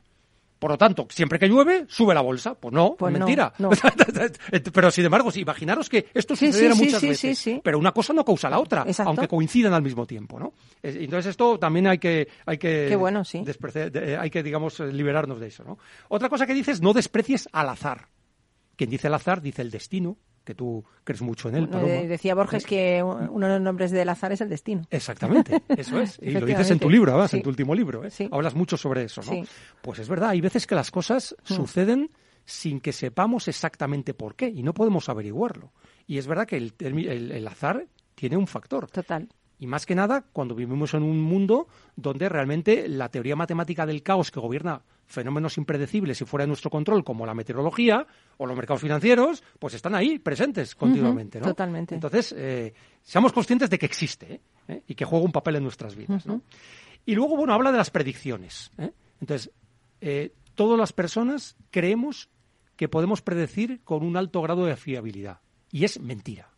Por 0.60 0.72
lo 0.72 0.78
tanto, 0.78 1.08
siempre 1.10 1.40
que 1.40 1.48
llueve, 1.48 1.86
sube 1.88 2.14
la 2.14 2.20
bolsa. 2.22 2.54
Pues 2.54 2.74
no, 2.74 2.96
Pues 2.98 3.14
mentira. 3.14 3.54
no. 3.60 3.70
pero 4.74 4.92
sin 4.92 5.06
embargo, 5.06 5.32
si 5.32 5.42
imaginaros 5.42 5.88
que 5.90 6.08
esto 6.14 6.36
Sí, 6.36 6.48
sí, 6.48 6.52
sucediera 6.52 6.76
sí, 6.76 6.84
muchas 6.86 7.00
sí, 7.00 7.08
veces, 7.08 7.38
sí, 7.40 7.54
sí. 7.56 7.62
pero 7.64 7.80
una 7.80 7.92
cosa 7.94 8.14
no 8.14 8.26
causa 8.26 8.50
la 8.50 8.60
otra, 8.60 8.84
Exacto. 8.86 9.10
aunque 9.10 9.28
coincidan 9.28 9.74
al 9.74 9.82
mismo 9.82 10.06
tiempo, 10.06 10.38
¿no? 10.40 10.54
Eh, 10.84 10.98
Entonces 11.02 11.32
esto 11.32 11.58
también 11.60 11.88
hay 11.88 11.98
que, 11.98 12.28
hay 12.46 12.58
que, 12.58 12.88
Qué 12.90 12.96
bueno, 12.98 13.24
sí. 13.24 13.44
de- 13.46 14.18
hay 14.20 14.30
que, 14.30 14.44
digamos, 14.44 14.80
eh, 14.82 14.92
liberarnos 14.92 15.40
de 15.40 15.48
eso, 15.48 15.64
¿no? 15.64 15.78
Otra 16.10 16.28
cosa 16.30 16.46
que 16.46 16.54
dices, 16.54 16.82
no 16.82 16.92
desprecies 16.94 17.48
al 17.54 17.70
azar. 17.70 18.08
Quien 18.76 18.90
dice 18.90 19.08
el 19.08 19.14
azar 19.14 19.42
dice 19.42 19.62
el 19.62 19.72
destino, 19.72 20.18
que 20.50 20.56
tú 20.56 20.84
crees 21.04 21.22
mucho 21.22 21.48
en 21.48 21.56
él, 21.58 21.68
Bueno, 21.68 21.86
decía 21.88 22.34
Borges 22.34 22.66
que 22.66 23.04
uno 23.04 23.46
de 23.48 23.54
los 23.54 23.62
nombres 23.62 23.92
del 23.92 24.10
azar 24.10 24.32
es 24.32 24.42
el 24.42 24.50
destino. 24.50 24.82
Exactamente, 24.90 25.62
eso 25.70 26.00
es. 26.00 26.18
Y 26.24 26.32
lo 26.32 26.44
dices 26.44 26.72
en 26.72 26.80
tu 26.80 26.90
libro, 26.90 27.12
además, 27.12 27.30
Sí. 27.30 27.38
en 27.38 27.44
tu 27.44 27.50
último 27.50 27.76
libro. 27.76 28.04
¿eh? 28.04 28.10
Sí. 28.10 28.28
Hablas 28.32 28.56
mucho 28.56 28.76
sobre 28.78 29.04
eso, 29.04 29.22
¿no? 29.22 29.32
Sí. 29.32 29.44
Pues 29.84 30.00
es 30.00 30.10
verdad, 30.10 30.30
hay 30.30 30.42
veces 30.42 30.66
que 30.66 30.74
las 30.74 30.90
cosas 30.90 31.36
Mm. 31.48 31.54
suceden 31.54 32.12
sin 32.46 32.80
que 32.82 32.94
sepamos 32.94 33.48
exactamente 33.48 34.16
por 34.16 34.36
qué 34.36 34.48
y 34.48 34.64
no 34.64 34.74
podemos 34.74 35.08
averiguarlo. 35.08 35.72
Y 36.08 36.18
es 36.18 36.26
verdad 36.26 36.48
que 36.48 36.58
el, 36.58 36.74
el- 36.80 37.32
el 37.32 37.48
azar 37.48 37.86
tiene 38.16 38.36
un 38.36 38.48
factor. 38.48 38.90
Total. 38.90 39.30
Y 39.60 39.68
más 39.68 39.86
que 39.86 39.94
nada 39.94 40.24
cuando 40.32 40.56
vivimos 40.56 40.94
en 40.94 41.04
un 41.04 41.22
mundo 41.22 41.68
donde 41.96 42.30
realmente 42.30 42.88
la 42.88 43.10
teoría 43.10 43.36
matemática 43.36 43.86
del 43.86 44.02
caos 44.02 44.32
que 44.32 44.40
gobierna 44.40 44.82
fenómenos 45.06 45.58
impredecibles 45.58 46.22
y 46.22 46.26
fuera 46.26 46.44
de 46.44 46.48
nuestro 46.48 46.70
control, 46.70 47.04
como 47.04 47.26
la 47.26 47.34
meteorología 47.34 48.08
o 48.38 48.46
los 48.46 48.56
mercados 48.56 48.82
financieros, 48.82 49.44
pues 49.58 49.74
están 49.74 49.96
ahí 49.96 50.20
presentes 50.20 50.76
continuamente. 50.76 51.40
¿no? 51.40 51.48
totalmente. 51.48 51.96
Entonces, 51.96 52.34
eh, 52.38 52.74
seamos 53.02 53.34
conscientes 53.34 53.70
de 53.70 53.78
que 53.80 53.88
existe 53.88 54.36
¿eh? 54.36 54.42
¿Eh? 54.68 54.84
y 54.88 54.96
que 54.96 55.06
juega 55.06 55.26
un 55.26 55.32
papel 55.32 55.58
en 55.58 55.64
nuestras 55.64 55.96
vidas. 55.96 56.26
¿no? 56.26 56.42
Y 57.06 57.16
luego, 57.16 57.36
bueno, 57.36 57.54
habla 57.54 57.72
de 57.72 57.80
las 57.80 57.90
predicciones. 57.90 58.72
¿eh? 58.78 58.92
Entonces, 59.20 59.52
todas 60.56 60.80
las 60.80 60.94
personas 60.94 61.58
creemos 61.72 62.30
que 62.78 62.88
podemos 62.88 63.22
predecir 63.22 63.82
con 63.84 64.04
un 64.04 64.16
alto 64.16 64.42
grado 64.42 64.66
de 64.66 64.78
fiabilidad. 64.78 65.42
Y 65.72 65.84
es 65.84 66.00
mentira 66.00 66.50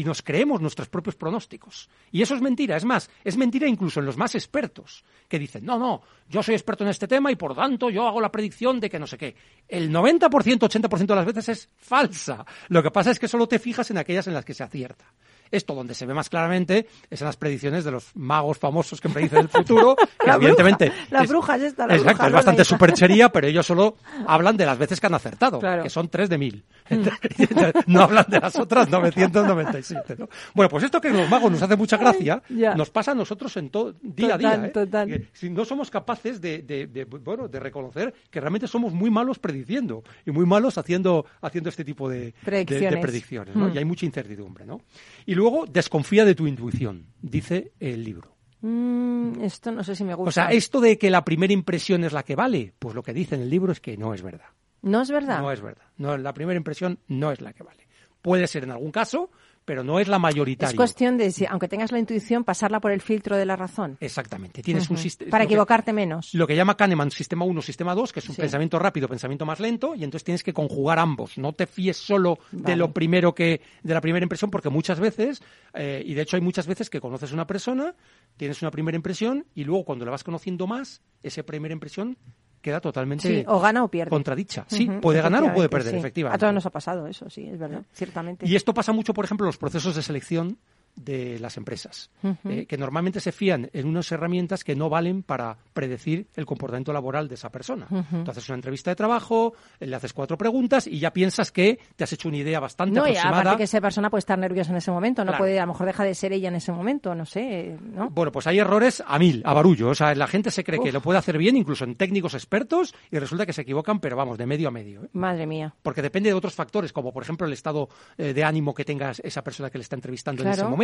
y 0.00 0.04
nos 0.04 0.22
creemos 0.22 0.62
nuestros 0.62 0.88
propios 0.88 1.14
pronósticos. 1.14 1.90
Y 2.10 2.22
eso 2.22 2.34
es 2.34 2.40
mentira. 2.40 2.74
Es 2.74 2.86
más, 2.86 3.10
es 3.22 3.36
mentira 3.36 3.68
incluso 3.68 4.00
en 4.00 4.06
los 4.06 4.16
más 4.16 4.34
expertos, 4.34 5.04
que 5.28 5.38
dicen, 5.38 5.62
no, 5.62 5.78
no, 5.78 6.00
yo 6.26 6.42
soy 6.42 6.54
experto 6.54 6.84
en 6.84 6.90
este 6.90 7.06
tema 7.06 7.30
y 7.30 7.36
por 7.36 7.54
tanto 7.54 7.90
yo 7.90 8.06
hago 8.06 8.18
la 8.18 8.32
predicción 8.32 8.80
de 8.80 8.88
que 8.88 8.98
no 8.98 9.06
sé 9.06 9.18
qué. 9.18 9.36
El 9.68 9.92
90%, 9.92 10.30
80% 10.30 11.06
de 11.06 11.14
las 11.14 11.26
veces 11.26 11.48
es 11.50 11.68
falsa. 11.76 12.46
Lo 12.68 12.82
que 12.82 12.90
pasa 12.90 13.10
es 13.10 13.18
que 13.18 13.28
solo 13.28 13.46
te 13.46 13.58
fijas 13.58 13.90
en 13.90 13.98
aquellas 13.98 14.26
en 14.26 14.32
las 14.32 14.46
que 14.46 14.54
se 14.54 14.64
acierta. 14.64 15.04
Esto 15.50 15.74
donde 15.74 15.94
se 15.94 16.06
ve 16.06 16.14
más 16.14 16.28
claramente 16.28 16.86
es 17.10 17.20
en 17.20 17.26
las 17.26 17.36
predicciones 17.36 17.84
de 17.84 17.90
los 17.90 18.10
magos 18.14 18.58
famosos 18.58 19.00
que 19.00 19.08
predicen 19.08 19.38
el 19.40 19.48
futro, 19.48 19.96
que 20.20 20.26
La 20.26 20.34
evidentemente... 20.36 20.92
bruja, 21.28 21.56
la 21.56 21.66
es- 21.66 21.72
es 21.72 21.78
la 21.78 21.84
Exacto, 21.86 21.98
bruja, 22.04 22.26
es 22.26 22.30
no 22.30 22.36
bastante 22.36 22.64
superchería, 22.64 23.28
pero 23.30 23.46
ellos 23.46 23.66
solo 23.66 23.96
hablan 24.26 24.56
de 24.56 24.66
las 24.66 24.78
veces 24.78 25.00
que 25.00 25.06
han 25.06 25.14
acertado, 25.14 25.58
Claro. 25.58 25.82
que 25.82 25.90
son 25.90 26.08
tres 26.08 26.28
de 26.28 26.38
mil. 26.38 26.64
no 27.86 28.02
hablan 28.02 28.26
de 28.28 28.40
las 28.40 28.56
otras 28.56 28.88
997. 28.90 30.16
¿no? 30.18 30.28
Bueno, 30.54 30.68
pues 30.68 30.84
esto 30.84 31.00
que 31.00 31.10
los 31.10 31.28
magos 31.28 31.50
nos 31.50 31.62
hace 31.62 31.76
mucha 31.76 31.96
gracia, 31.96 32.42
Ay, 32.48 32.64
nos 32.76 32.90
pasa 32.90 33.12
a 33.12 33.14
nosotros 33.14 33.56
en 33.56 33.70
todo 33.70 33.92
día 34.02 34.32
Total, 34.32 34.32
a 34.32 34.56
día. 34.58 34.66
¿eh? 34.66 34.70
total. 34.70 35.28
Si 35.32 35.50
no 35.50 35.64
somos 35.64 35.90
capaces 35.90 36.40
de, 36.40 36.62
de- 36.62 36.86
de, 36.86 37.04
bueno, 37.04 37.48
de 37.48 37.60
reconocer 37.60 38.14
que 38.30 38.40
realmente 38.40 38.66
somos 38.66 38.92
muy 38.92 39.10
malos 39.10 39.38
prediciendo 39.38 40.02
y 40.26 40.30
muy 40.30 40.46
malos 40.46 40.78
haciendo, 40.78 41.26
haciendo 41.40 41.70
este 41.70 41.84
tipo 41.84 42.08
de 42.08 42.34
Predicciones. 42.44 43.00
predicciones. 43.00 43.56
¿no? 43.56 43.66
Mm. 43.68 43.74
Y 43.74 43.78
hay 43.78 43.84
mucha 43.84 44.06
incertidumbre. 44.06 44.64
¿no? 44.66 44.80
Y 45.26 45.34
luego 45.40 45.64
desconfía 45.66 46.26
de 46.26 46.34
tu 46.34 46.46
intuición, 46.46 47.06
dice 47.22 47.72
el 47.80 48.04
libro. 48.04 48.36
Mm, 48.60 49.40
esto 49.42 49.72
no 49.72 49.82
sé 49.82 49.96
si 49.96 50.04
me 50.04 50.14
gusta. 50.14 50.28
O 50.28 50.32
sea, 50.32 50.50
esto 50.50 50.80
de 50.82 50.98
que 50.98 51.08
la 51.08 51.24
primera 51.24 51.52
impresión 51.52 52.04
es 52.04 52.12
la 52.12 52.22
que 52.24 52.36
vale, 52.36 52.74
pues 52.78 52.94
lo 52.94 53.02
que 53.02 53.14
dice 53.14 53.36
en 53.36 53.40
el 53.40 53.50
libro 53.50 53.72
es 53.72 53.80
que 53.80 53.96
no 53.96 54.12
es 54.12 54.22
verdad. 54.22 54.48
No 54.82 55.00
es 55.00 55.10
verdad. 55.10 55.40
No 55.40 55.50
es 55.50 55.62
verdad. 55.62 55.84
No, 55.96 56.18
la 56.18 56.34
primera 56.34 56.58
impresión 56.58 56.98
no 57.08 57.32
es 57.32 57.40
la 57.40 57.54
que 57.54 57.62
vale. 57.62 57.88
Puede 58.20 58.46
ser 58.46 58.64
en 58.64 58.70
algún 58.70 58.92
caso, 58.92 59.30
pero 59.64 59.84
no 59.84 60.00
es 60.00 60.08
la 60.08 60.18
mayoritaria. 60.18 60.70
Es 60.70 60.76
cuestión 60.76 61.16
de, 61.16 61.30
si, 61.30 61.46
aunque 61.46 61.68
tengas 61.68 61.92
la 61.92 61.98
intuición, 61.98 62.44
pasarla 62.44 62.80
por 62.80 62.92
el 62.92 63.00
filtro 63.00 63.36
de 63.36 63.46
la 63.46 63.56
razón. 63.56 63.96
Exactamente. 64.00 64.62
Tienes 64.62 64.90
un 64.90 64.96
sistema. 64.96 65.30
Para 65.30 65.44
equivocarte 65.44 65.92
menos. 65.92 66.34
Lo 66.34 66.46
que 66.46 66.56
llama 66.56 66.76
Kahneman 66.76 67.10
sistema 67.10 67.44
1, 67.44 67.62
sistema 67.62 67.94
2, 67.94 68.12
que 68.12 68.20
es 68.20 68.28
un 68.28 68.34
Sí. 68.34 68.40
pensamiento 68.40 68.78
rápido, 68.78 69.08
pensamiento 69.08 69.46
más 69.46 69.60
lento, 69.60 69.94
y 69.94 70.04
entonces 70.04 70.24
tienes 70.24 70.42
que 70.42 70.52
conjugar 70.52 70.98
ambos. 70.98 71.38
No 71.38 71.52
te 71.52 71.66
fíes 71.66 71.96
solo 71.96 72.38
de 72.50 72.76
lo 72.76 72.92
primero 72.92 73.34
que, 73.34 73.60
de 73.82 73.94
la 73.94 74.00
primera 74.00 74.24
impresión, 74.24 74.50
porque 74.50 74.70
muchas 74.70 74.98
veces, 75.00 75.42
eh, 75.74 76.02
y 76.04 76.14
de 76.14 76.22
hecho 76.22 76.36
hay 76.36 76.42
muchas 76.42 76.66
veces 76.66 76.90
que 76.90 77.00
conoces 77.00 77.30
a 77.30 77.34
una 77.34 77.46
persona, 77.46 77.94
tienes 78.36 78.62
una 78.62 78.70
primera 78.70 78.96
impresión, 78.96 79.46
y 79.54 79.64
luego 79.64 79.84
cuando 79.84 80.04
la 80.04 80.10
vas 80.10 80.24
conociendo 80.24 80.66
más, 80.66 81.02
esa 81.22 81.42
primera 81.42 81.72
impresión 81.72 82.16
queda 82.60 82.80
totalmente 82.80 83.26
Sí, 83.28 83.44
o 83.46 83.60
gana 83.60 83.82
o 83.84 83.88
pierde. 83.88 84.10
contradicha. 84.10 84.64
Sí, 84.68 84.88
Ujú, 84.88 85.00
puede 85.00 85.20
ganar 85.22 85.42
o 85.44 85.54
puede 85.54 85.68
perder, 85.68 85.92
sí. 85.92 85.98
efectivamente. 85.98 86.36
A 86.36 86.38
todos 86.38 86.54
nos 86.54 86.66
ha 86.66 86.70
pasado 86.70 87.06
eso, 87.06 87.28
sí, 87.30 87.46
es 87.48 87.58
verdad, 87.58 87.82
ciertamente. 87.92 88.46
Y 88.46 88.56
esto 88.56 88.74
pasa 88.74 88.92
mucho, 88.92 89.14
por 89.14 89.24
ejemplo, 89.24 89.44
en 89.46 89.48
los 89.48 89.58
procesos 89.58 89.94
de 89.96 90.02
selección 90.02 90.58
de 90.96 91.38
las 91.38 91.56
empresas, 91.56 92.10
eh, 92.44 92.66
que 92.66 92.76
normalmente 92.76 93.20
se 93.20 93.32
fían 93.32 93.70
en 93.72 93.86
unas 93.86 94.10
herramientas 94.12 94.64
que 94.64 94.76
no 94.76 94.90
valen 94.90 95.22
para 95.22 95.56
predecir 95.72 96.26
el 96.36 96.44
comportamiento 96.46 96.92
laboral 96.92 97.26
de 97.28 97.36
esa 97.36 97.50
persona. 97.50 97.86
Tú 98.24 98.30
haces 98.30 98.48
una 98.48 98.56
entrevista 98.56 98.90
de 98.90 98.96
trabajo, 98.96 99.54
eh, 99.78 99.86
le 99.86 99.96
haces 99.96 100.12
cuatro 100.12 100.36
preguntas 100.36 100.86
y 100.86 100.98
ya 100.98 101.12
piensas 101.12 101.50
que 101.52 101.78
te 101.96 102.04
has 102.04 102.12
hecho 102.12 102.28
una 102.28 102.36
idea 102.38 102.60
bastante 102.60 102.94
No, 102.94 103.06
y 103.06 103.10
aproximada. 103.10 103.40
aparte 103.40 103.56
que 103.58 103.64
esa 103.64 103.80
persona 103.80 104.10
puede 104.10 104.20
estar 104.20 104.38
nerviosa 104.38 104.70
en 104.72 104.76
ese 104.76 104.90
momento, 104.90 105.24
no 105.24 105.30
Claro. 105.30 105.42
puede, 105.44 105.58
a 105.58 105.62
lo 105.66 105.72
mejor 105.72 105.86
deja 105.86 106.04
de 106.04 106.14
ser 106.14 106.32
ella 106.32 106.48
en 106.48 106.56
ese 106.56 106.72
momento, 106.72 107.14
no 107.14 107.24
sé, 107.24 107.76
¿no? 107.94 108.10
Bueno, 108.10 108.30
pues 108.32 108.46
hay 108.46 108.58
errores 108.58 109.02
a 109.06 109.18
mil, 109.18 109.42
a 109.46 109.54
barullo. 109.54 109.88
O 109.90 109.94
sea, 109.94 110.14
la 110.14 110.26
gente 110.26 110.50
se 110.50 110.64
cree 110.64 110.80
que 110.80 110.92
lo 110.92 111.00
puede 111.00 111.18
hacer 111.18 111.38
bien, 111.38 111.56
incluso 111.56 111.84
en 111.84 111.94
técnicos 111.94 112.34
expertos, 112.34 112.94
y 113.10 113.18
resulta 113.18 113.46
que 113.46 113.52
se 113.52 113.62
equivocan, 113.62 114.00
pero 114.00 114.16
vamos, 114.16 114.36
de 114.36 114.46
medio 114.46 114.68
a 114.68 114.70
medio. 114.70 115.04
¿eh? 115.04 115.08
Madre 115.12 115.46
mía. 115.46 115.74
porque 115.82 116.02
depende 116.02 116.28
de 116.30 116.34
otros 116.34 116.54
factores, 116.54 116.92
como 116.92 117.12
por 117.12 117.22
ejemplo 117.22 117.46
el 117.46 117.52
estado 117.52 117.88
eh, 118.18 118.32
de 118.34 118.44
ánimo 118.44 118.74
que 118.74 118.84
tenga 118.84 119.12
esa 119.22 119.42
persona 119.42 119.70
que 119.70 119.78
le 119.78 119.82
está 119.82 119.96
entrevistando 119.96 120.42
en 120.42 120.48
ese 120.50 120.62
momento. 120.64 120.79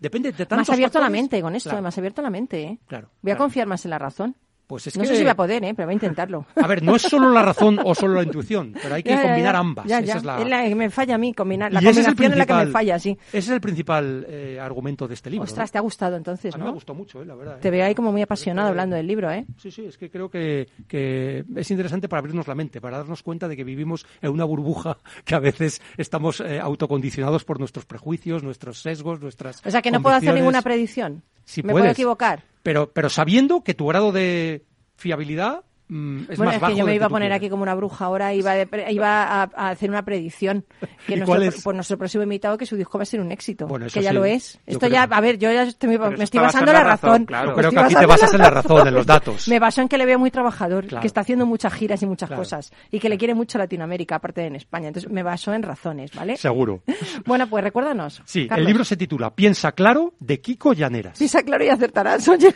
Depende 0.00 0.32
de 0.32 0.46
tantos 0.46 0.68
Más 0.68 0.70
abierto 0.74 0.98
la 0.98 1.04
factores. 1.06 1.22
mente 1.22 1.42
con 1.42 1.54
esto, 1.54 1.70
Claro, 1.70 1.82
más 1.82 1.96
abierto 1.98 2.22
la 2.22 2.30
mente, 2.30 2.62
¿eh? 2.62 2.78
claro, 2.86 3.08
Voy 3.22 3.30
a 3.32 3.34
claro. 3.34 3.44
confiar 3.44 3.66
más 3.66 3.84
en 3.84 3.90
la 3.90 3.98
razón. 3.98 4.36
Pues 4.66 4.86
es 4.86 4.96
no 4.96 5.02
que- 5.02 5.08
sé 5.08 5.16
si 5.16 5.22
voy 5.22 5.30
a 5.30 5.36
poder, 5.36 5.62
¿eh? 5.64 5.74
Pero 5.74 5.86
voy 5.86 5.92
a 5.92 5.94
intentarlo. 5.94 6.46
A 6.56 6.66
ver, 6.66 6.82
no 6.82 6.96
es 6.96 7.02
solo 7.02 7.30
la 7.30 7.42
razón 7.42 7.78
o 7.84 7.94
solo 7.94 8.14
la 8.14 8.22
intuición, 8.24 8.74
pero 8.82 8.94
hay 8.94 9.02
que 9.02 9.10
Ya, 9.10 9.22
combinar 9.22 9.52
ya. 9.54 9.58
ambas. 9.58 9.86
Ya, 9.86 9.98
Esa 9.98 10.16
es 10.16 10.24
la... 10.24 10.40
Es 10.40 10.48
la 10.48 10.64
que 10.64 10.74
me 10.74 10.90
falla 10.90 11.14
a 11.16 11.18
mí, 11.18 11.34
combinar. 11.34 11.72
La 11.72 11.80
ese 11.80 11.88
es 11.90 12.06
combinación 12.06 12.32
es 12.32 12.38
la 12.38 12.46
que 12.46 12.64
me 12.64 12.66
falla, 12.72 12.98
sí. 12.98 13.18
Ese 13.28 13.38
es 13.38 13.48
el 13.50 13.60
principal 13.60 14.24
eh, 14.28 14.58
argumento 14.60 15.06
de 15.06 15.14
este 15.14 15.28
libro. 15.30 15.44
Ostras, 15.44 15.68
¿no? 15.68 15.72
te 15.72 15.78
ha 15.78 15.80
gustado 15.82 16.16
entonces, 16.16 16.54
A 16.54 16.58
mí 16.58 16.62
¿no? 16.64 16.70
me 16.70 16.74
gustó 16.74 16.94
mucho, 16.94 17.20
eh, 17.20 17.26
la 17.26 17.34
verdad. 17.34 17.58
Te 17.60 17.68
eh. 17.68 17.70
veo 17.70 17.84
ahí 17.84 17.94
como 17.94 18.10
muy 18.10 18.22
apasionado 18.22 18.68
hablando 18.68 18.96
del 18.96 19.06
libro, 19.06 19.30
¿eh? 19.30 19.44
Sí, 19.58 19.70
sí, 19.70 19.84
es 19.84 19.98
que 19.98 20.10
creo 20.10 20.30
que, 20.30 20.68
que 20.88 21.44
es 21.56 21.70
interesante 21.70 22.08
para 22.08 22.20
abrirnos 22.20 22.48
la 22.48 22.54
mente, 22.54 22.80
para 22.80 22.96
darnos 22.98 23.22
cuenta 23.22 23.48
de 23.48 23.56
que 23.56 23.64
vivimos 23.64 24.06
en 24.22 24.30
una 24.30 24.44
burbuja 24.44 24.96
que 25.24 25.34
a 25.34 25.40
veces 25.40 25.82
estamos 25.98 26.40
eh, 26.40 26.58
autocondicionados 26.60 27.44
por 27.44 27.58
nuestros 27.58 27.84
prejuicios, 27.84 28.42
nuestros 28.42 28.80
sesgos, 28.80 29.20
nuestras. 29.20 29.60
O 29.66 29.70
sea, 29.70 29.82
que 29.82 29.90
no 29.90 30.00
puedo 30.00 30.16
hacer 30.16 30.34
ninguna 30.34 30.62
predicción. 30.62 31.22
Me 31.62 31.72
puedo 31.72 31.84
equivocar. 31.86 32.42
Pero, 32.64 32.92
pero 32.94 33.10
sabiendo 33.10 33.62
que 33.62 33.74
tu 33.74 33.86
grado 33.86 34.10
de 34.10 34.64
fiabilidad 34.96 35.64
mm, 35.88 36.18
es 36.30 36.36
bueno, 36.36 36.44
más 36.46 36.54
es 36.56 36.60
bajo 36.60 36.72
que 36.72 36.78
yo 36.78 36.86
me 36.86 36.94
iba 36.94 37.06
a 37.06 37.08
poner 37.08 37.32
aquí 37.32 37.48
como 37.50 37.62
una 37.62 37.74
bruja 37.74 38.04
ahora, 38.06 38.32
iba, 38.34 38.52
de 38.54 38.66
pre- 38.66 38.90
iba 38.92 39.22
a, 39.24 39.42
a 39.54 39.68
hacer 39.70 39.90
una 39.90 40.04
predicción. 40.04 40.64
Que 41.06 41.12
¿Y 41.12 41.16
nuestro, 41.16 41.26
cuál 41.36 41.42
es? 41.42 41.66
Nuestro 41.66 41.98
próximo 41.98 42.22
invitado, 42.22 42.56
que 42.56 42.64
su 42.64 42.76
disco 42.76 42.96
va 42.96 43.02
a 43.02 43.04
ser 43.06 43.20
un 43.20 43.30
éxito. 43.30 43.66
Bueno, 43.66 43.86
que 43.92 44.00
ya 44.02 44.08
sí, 44.10 44.14
lo 44.14 44.24
es. 44.24 44.58
Esto 44.64 44.78
creo 44.86 44.92
ya, 44.92 45.02
a 45.02 45.20
ver, 45.20 45.36
yo 45.38 45.52
ya 45.52 45.64
estoy- 45.64 45.98
me 45.98 46.24
estoy 46.24 46.40
basando 46.40 46.70
en 46.70 46.78
la 46.78 46.82
razón, 46.84 47.10
razón. 47.10 47.26
claro. 47.26 47.50
Yo 47.50 47.56
Me 47.56 47.60
creo 47.62 47.70
que 47.72 47.78
aquí 47.80 47.94
te 47.94 48.06
basas 48.06 48.32
en 48.32 48.40
la 48.40 48.48
razón, 48.50 48.88
en 48.88 48.94
los 48.94 49.04
datos. 49.04 49.46
Me 49.48 49.58
baso 49.58 49.82
en 49.82 49.88
que 49.88 49.98
le 49.98 50.06
veo 50.06 50.18
muy 50.18 50.30
trabajador, 50.30 50.86
Claro. 50.86 51.02
que 51.02 51.06
está 51.06 51.20
haciendo 51.20 51.44
muchas 51.44 51.74
giras 51.74 52.02
y 52.02 52.06
muchas 52.06 52.28
Claro. 52.30 52.40
cosas. 52.40 52.72
Y 52.90 53.00
que 53.00 53.10
le 53.10 53.18
quiere 53.18 53.34
mucho 53.34 53.58
a 53.58 53.60
Latinoamérica, 53.60 54.14
aparte 54.14 54.40
de 54.40 54.46
en 54.46 54.56
España. 54.56 54.88
Entonces 54.88 55.10
me 55.12 55.22
baso 55.22 55.52
en 55.52 55.62
razones, 55.62 56.10
¿vale? 56.14 56.38
Seguro. 56.38 56.82
Bueno, 57.26 57.46
pues 57.48 57.62
recuérdanos. 57.62 58.22
Sí, 58.24 58.46
Carlos. 58.48 58.62
el 58.62 58.66
libro 58.66 58.84
se 58.84 58.96
titula 58.96 59.34
Piensa 59.34 59.72
claro 59.72 60.14
de 60.20 60.40
Kiko 60.40 60.72
Llaneras. 60.72 61.18
Pisa 61.18 61.42
claro 61.42 61.64
y 61.64 61.68
acertarás, 61.68 62.26
oye. 62.28 62.54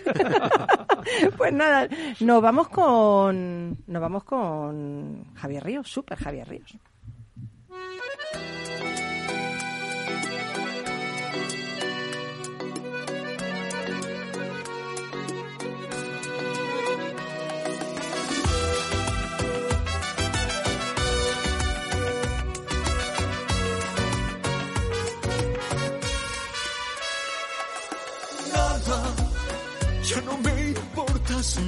pues 1.36 1.52
nada, 1.52 1.88
nos 2.20 2.42
vamos 2.42 2.68
con 2.68 3.17
nos 3.32 4.00
vamos 4.00 4.24
con 4.24 5.34
Javier 5.34 5.64
Ríos, 5.64 5.88
super 5.90 6.18
Javier 6.18 6.48
Ríos. 6.48 6.78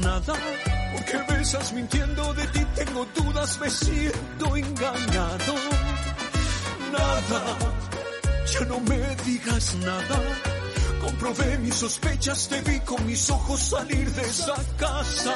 nada, 0.01 0.35
porque 1.11 1.33
besas 1.33 1.73
mintiendo 1.73 2.35
de 2.35 2.47
ti, 2.49 2.65
tengo 2.75 3.07
dudas, 3.15 3.59
me 3.61 3.71
siento 3.71 4.57
engañado. 4.57 5.55
Nada, 6.93 7.43
ya 8.53 8.61
no 8.67 8.81
me 8.81 9.17
digas 9.25 9.75
nada, 9.77 10.21
comprobé 11.03 11.59
mis 11.59 11.75
sospechas, 11.75 12.49
te 12.49 12.61
vi 12.63 12.81
con 12.81 13.05
mis 13.07 13.31
ojos 13.31 13.61
salir 13.61 14.11
de 14.11 14.23
esa 14.23 14.55
casa. 14.79 15.35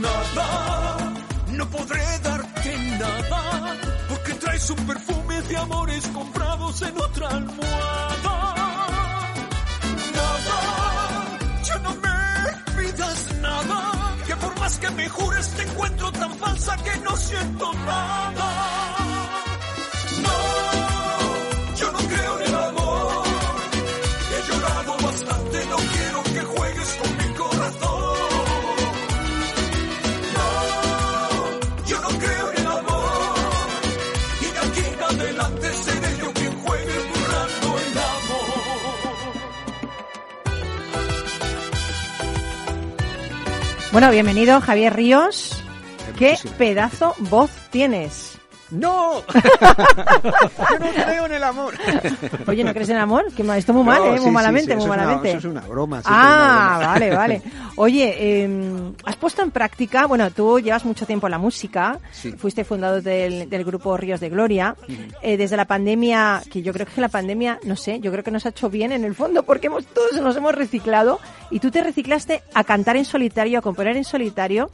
Nada, 0.00 1.12
no 1.52 1.70
podré 1.70 2.18
darte 2.22 2.78
nada, 2.98 3.76
porque 4.08 4.34
traes 4.34 4.70
un 4.70 4.86
perfume 4.86 5.42
de 5.42 5.56
amores 5.56 6.06
comprados 6.08 6.82
en 6.82 7.00
otra 7.00 7.28
almohada. 7.28 8.35
Me 14.96 15.08
jures 15.08 15.48
te 15.50 15.62
encuentro 15.62 16.10
tan 16.12 16.34
falsa 16.38 16.76
que 16.78 16.98
no 17.00 17.16
siento 17.16 17.72
nada. 17.72 18.75
Bueno, 43.96 44.10
bienvenido 44.10 44.60
Javier 44.60 44.94
Ríos. 44.94 45.64
¿Qué 46.18 46.32
Muchísimas 46.32 46.56
pedazo 46.58 47.14
voz 47.30 47.50
tienes? 47.70 48.25
¡No! 48.70 49.20
Yo 50.70 50.78
no 50.80 50.86
creo 50.92 51.26
en 51.26 51.32
el 51.34 51.42
amor. 51.44 51.74
Oye, 52.46 52.64
¿no 52.64 52.72
crees 52.72 52.88
en 52.88 52.96
el 52.96 53.02
amor? 53.02 53.32
Que 53.32 53.42
esto 53.56 53.72
muy 53.72 53.84
mal, 53.84 53.98
No, 54.00 54.06
¿eh? 54.06 54.10
Muy 54.16 54.20
sí, 54.20 54.30
malamente, 54.30 54.72
sí, 54.72 54.76
muy 54.76 54.84
eso 54.84 54.92
es 54.92 54.96
una- 54.96 54.96
malamente. 55.06 55.28
eso 55.30 55.38
es 55.38 55.44
una 55.44 55.60
broma, 55.60 56.02
Ah, 56.04 56.08
una 56.08 56.76
broma. 56.78 56.92
vale, 56.92 57.10
vale. 57.14 57.42
Oye, 57.76 58.14
eh, 58.18 58.92
has 59.04 59.16
puesto 59.16 59.42
en 59.42 59.50
práctica, 59.50 60.06
bueno, 60.06 60.30
tú 60.30 60.58
llevas 60.60 60.84
mucho 60.84 61.06
tiempo 61.06 61.26
en 61.26 61.30
la 61.32 61.38
música, 61.38 61.98
fuiste 62.38 62.64
fundador 62.64 63.02
del, 63.02 63.48
del 63.48 63.64
grupo 63.64 63.96
Ríos 63.96 64.18
de 64.20 64.30
Gloria. 64.30 64.74
Eh, 65.22 65.36
desde 65.36 65.56
la 65.56 65.66
pandemia, 65.66 66.42
que 66.50 66.62
yo 66.62 66.72
creo 66.72 66.86
que 66.86 67.00
la 67.00 67.08
pandemia, 67.08 67.58
no 67.64 67.76
sé, 67.76 68.00
yo 68.00 68.10
creo 68.10 68.24
que 68.24 68.30
nos 68.30 68.46
ha 68.46 68.50
hecho 68.50 68.68
bien 68.70 68.92
en 68.92 69.04
el 69.04 69.14
fondo 69.14 69.42
porque 69.44 69.66
hemos, 69.68 69.86
todos 69.86 70.20
nos 70.20 70.34
hemos 70.36 70.54
reciclado 70.54 71.20
y 71.50 71.60
tú 71.60 71.70
te 71.70 71.82
reciclaste 71.82 72.42
a 72.54 72.64
cantar 72.64 72.96
en 72.96 73.04
solitario, 73.04 73.58
a 73.58 73.62
componer 73.62 73.96
en 73.96 74.04
solitario. 74.04 74.70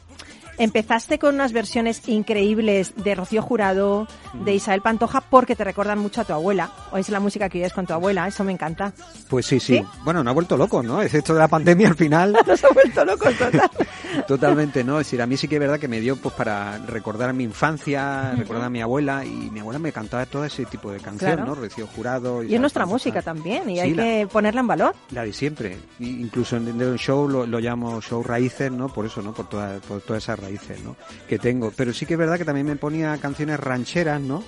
Empezaste 0.63 1.19
con 1.19 1.35
unas 1.35 1.53
versiones 1.53 2.09
increíbles 2.09 2.93
de 2.95 3.17
Rocío 3.17 3.43
Jurado, 3.43 4.07
de 4.45 4.55
Isabel 4.55 4.81
Pantoja, 4.81 5.21
porque 5.21 5.57
te 5.57 5.65
recuerdan 5.65 5.99
mucho 5.99 6.21
a 6.21 6.25
tu 6.25 6.33
abuela. 6.35 6.71
O 6.93 6.99
es 6.99 7.09
la 7.09 7.19
música 7.19 7.49
que 7.49 7.59
vives 7.59 7.73
con 7.73 7.85
tu 7.85 7.93
abuela, 7.95 8.29
eso 8.29 8.45
me 8.45 8.53
encanta. 8.53 8.93
Pues 9.29 9.45
sí, 9.47 9.59
sí, 9.59 9.79
¿Sí? 9.79 9.85
Bueno, 10.05 10.23
no 10.23 10.31
ha 10.31 10.33
vuelto 10.33 10.57
loco, 10.57 10.81
¿no? 10.81 11.03
Es 11.03 11.15
esto 11.15 11.33
de 11.35 11.41
la 11.41 11.49
pandemia 11.49 11.89
al 11.89 11.97
final. 11.97 12.37
Nos 12.47 12.63
ha 12.63 12.69
vuelto 12.73 13.05
locos 13.05 13.35
total. 13.37 13.69
Totalmente, 14.29 14.85
¿no? 14.85 15.01
Es 15.01 15.07
decir, 15.07 15.21
a 15.23 15.27
mí 15.27 15.37
sí 15.37 15.49
que 15.49 15.57
es 15.57 15.61
verdad 15.61 15.81
que 15.81 15.89
me 15.89 15.99
dio 15.99 16.17
pues 16.17 16.35
para 16.35 16.79
recordar 16.79 17.33
mi 17.33 17.45
infancia, 17.45 18.33
recordar 18.37 18.67
a 18.67 18.71
mi 18.71 18.83
abuela 18.83 19.25
y 19.25 19.51
mi 19.51 19.61
abuela 19.61 19.79
me 19.81 19.91
cantaba 19.91 20.27
todo 20.27 20.45
ese 20.45 20.65
tipo 20.67 20.93
de 20.93 21.01
canción, 21.01 21.33
Claro. 21.33 21.47
¿no? 21.47 21.55
Rocío 21.55 21.87
Jurado. 21.89 22.43
Y 22.45 22.55
es 22.55 22.61
nuestra 22.61 22.83
Pantoja. 22.83 22.95
música 22.95 23.23
también, 23.23 23.69
y 23.71 23.75
Sí, 23.75 23.81
hay 23.81 23.95
la- 23.95 24.03
que 24.05 24.29
ponerla 24.31 24.61
en 24.61 24.67
valor. 24.67 24.95
La 25.11 25.25
de 25.25 25.33
siempre. 25.33 25.79
Incluso 25.99 26.57
en 26.59 26.79
el 26.81 26.99
show 26.99 27.27
lo, 27.29 27.47
lo 27.47 27.59
llamo 27.59 28.01
show 28.03 28.23
raíces, 28.23 28.71
¿no? 28.71 28.89
Por 28.93 29.07
eso, 29.07 29.23
¿no? 29.23 29.33
Por, 29.33 29.49
toda- 29.49 29.79
por 29.81 30.03
todas 30.03 30.23
esas 30.23 30.39
raíces, 30.53 30.83
¿no? 30.83 30.97
Que 31.29 31.39
tengo. 31.39 31.73
Pero 31.77 31.93
sí 31.93 32.07
que 32.07 32.15
es 32.15 32.19
verdad 32.19 32.39
que 32.39 32.45
también 32.45 32.67
me 32.67 32.77
ponía 32.77 33.17
canciones 33.19 33.59
rancheras, 33.59 34.21
¿no? 34.21 34.43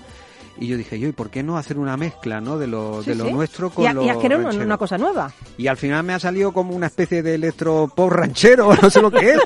Y 0.59 0.69
yo 0.69 0.77
dije, 0.77 0.99
yo, 1.01 1.09
¿y 1.09 1.13
por 1.13 1.31
qué 1.31 1.43
no 1.43 1.57
hacer 1.59 1.79
una 1.79 1.97
mezcla, 1.97 2.41
¿no? 2.41 2.59
De 2.59 2.67
lo, 2.67 3.03
Sí, 3.03 3.11
de 3.11 3.17
lo 3.17 3.27
sí. 3.27 3.33
nuestro 3.33 3.71
con 3.71 3.85
y, 3.85 3.87
a- 3.89 3.93
lo 3.93 4.05
y 4.05 4.09
hacer 4.09 4.37
un- 4.37 4.61
una 4.61 4.77
cosa 4.79 4.97
nueva. 4.99 5.33
Y 5.59 5.67
al 5.67 5.77
final 5.77 6.05
me 6.05 6.13
ha 6.15 6.19
salido 6.21 6.53
como 6.53 6.75
una 6.77 6.87
especie 6.87 7.23
de 7.23 7.35
electro 7.35 7.91
pop 7.95 8.11
ranchero, 8.13 8.69
no 8.83 8.89
sé 8.91 9.03
lo 9.03 9.11
que 9.11 9.31
es. 9.33 9.39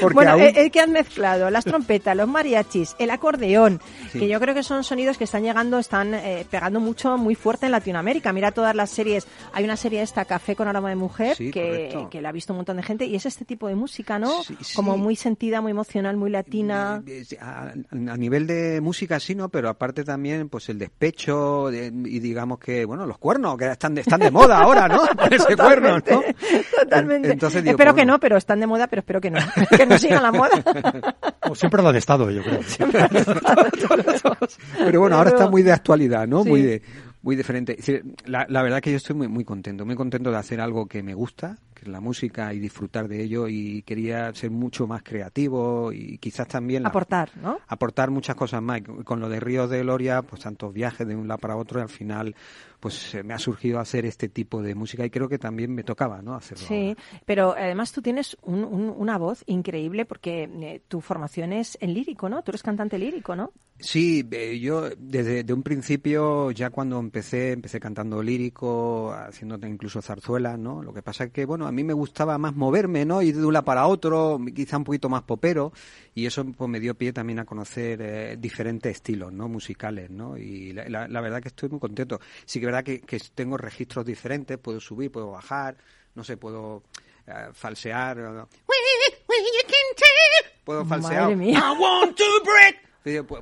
Porque 0.00 0.14
bueno, 0.14 0.32
aún- 0.32 0.42
eh, 0.42 0.70
que 0.70 0.80
han 0.80 0.90
mezclado 0.92 1.48
las 1.50 1.64
trompetas, 1.64 2.16
los 2.16 2.26
mariachis, 2.28 2.96
el 2.98 3.10
acordeón, 3.10 3.80
Sí. 4.12 4.18
que 4.20 4.28
yo 4.28 4.40
creo 4.40 4.54
que 4.54 4.62
son 4.62 4.82
sonidos 4.84 5.16
que 5.18 5.24
están 5.24 5.42
llegando, 5.42 5.78
están 5.78 6.14
eh, 6.14 6.44
pegando 6.50 6.80
mucho, 6.80 7.16
muy 7.18 7.34
fuerte 7.34 7.66
en 7.66 7.72
Latinoamérica. 7.72 8.32
Mira 8.32 8.50
todas 8.52 8.74
las 8.74 8.90
series. 8.90 9.26
Hay 9.52 9.64
una 9.64 9.76
serie 9.76 10.02
esta, 10.02 10.24
Café 10.24 10.56
con 10.56 10.66
aroma 10.68 10.88
de 10.88 10.96
mujer, 10.96 11.36
que, 11.36 12.06
que 12.10 12.20
la 12.20 12.30
ha 12.30 12.32
visto 12.32 12.52
un 12.52 12.58
montón 12.58 12.76
de 12.78 12.82
gente, 12.82 13.04
y 13.06 13.14
es 13.14 13.26
este 13.26 13.44
tipo 13.44 13.68
de 13.68 13.74
música, 13.76 14.18
¿no? 14.18 14.32
Como 14.74 14.96
muy 14.98 15.14
sentida, 15.16 15.60
muy 15.60 15.70
emocional, 15.70 16.16
muy 16.16 16.30
latina. 16.30 17.02
A, 17.40 17.72
a 17.92 18.16
nivel 18.16 18.46
de 18.46 18.80
música 18.80 19.20
sí, 19.20 19.34
¿no? 19.34 19.48
Pero 19.50 19.68
aparte 19.68 20.04
también, 20.04 20.47
pues 20.48 20.68
el 20.68 20.78
despecho 20.78 21.70
de- 21.70 21.86
y 21.86 22.18
digamos 22.20 22.58
que, 22.58 22.84
bueno, 22.84 23.06
los 23.06 23.18
cuernos, 23.18 23.56
que 23.56 23.70
están 23.70 23.94
de, 23.94 24.00
están 24.02 24.20
de 24.20 24.30
moda 24.30 24.58
ahora, 24.58 24.88
¿no? 24.88 25.02
Ponerse 25.16 25.56
cuernos, 25.56 26.02
¿no? 26.10 26.22
Totalmente. 26.82 27.32
Entonces 27.32 27.62
digo, 27.62 27.72
espero 27.72 27.92
pues, 27.92 28.02
que 28.02 28.06
no, 28.06 28.18
pero 28.20 28.36
están 28.36 28.60
de 28.60 28.66
moda, 28.66 28.86
pero 28.86 29.00
espero 29.00 29.20
que 29.20 29.30
no. 29.30 29.38
que 29.76 29.86
no 29.86 29.98
sigan 29.98 30.22
la 30.22 30.32
moda. 30.32 30.50
O 31.48 31.54
siempre 31.54 31.82
lo 31.82 31.92
de 31.92 31.98
Estado, 31.98 32.30
yo 32.30 32.42
creo. 32.42 32.60
Pero 34.78 35.00
bueno, 35.00 35.16
ahora 35.16 35.30
está 35.30 35.48
muy 35.48 35.62
de 35.62 35.72
actualidad, 35.72 36.26
¿no? 36.26 36.42
Sí. 36.42 36.48
Muy 36.48 36.62
de 36.62 36.82
muy 37.22 37.36
diferente. 37.36 37.76
La, 38.26 38.46
la 38.48 38.62
verdad 38.62 38.80
que 38.80 38.90
yo 38.90 38.96
estoy 38.96 39.16
muy 39.16 39.28
muy 39.28 39.44
contento, 39.44 39.84
muy 39.84 39.96
contento 39.96 40.30
de 40.30 40.36
hacer 40.36 40.60
algo 40.60 40.86
que 40.86 41.02
me 41.02 41.14
gusta, 41.14 41.56
la 41.88 42.00
música 42.00 42.52
y 42.54 42.58
disfrutar 42.58 43.08
de 43.08 43.22
ello 43.22 43.48
y 43.48 43.82
quería 43.82 44.32
ser 44.34 44.50
mucho 44.50 44.86
más 44.86 45.02
creativo 45.02 45.92
y 45.92 46.18
quizás 46.18 46.48
también 46.48 46.82
la- 46.82 46.88
Aportar, 46.90 47.30
¿no? 47.42 47.58
aportar 47.66 48.10
muchas 48.10 48.36
cosas 48.36 48.62
más. 48.62 48.80
Con 49.04 49.20
lo 49.20 49.28
de 49.28 49.40
Ríos 49.40 49.68
de 49.70 49.80
Gloria, 49.80 50.22
pues 50.22 50.42
tantos 50.42 50.72
viajes 50.72 51.06
de 51.06 51.16
un 51.16 51.28
lado 51.28 51.38
para 51.38 51.56
otro 51.56 51.80
y 51.80 51.82
al 51.82 51.88
final 51.88 52.34
pues 52.80 53.12
eh, 53.16 53.24
me 53.24 53.34
ha 53.34 53.38
surgido 53.40 53.80
hacer 53.80 54.06
este 54.06 54.28
tipo 54.28 54.62
de 54.62 54.74
música 54.76 55.04
y 55.04 55.10
creo 55.10 55.28
que 55.28 55.38
también 55.38 55.74
me 55.74 55.82
tocaba, 55.82 56.22
¿no? 56.22 56.34
Hacerlo. 56.34 56.64
Sí, 56.66 56.94
pero 57.26 57.52
además 57.56 57.90
tú 57.92 58.02
tienes 58.02 58.36
un- 58.42 58.62
un- 58.64 58.94
una 58.96 59.18
voz 59.18 59.42
increíble 59.46 60.04
porque 60.04 60.44
eh, 60.44 60.80
tu 60.86 61.00
formación 61.00 61.52
es 61.52 61.76
en 61.80 61.92
lírico, 61.94 62.28
¿no? 62.28 62.42
Tú 62.42 62.52
eres 62.52 62.62
cantante 62.62 62.96
lírico, 62.98 63.34
¿no? 63.34 63.52
Sí, 63.80 64.26
eh, 64.32 64.58
yo 64.60 64.90
desde 64.96 65.42
de 65.44 65.52
un 65.52 65.62
principio, 65.62 66.50
ya 66.52 66.70
cuando 66.70 66.98
empecé, 67.00 67.52
empecé 67.52 67.78
cantando 67.80 68.22
lírico, 68.22 69.12
haciendo 69.12 69.58
incluso 69.66 70.00
zarzuelas, 70.02 70.58
¿no? 70.58 70.82
Lo 70.82 70.92
que 70.92 71.02
pasa 71.02 71.24
es 71.24 71.30
que, 71.32 71.44
bueno, 71.46 71.66
a 71.66 71.72
mí 71.72 71.77
me 71.84 71.92
gustaba 71.92 72.38
más 72.38 72.54
moverme, 72.54 73.04
¿no? 73.04 73.22
Ir 73.22 73.36
de 73.36 73.44
un 73.44 73.52
lado 73.52 73.64
para 73.64 73.86
otro, 73.86 74.38
quizá 74.54 74.76
un 74.78 74.84
poquito 74.84 75.08
más 75.08 75.22
popero, 75.22 75.72
y 76.14 76.26
eso 76.26 76.44
pues 76.44 76.68
me 76.70 76.80
dio 76.80 76.94
pie 76.94 77.12
también 77.12 77.38
a 77.38 77.44
conocer 77.44 78.00
eh, 78.02 78.36
diferentes 78.38 78.92
estilos, 78.92 79.32
¿no? 79.32 79.48
Musicales, 79.48 80.10
¿no? 80.10 80.36
Y 80.36 80.72
la, 80.72 80.88
la- 80.88 81.08
la 81.08 81.20
verdad 81.20 81.40
que 81.42 81.48
estoy 81.48 81.68
muy 81.68 81.80
contento. 81.80 82.20
Sí 82.44 82.58
que 82.60 82.66
es 82.66 82.72
verdad 82.72 82.84
que, 82.84 83.00
que 83.00 83.20
tengo 83.34 83.56
registros 83.56 84.04
diferentes, 84.04 84.58
puedo 84.58 84.80
subir, 84.80 85.10
puedo 85.12 85.30
bajar, 85.30 85.76
no 86.14 86.24
sé, 86.24 86.36
puedo 86.36 86.82
eh, 87.26 87.48
falsear. 87.52 88.46
Puedo 90.64 90.84
falsear. 90.84 91.22
Madre 91.22 91.36
mía. 91.36 91.58
I 91.58 91.80
want 91.80 92.16
to 92.16 92.24
break. 92.44 92.87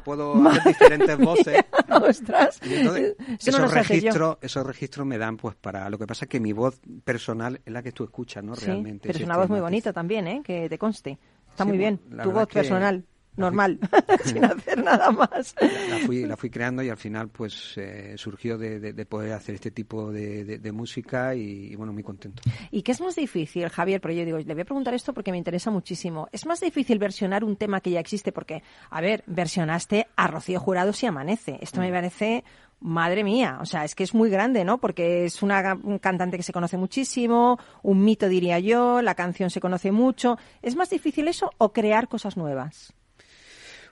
Puedo 0.04 0.34
hacer 0.48 0.62
diferentes 0.64 1.18
voces. 1.18 1.64
Ostras. 1.88 2.60
Y 2.64 2.74
entonces, 2.74 3.16
Eso 3.38 3.58
no 3.58 3.64
esos 3.66 3.70
yo. 3.70 3.74
registros, 3.74 4.38
esos 4.40 4.66
registros 4.66 5.06
me 5.06 5.18
dan 5.18 5.36
pues 5.36 5.54
para 5.56 5.88
lo 5.90 5.98
que 5.98 6.06
pasa 6.06 6.24
es 6.24 6.28
que 6.28 6.40
mi 6.40 6.52
voz 6.52 6.80
personal 7.04 7.60
es 7.64 7.72
la 7.72 7.82
que 7.82 7.92
tú 7.92 8.04
escuchas, 8.04 8.42
¿no? 8.44 8.54
Sí, 8.56 8.66
Realmente. 8.66 9.06
pero 9.08 9.18
es 9.18 9.24
una 9.24 9.36
voz 9.36 9.48
muy 9.48 9.60
bonita 9.60 9.92
también, 9.92 10.26
¿eh? 10.26 10.42
Que 10.44 10.68
te 10.68 10.78
conste. 10.78 11.18
Está 11.50 11.64
Sí, 11.64 11.68
muy 11.68 11.78
bien. 11.78 11.98
Tu 12.22 12.30
voz 12.30 12.46
personal, 12.48 13.04
normal, 13.36 13.78
sin 14.24 14.44
hacer 14.44 14.82
nada 14.82 15.10
más. 15.10 15.54
La 15.90 15.98
fui, 16.00 16.24
la 16.26 16.36
fui 16.36 16.50
creando 16.50 16.82
y 16.82 16.88
al 16.90 16.96
final 16.96 17.28
pues 17.28 17.74
eh, 17.76 18.14
surgió 18.16 18.56
de, 18.58 18.80
de- 18.80 18.92
de 18.92 19.06
poder 19.06 19.32
hacer 19.32 19.54
este 19.56 19.70
tipo 19.70 20.10
de, 20.12 20.44
de- 20.44 20.58
de 20.58 20.72
música 20.72 21.34
y, 21.34 21.72
y, 21.72 21.76
bueno, 21.76 21.92
muy 21.92 22.02
contento. 22.02 22.42
¿Y 22.70 22.82
qué 22.82 22.92
es 22.92 23.00
más 23.00 23.14
difícil, 23.16 23.68
Javier? 23.68 24.00
Pero 24.00 24.14
yo 24.14 24.24
digo, 24.24 24.38
le 24.38 24.52
voy 24.54 24.62
a 24.62 24.64
preguntar 24.64 24.94
esto 24.94 25.12
porque 25.14 25.30
me 25.32 25.38
interesa 25.38 25.70
muchísimo. 25.70 26.28
¿Es 26.32 26.46
más 26.46 26.60
difícil 26.60 26.98
versionar 26.98 27.44
un 27.44 27.56
tema 27.56 27.80
que 27.80 27.90
ya 27.90 28.00
existe? 28.00 28.32
Porque, 28.32 28.62
a 28.90 29.00
ver, 29.00 29.22
versionaste 29.26 30.06
a 30.16 30.26
Rocío 30.26 30.60
Jurado 30.60 30.92
si 30.92 31.06
amanece. 31.06 31.58
Esto 31.60 31.80
Mm. 31.80 31.84
me 31.84 31.90
parece, 31.92 32.44
madre 32.80 33.24
mía, 33.24 33.58
o 33.60 33.66
sea, 33.66 33.84
es 33.84 33.94
que 33.94 34.04
es 34.04 34.14
muy 34.14 34.28
grande, 34.30 34.64
¿no? 34.64 34.78
Porque 34.78 35.24
es 35.24 35.42
una 35.42 35.78
un 35.82 35.98
cantante 35.98 36.36
que 36.36 36.42
se 36.42 36.52
conoce 36.52 36.76
muchísimo, 36.76 37.58
un 37.82 38.04
mito 38.04 38.28
diría 38.28 38.58
yo, 38.58 39.02
la 39.02 39.14
canción 39.14 39.50
se 39.50 39.60
conoce 39.60 39.92
mucho. 39.92 40.36
¿Es 40.62 40.76
más 40.76 40.90
difícil 40.90 41.28
eso 41.28 41.50
o 41.58 41.72
crear 41.72 42.08
cosas 42.08 42.36
nuevas? 42.36 42.92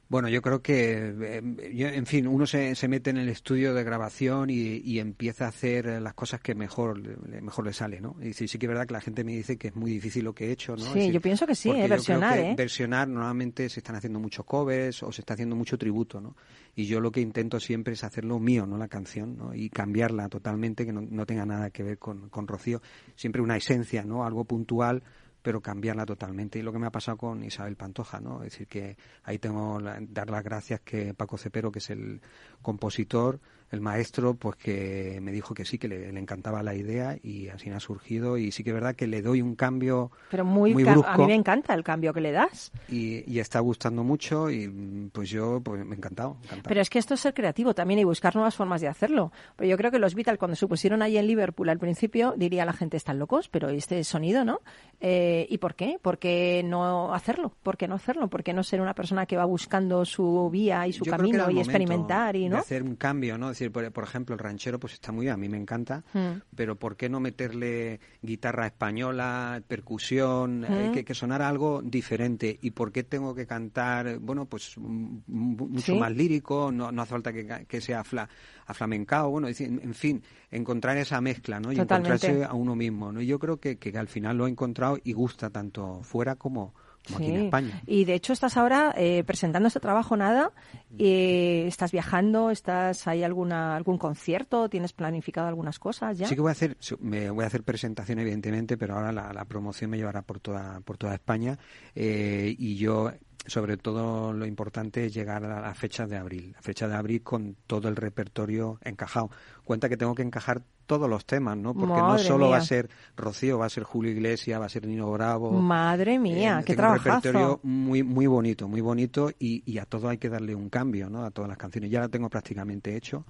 Bueno, 0.09 0.29
yo 0.29 0.43
creo 0.43 0.61
que, 0.63 1.15
eh, 1.21 1.43
en 1.79 2.07
fin, 2.07 2.27
uno 2.29 2.47
se, 2.47 2.75
se 2.75 2.89
mete 2.89 3.11
en 3.11 3.17
el 3.17 3.29
estudio 3.31 3.73
de 3.75 3.83
grabación 3.85 4.51
y, 4.51 4.77
y 4.85 4.99
empieza 4.99 5.47
a 5.47 5.49
hacer 5.49 5.87
eh, 5.87 6.01
las 6.01 6.13
cosas 6.15 6.41
que 6.41 6.55
mejor, 6.55 6.99
le- 6.99 7.41
mejor 7.41 7.65
le 7.65 7.73
sale, 7.73 8.01
¿no? 8.01 8.15
Y 8.23 8.35
sí, 8.35 8.47
sí 8.47 8.59
que 8.59 8.67
es 8.67 8.69
verdad 8.69 8.87
que 8.87 8.93
la 8.93 9.01
gente 9.01 9.25
me 9.25 9.33
dice 9.33 9.57
que 9.57 9.69
es 9.69 9.77
muy 9.77 9.91
difícil 9.91 10.25
lo 10.25 10.35
que 10.35 10.49
he 10.49 10.53
hecho, 10.53 10.77
¿no? 10.77 10.93
Sí, 10.93 11.11
yo 11.11 11.21
pienso 11.21 11.47
que 11.47 11.55
sí, 11.55 11.69
porque 11.69 11.81
eh, 11.81 11.83
yo 11.85 11.89
creo 11.89 11.97
versionar, 11.97 12.39
que 12.39 12.51
¿eh? 12.51 12.55
Versionar, 12.57 13.09
normalmente 13.09 13.69
se 13.71 13.81
están 13.81 13.97
haciendo 13.97 14.21
muchos 14.21 14.45
covers 14.45 15.03
o 15.03 15.11
se 15.11 15.23
está 15.23 15.35
haciendo 15.35 15.57
mucho 15.57 15.79
tributo, 15.79 16.21
¿no? 16.21 16.37
Y 16.77 16.85
yo 16.87 17.01
lo 17.01 17.11
que 17.11 17.21
intento 17.21 17.59
siempre 17.59 17.95
es 17.95 18.05
hacerlo 18.05 18.39
mío, 18.39 18.67
¿no? 18.67 18.77
La 18.77 18.89
canción, 18.89 19.37
¿no? 19.39 19.55
Y 19.55 19.71
cambiarla 19.71 20.29
totalmente, 20.29 20.85
que 20.85 20.93
no, 20.93 21.01
no 21.01 21.25
tenga 21.25 21.47
nada 21.47 21.71
que 21.71 21.83
ver 21.83 21.99
con, 21.99 22.29
con 22.29 22.47
Rocío. 22.47 22.83
Siempre 23.17 23.41
una 23.41 23.57
esencia, 23.57 24.05
¿no? 24.05 24.25
Algo 24.27 24.45
puntual 24.45 25.03
pero 25.45 25.61
cambiarla 25.61 26.07
totalmente. 26.07 26.59
Y 26.59 26.63
lo 26.63 26.73
que 26.73 26.79
me 26.79 26.87
ha 26.87 26.91
pasado 26.91 27.19
con 27.19 27.45
Isabel 27.45 27.77
Pantoja, 27.77 28.19
¿no? 28.19 28.43
Es 28.43 28.53
decir, 28.53 28.67
que 28.67 28.97
ahí 29.25 29.39
tengo 29.39 29.79
que 29.79 30.07
dar 30.09 30.31
las 30.31 30.43
gracias 30.43 30.81
que 30.81 31.13
Paco 31.13 31.37
Cepero, 31.37 31.71
que 31.71 31.81
es 31.81 31.91
el 31.91 32.23
compositor, 32.63 33.41
el 33.75 33.81
maestro, 33.83 34.35
pues 34.35 34.57
que 34.57 35.19
me 35.21 35.31
dijo 35.33 35.53
que 35.55 35.65
sí, 35.65 35.77
que 35.79 35.89
le, 35.89 36.11
le 36.13 36.21
encantaba 36.21 36.63
la 36.63 36.75
idea 36.75 37.19
y 37.23 37.49
así 37.49 37.69
ha 37.71 37.81
surgido. 37.81 38.39
Y 38.39 38.51
sí 38.53 38.65
que 38.65 38.71
es 38.71 38.75
verdad 38.75 38.95
que 38.95 39.07
le 39.07 39.21
doy 39.23 39.43
un 39.43 39.55
cambio 39.55 40.11
Pero 40.31 40.45
muy, 40.45 40.73
brusco 40.73 41.07
a 41.11 41.19
mí 41.19 41.27
me 41.27 41.35
encanta 41.35 41.75
el 41.75 41.85
cambio 41.85 42.13
que 42.15 42.21
le 42.21 42.33
das. 42.33 42.73
y, 42.89 43.31
y 43.31 43.39
está 43.41 43.61
gustando 43.61 44.03
mucho 44.05 44.51
y 44.51 44.69
pues 45.13 45.29
yo 45.29 45.61
pues 45.63 45.85
me 45.85 45.95
he 45.95 45.99
encantado. 45.99 46.37
encantado. 46.45 46.69
Pero 46.69 46.81
es 46.81 46.89
que 46.89 46.99
esto 46.99 47.15
es 47.15 47.21
ser 47.21 47.35
creativo 47.35 47.75
también 47.75 48.01
y 48.01 48.05
buscar 48.05 48.35
nuevas 48.35 48.55
formas 48.55 48.81
de 48.81 48.89
hacerlo. 48.89 49.33
Pero 49.57 49.69
yo 49.71 49.77
creo 49.77 49.91
que 49.91 49.99
los 49.99 50.15
Beatles, 50.15 50.39
cuando 50.39 50.57
se 50.57 50.67
pusieron 50.67 51.03
ahí 51.03 51.19
en 51.19 51.27
Liverpool 51.27 51.69
al 51.69 51.79
principio, 51.79 52.35
diría 52.37 52.65
la 52.65 52.73
gente, 52.73 52.97
están 52.97 53.19
locos, 53.19 53.49
pero 53.49 53.69
este 53.69 54.03
sonido, 54.05 54.45
¿no? 54.45 54.61
Eh, 55.01 55.47
¿Y 55.51 55.59
por 55.59 55.75
qué? 55.75 55.99
¿Por 56.01 56.19
qué 56.19 56.63
no 56.65 57.13
hacerlo? 57.13 57.53
¿Por 57.63 57.77
qué 57.77 57.89
no 57.89 57.97
hacerlo? 57.97 58.29
¿Por 58.29 58.43
qué 58.43 58.53
no 58.53 58.63
ser 58.63 58.81
una 58.81 58.95
persona 58.95 59.27
que 59.27 59.37
va 59.37 59.45
buscando 59.45 60.05
su 60.05 60.49
vía 60.51 60.87
y 60.87 60.93
su 60.93 61.05
Yo 61.05 61.11
camino 61.11 61.39
y 61.39 61.41
momento 61.41 61.61
experimentar 61.61 62.37
y 62.37 62.45
de 62.45 62.49
no? 62.51 62.59
hacer 62.59 62.83
un 62.83 62.97
cambio, 62.97 63.37
¿no? 63.37 63.51
Es 63.51 63.59
decir, 63.65 63.73
por, 63.73 63.91
por 63.93 64.05
ejemplo, 64.05 64.35
el 64.35 64.39
ranchero 64.39 64.79
pues 64.79 64.93
está 64.95 65.13
muy 65.13 65.25
bien, 65.27 65.35
a 65.35 65.37
mí 65.37 65.49
me 65.49 65.57
encanta, 65.59 66.05
Mm. 66.13 66.41
pero 66.57 66.77
¿por 66.77 66.97
qué 66.97 67.09
no 67.09 67.21
meterle 67.21 68.01
guitarra 68.23 68.67
española, 68.67 69.63
percusión, 69.67 70.65
eh, 70.65 70.89
Mm. 70.89 70.93
que, 70.93 71.05
que 71.05 71.15
sonara 71.15 71.49
algo 71.49 71.83
diferente? 71.83 72.59
¿Y 72.63 72.71
por 72.73 72.93
qué 72.93 73.05
tengo 73.05 73.35
que 73.35 73.47
cantar, 73.47 74.19
bueno, 74.19 74.47
pues 74.47 74.77
m- 74.77 75.23
m- 75.29 75.57
mucho 75.69 75.93
Sí. 75.93 75.99
más 75.99 76.13
lírico, 76.13 76.71
no, 76.73 76.91
no 76.93 77.03
hace 77.03 77.11
falta 77.11 77.33
que, 77.33 77.67
que 77.69 77.81
sea 77.81 78.05
fla, 78.05 78.29
aflamencado, 78.67 79.31
bueno, 79.31 79.49
en 79.49 79.95
fin, 79.95 80.23
encontrar 80.51 80.97
esa 80.97 81.21
mezcla, 81.21 81.61
¿no? 81.61 81.73
Y 81.73 81.77
Totalmente. 81.77 82.15
encontrarse 82.27 82.45
a 82.45 82.55
uno 82.55 82.75
mismo, 82.75 83.13
¿no? 83.13 83.21
Y 83.21 83.27
yo 83.27 83.39
creo 83.39 83.59
que, 83.59 83.77
que 83.79 83.97
al 83.99 84.09
final 84.09 84.37
lo 84.39 84.47
he 84.47 84.51
encontrado 84.51 84.99
y 85.05 85.13
gusta 85.13 85.51
tanto 85.51 86.01
fuera 86.03 86.37
como, 86.37 86.75
como 87.07 87.19
aquí 87.19 87.29
en 87.31 87.39
Sí. 87.39 87.45
España. 87.47 87.83
Y 87.87 88.05
de 88.05 88.15
hecho 88.15 88.33
estás 88.33 88.57
ahora 88.57 88.95
eh, 88.97 89.25
presentando 89.25 89.67
este 89.69 89.81
trabajo 89.81 90.17
nada, 90.17 90.53
eh, 90.99 91.65
estás 91.67 91.93
viajando, 91.93 92.51
estás 92.51 93.07
hay 93.07 93.23
alguna 93.23 93.77
algún 93.77 93.99
concierto, 93.99 94.69
tienes 94.69 94.93
planificado 94.93 95.49
algunas 95.49 95.79
cosas 95.79 96.19
ya. 96.19 96.27
Sí 96.29 96.35
que 96.35 96.41
voy 96.41 96.51
a 96.51 96.53
hacer, 96.53 96.77
me 97.01 97.31
voy 97.31 97.45
a 97.45 97.47
hacer 97.49 97.63
presentación 97.63 98.19
evidentemente, 98.19 98.77
pero 98.77 98.95
ahora 98.95 99.13
la, 99.13 99.33
la 99.33 99.45
promoción 99.45 99.91
me 99.91 99.97
llevará 99.97 100.23
por 100.23 100.41
toda, 100.41 100.81
por 100.81 100.97
toda 100.97 101.15
España 101.15 101.59
eh, 101.95 102.55
y 102.59 102.77
yo 102.77 103.11
sobre 103.47 103.77
todo 103.77 104.33
lo 104.33 104.47
importante 104.47 105.05
es 105.07 105.15
llegar 105.15 105.45
a 105.45 105.61
la 105.61 105.75
fecha 105.75 106.07
de 106.07 106.17
abril, 106.17 106.53
la 106.55 106.63
fecha 106.63 106.89
de 106.89 106.95
abril 106.95 107.23
con 107.23 107.57
todo 107.67 107.89
el 107.89 107.97
repertorio 107.97 108.79
encajado. 108.83 109.31
Cuenta 109.65 109.89
que 109.89 109.97
tengo 109.97 110.15
que 110.15 110.23
encajar 110.23 110.63
todos 110.87 111.09
los 111.09 111.25
temas, 111.25 111.57
¿no? 111.57 111.73
Porque 111.75 111.97
no 111.97 112.19
solo 112.19 112.51
va 112.51 112.59
a 112.59 112.61
ser 112.61 112.91
Rocío, 113.17 113.59
va 113.59 113.67
a 113.67 113.71
ser 113.71 113.85
Julio 113.85 114.11
Iglesias, 114.13 114.61
va 114.61 114.67
a 114.67 114.69
ser 114.69 114.87
Nino 114.87 115.11
Bravo. 115.13 115.51
Madre 115.53 116.19
mía, 116.19 116.61
Eh, 116.61 116.65
qué 116.67 116.75
tengo 116.77 116.93
un 116.93 116.99
trabajazo. 117.01 117.29
repertorio 117.29 117.61
muy 117.63 118.03
muy 118.03 118.27
bonito, 118.27 118.69
muy 118.69 118.81
bonito 118.83 119.31
y, 119.39 119.63
y 119.71 119.79
a 119.79 119.87
todo 119.87 120.09
hay 120.09 120.19
que 120.19 120.29
darle 120.29 120.55
un 120.55 120.69
cambio, 120.69 121.09
¿no? 121.09 121.25
A 121.25 121.31
todas 121.31 121.49
las 121.49 121.57
canciones. 121.59 121.91
Ya 121.91 122.01
lo 122.01 122.09
tengo 122.11 122.29
prácticamente 122.29 122.97
hecho 122.97 123.25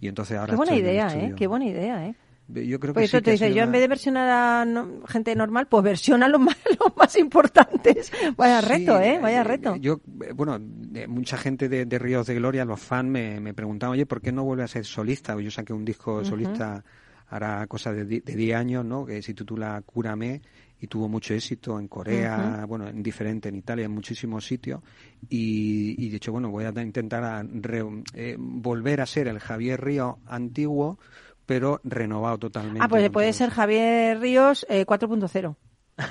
y 0.00 0.08
entonces 0.08 0.36
ahora 0.36 0.50
Qué 0.52 0.56
buena 0.56 0.74
idea, 0.76 1.08
¿eh? 1.16 1.34
Qué 1.36 1.46
buena 1.46 1.66
idea, 1.66 2.06
¿eh? 2.08 2.14
Yo 2.48 2.78
creo 2.78 2.94
que 2.94 3.00
Pues 3.00 3.10
sí 3.10 3.16
eso 3.16 3.24
te 3.24 3.32
dice, 3.32 3.52
yo 3.52 3.62
en 3.64 3.72
vez 3.72 3.80
de 3.80 3.88
versionar 3.88 4.28
a 4.28 4.64
no- 4.64 5.04
gente 5.06 5.34
normal, 5.34 5.66
pues 5.68 5.82
versiona 5.82 6.28
los 6.28 6.40
más, 6.40 6.56
los 6.80 6.96
más 6.96 7.16
importantes. 7.16 8.12
Vaya 8.36 8.60
Sí, 8.62 8.68
reto, 8.68 9.00
¿eh? 9.00 9.18
Vaya 9.20 9.40
eh, 9.40 9.44
reto. 9.44 9.76
Yo, 9.76 10.00
eh, 10.24 10.32
bueno, 10.32 10.58
eh, 10.94 11.06
mucha 11.08 11.36
gente 11.36 11.68
de, 11.68 11.86
de 11.86 11.98
Ríos 11.98 12.26
de 12.26 12.34
Gloria, 12.36 12.64
los 12.64 12.80
fans, 12.80 13.10
me, 13.10 13.40
me 13.40 13.52
preguntaban, 13.52 13.94
oye, 13.94 14.06
¿por 14.06 14.20
qué 14.20 14.30
no 14.30 14.44
vuelve 14.44 14.62
a 14.62 14.68
ser 14.68 14.84
solista? 14.84 15.38
Yo 15.40 15.50
saqué 15.50 15.72
un 15.72 15.84
disco 15.84 16.24
solista 16.24 16.84
hará 17.28 17.66
cosa 17.66 17.92
de 17.92 18.04
10 18.04 18.54
años, 18.56 18.84
¿no? 18.84 19.04
Que 19.04 19.20
se 19.20 19.34
titula 19.34 19.82
Cúrame 19.84 20.40
y 20.80 20.86
tuvo 20.86 21.08
mucho 21.08 21.34
éxito 21.34 21.76
en 21.80 21.88
Corea, 21.88 22.64
bueno, 22.68 22.86
en 22.86 23.02
diferente, 23.02 23.48
en 23.48 23.56
Italia, 23.56 23.86
en 23.86 23.90
muchísimos 23.90 24.46
sitios. 24.46 24.80
Y, 25.28 25.96
y 25.98 26.08
de 26.10 26.18
hecho, 26.18 26.30
bueno, 26.30 26.50
voy 26.50 26.64
a 26.66 26.82
intentar 26.82 27.24
a 27.24 27.42
re- 27.42 28.04
eh, 28.14 28.36
volver 28.38 29.00
a 29.00 29.06
ser 29.06 29.26
el 29.26 29.40
Javier 29.40 29.80
Río 29.82 30.20
antiguo, 30.26 31.00
pero 31.46 31.80
renovado 31.84 32.38
totalmente. 32.38 32.80
Ah, 32.82 32.88
pues 32.88 33.08
puede 33.10 33.32
ser 33.32 33.50
Javier 33.50 34.18
Ríos 34.20 34.66
eh, 34.68 34.84
4.0. 34.84 35.56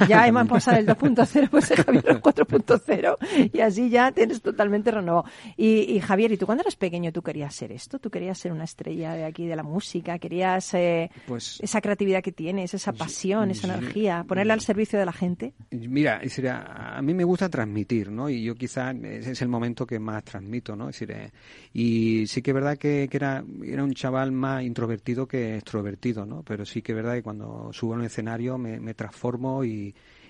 Ya 0.10 0.28
hemos 0.28 0.48
pasado 0.48 0.78
el 0.78 0.88
2.0, 0.88 1.50
pues 1.50 1.66
ser 1.66 1.84
Javier 1.84 2.04
Ríos 2.06 2.22
4.0 2.22 3.52
y 3.54 3.60
así 3.60 3.90
ya 3.90 4.12
tienes 4.12 4.42
totalmente 4.42 4.92
renovado. 4.92 5.26
Y, 5.58 5.82
y 5.96 6.00
Javier, 6.00 6.32
¿y 6.32 6.38
tú 6.38 6.46
cuando 6.46 6.62
eras 6.64 6.76
pequeño 6.76 7.12
tú 7.12 7.22
querías 7.22 7.54
ser 7.54 7.72
esto? 7.72 8.00
¿Tú 8.00 8.10
querías 8.10 8.38
ser 8.38 8.52
una 8.52 8.64
estrella 8.64 9.14
de 9.14 9.24
aquí 9.26 9.46
de 9.46 9.56
la 9.56 9.64
música? 9.64 10.18
¿Querías 10.20 10.74
eh, 10.74 11.10
Pues- 11.28 11.60
esa 11.62 11.82
creatividad 11.82 12.24
que 12.24 12.32
tienes, 12.32 12.74
esa 12.74 12.94
pasión, 12.94 13.52
esa 13.52 13.68
yo- 13.68 13.74
energía, 13.76 14.26
ponerla 14.28 14.54
al 14.54 14.62
servicio 14.62 14.98
de 14.98 15.06
la 15.06 15.14
gente? 15.14 15.54
Mira, 15.72 16.18
es 16.18 16.24
decir, 16.36 16.50
a 16.50 16.96
a 16.98 17.02
mí 17.02 17.14
me 17.14 17.24
gusta 17.24 17.50
transmitir, 17.50 18.10
¿no? 18.10 18.30
Y 18.30 18.44
yo 18.44 18.56
quizás 18.56 18.96
ese 18.96 19.32
es 19.32 19.42
el 19.42 19.48
momento 19.50 19.86
que 19.86 20.00
más 20.00 20.24
transmito, 20.24 20.76
¿no? 20.76 20.90
Es 20.90 21.00
decir, 21.00 21.12
eh, 21.16 21.32
y 21.74 22.26
sí 22.28 22.42
que 22.42 22.52
es 22.52 22.56
verdad 22.56 22.78
que, 22.78 23.08
que 23.10 23.18
era, 23.18 23.44
era 23.64 23.84
un 23.84 23.94
chaval 23.94 24.32
más 24.32 24.64
introvertido 24.64 25.28
que 25.28 25.56
extrovertido, 25.58 26.26
¿no? 26.26 26.42
Pero 26.44 26.66
sí 26.66 26.82
que 26.82 26.94
es 26.94 26.96
verdad 26.96 27.14
que 27.16 27.24
cuando 27.24 27.70
subo 27.74 27.94
a 27.94 27.98
un 27.98 28.04
escenario 28.06 28.58
me, 28.58 28.80
me 28.80 28.94
transformo 28.94 29.64
y, 29.64 29.75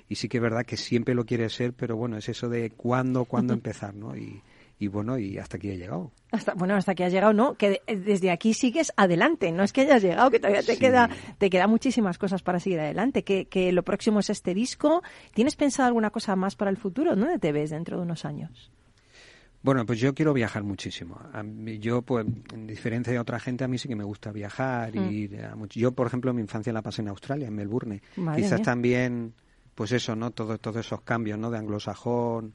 y 0.07 0.15
sí 0.15 0.27
que 0.29 0.37
es 0.37 0.43
verdad 0.43 0.65
que 0.65 0.77
siempre 0.77 1.15
lo 1.15 1.25
quiere 1.25 1.49
ser, 1.49 1.73
pero 1.73 1.95
bueno, 1.97 2.17
es 2.17 2.29
eso 2.29 2.47
de 2.49 2.69
cuándo, 2.71 3.25
cuándo 3.25 3.53
empezar, 3.53 3.93
¿no? 3.95 4.15
Y, 4.15 4.41
y 4.77 4.87
bueno, 4.87 5.17
y 5.17 5.37
hasta 5.37 5.57
aquí 5.57 5.69
he 5.69 5.77
llegado. 5.77 6.11
Hasta, 6.31 6.53
bueno, 6.53 6.75
hasta 6.75 6.93
que 6.95 7.05
has 7.05 7.11
llegado, 7.13 7.31
no, 7.33 7.55
que 7.55 7.81
de- 7.87 7.95
desde 7.95 8.29
aquí 8.29 8.53
sigues 8.53 8.91
adelante, 8.97 9.51
no 9.51 9.63
es 9.63 9.71
que 9.73 9.81
hayas 9.81 10.01
llegado, 10.03 10.29
que 10.29 10.39
todavía 10.39 10.61
te 10.63 10.73
Sí. 10.73 10.79
queda, 10.79 11.09
te 11.37 11.49
queda 11.49 11.67
muchísimas 11.67 12.17
cosas 12.17 12.43
para 12.43 12.59
seguir 12.59 12.79
adelante, 12.81 13.23
que, 13.23 13.45
que 13.45 13.71
lo 13.71 13.83
próximo 13.83 14.19
es 14.19 14.29
este 14.29 14.53
disco. 14.53 15.01
¿Tienes 15.33 15.55
pensado 15.55 15.87
alguna 15.87 16.09
cosa 16.09 16.35
más 16.35 16.55
para 16.55 16.69
el 16.71 16.77
futuro? 16.77 17.15
¿Dónde 17.15 17.39
te 17.39 17.51
ves 17.53 17.69
dentro 17.69 17.97
de 17.97 18.03
unos 18.03 18.25
años? 18.25 18.69
Bueno, 19.65 19.83
pues 19.83 19.99
yo 19.99 20.13
quiero 20.13 20.31
viajar 20.31 20.63
muchísimo. 20.63 21.19
Yo, 21.79 22.03
pues, 22.03 22.27
en 22.53 22.67
diferencia 22.67 23.11
de 23.11 23.17
otra 23.17 23.39
gente, 23.39 23.63
a 23.63 23.67
mí 23.67 23.79
sí 23.79 23.87
que 23.87 23.95
me 23.95 24.03
gusta 24.03 24.31
viajar. 24.31 24.95
Mm. 24.95 25.11
Y 25.11 25.15
ir 25.23 25.43
a 25.43 25.55
yo, 25.71 25.91
por 25.91 26.05
ejemplo, 26.05 26.31
mi 26.35 26.41
infancia 26.41 26.71
la 26.71 26.83
pasé 26.83 27.01
en 27.01 27.07
Australia, 27.07 27.47
en 27.47 27.55
Melbourne. 27.55 27.99
Madre 28.15 28.43
Quizás 28.43 28.59
mía. 28.59 28.63
también, 28.65 29.33
pues 29.73 29.91
eso, 29.91 30.15
¿no? 30.15 30.29
Todo- 30.29 30.59
todos 30.59 30.77
esos 30.85 31.01
cambios, 31.01 31.39
¿no? 31.39 31.49
De 31.49 31.57
anglosajón 31.57 32.53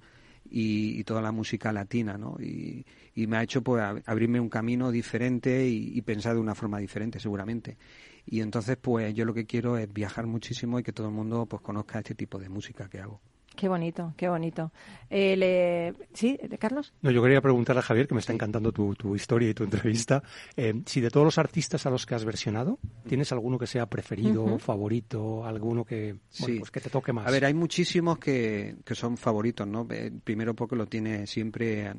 y, 0.48 1.00
y 1.00 1.02
toda 1.02 1.20
la 1.20 1.32
música 1.32 1.72
latina, 1.72 2.16
¿no? 2.16 2.36
Y, 2.40 2.86
y 3.16 3.26
me 3.26 3.38
ha 3.38 3.42
hecho, 3.42 3.60
pues, 3.60 3.82
ab- 3.82 4.02
abrirme 4.06 4.38
un 4.38 4.48
camino 4.48 4.92
diferente 4.92 5.66
y, 5.68 5.90
y 5.98 6.02
pensar 6.02 6.34
de 6.34 6.40
una 6.40 6.54
forma 6.54 6.78
diferente, 6.78 7.18
seguramente. 7.18 7.76
Y 8.24 8.40
entonces, 8.40 8.76
pues, 8.80 9.12
yo 9.14 9.24
lo 9.24 9.34
que 9.34 9.46
quiero 9.46 9.76
es 9.78 9.92
viajar 9.92 10.26
muchísimo 10.28 10.78
y 10.78 10.84
que 10.84 10.92
todo 10.92 11.08
el 11.08 11.14
mundo, 11.14 11.46
pues, 11.46 11.60
conozca 11.60 11.98
este 11.98 12.14
tipo 12.14 12.38
de 12.38 12.48
música 12.48 12.88
que 12.88 13.00
hago. 13.00 13.20
Qué 13.60 13.68
bonito, 13.68 14.14
qué 14.16 14.26
bonito. 14.30 14.72
Eh, 15.10 15.36
le- 15.36 15.92
¿Sí, 16.14 16.38
Carlos? 16.58 16.94
No, 17.02 17.10
yo 17.10 17.22
quería 17.22 17.42
preguntarle 17.42 17.80
a 17.80 17.82
Javier, 17.82 18.08
que 18.08 18.14
me 18.14 18.20
está 18.20 18.32
encantando 18.32 18.72
tu, 18.72 18.94
tu 18.94 19.14
historia 19.14 19.50
y 19.50 19.52
tu 19.52 19.64
entrevista, 19.64 20.22
eh, 20.56 20.80
si 20.86 21.02
de 21.02 21.10
todos 21.10 21.26
los 21.26 21.36
artistas 21.36 21.84
a 21.84 21.90
los 21.90 22.06
que 22.06 22.14
has 22.14 22.24
versionado, 22.24 22.78
¿tienes 23.06 23.32
alguno 23.32 23.58
que 23.58 23.66
sea 23.66 23.84
preferido, 23.84 24.58
favorito, 24.58 25.44
alguno 25.44 25.84
que, 25.84 26.14
bueno, 26.38 26.54
Sí. 26.54 26.58
pues 26.58 26.70
que 26.70 26.80
te 26.80 26.88
toque 26.88 27.12
más? 27.12 27.26
A 27.26 27.30
ver, 27.30 27.44
hay 27.44 27.52
muchísimos 27.52 28.18
que, 28.18 28.76
que 28.82 28.94
son 28.94 29.18
favoritos, 29.18 29.66
¿no? 29.66 29.86
Eh, 29.90 30.10
Primero 30.24 30.54
porque 30.54 30.74
lo 30.76 30.86
tiene 30.86 31.26
siempre 31.26 31.88
eh, 31.88 31.94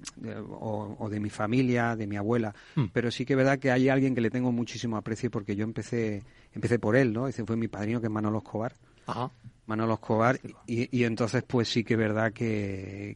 o, 0.50 0.96
o 0.98 1.10
de 1.10 1.20
mi 1.20 1.30
familia, 1.30 1.96
de 1.96 2.08
mi 2.08 2.16
abuela, 2.18 2.56
Mm. 2.76 2.86
pero 2.92 3.12
sí 3.12 3.24
que 3.24 3.34
es 3.34 3.38
verdad 3.38 3.60
que 3.60 3.70
hay 3.70 3.88
alguien 3.88 4.16
que 4.16 4.22
le 4.22 4.32
tengo 4.32 4.52
muchísimo 4.52 4.98
aprecio 4.98 5.30
porque 5.30 5.56
yo 5.56 5.64
empecé 5.64 6.24
empecé 6.54 6.80
por 6.80 6.96
él, 6.96 7.14
¿no? 7.14 7.28
Ese 7.28 7.46
fue 7.46 7.56
mi 7.56 7.68
padrino 7.68 8.02
que 8.02 8.08
es 8.08 8.12
Manolo 8.12 8.40
Escobar. 8.40 8.74
Ajá. 9.06 9.30
Manolo 9.72 9.94
Escobar 9.96 10.38
y, 10.68 10.88
y 10.98 11.04
entonces 11.06 11.44
pues 11.48 11.70
sí 11.70 11.84
que 11.84 11.94
es 11.94 12.00
verdad 12.00 12.32
que, 12.34 13.16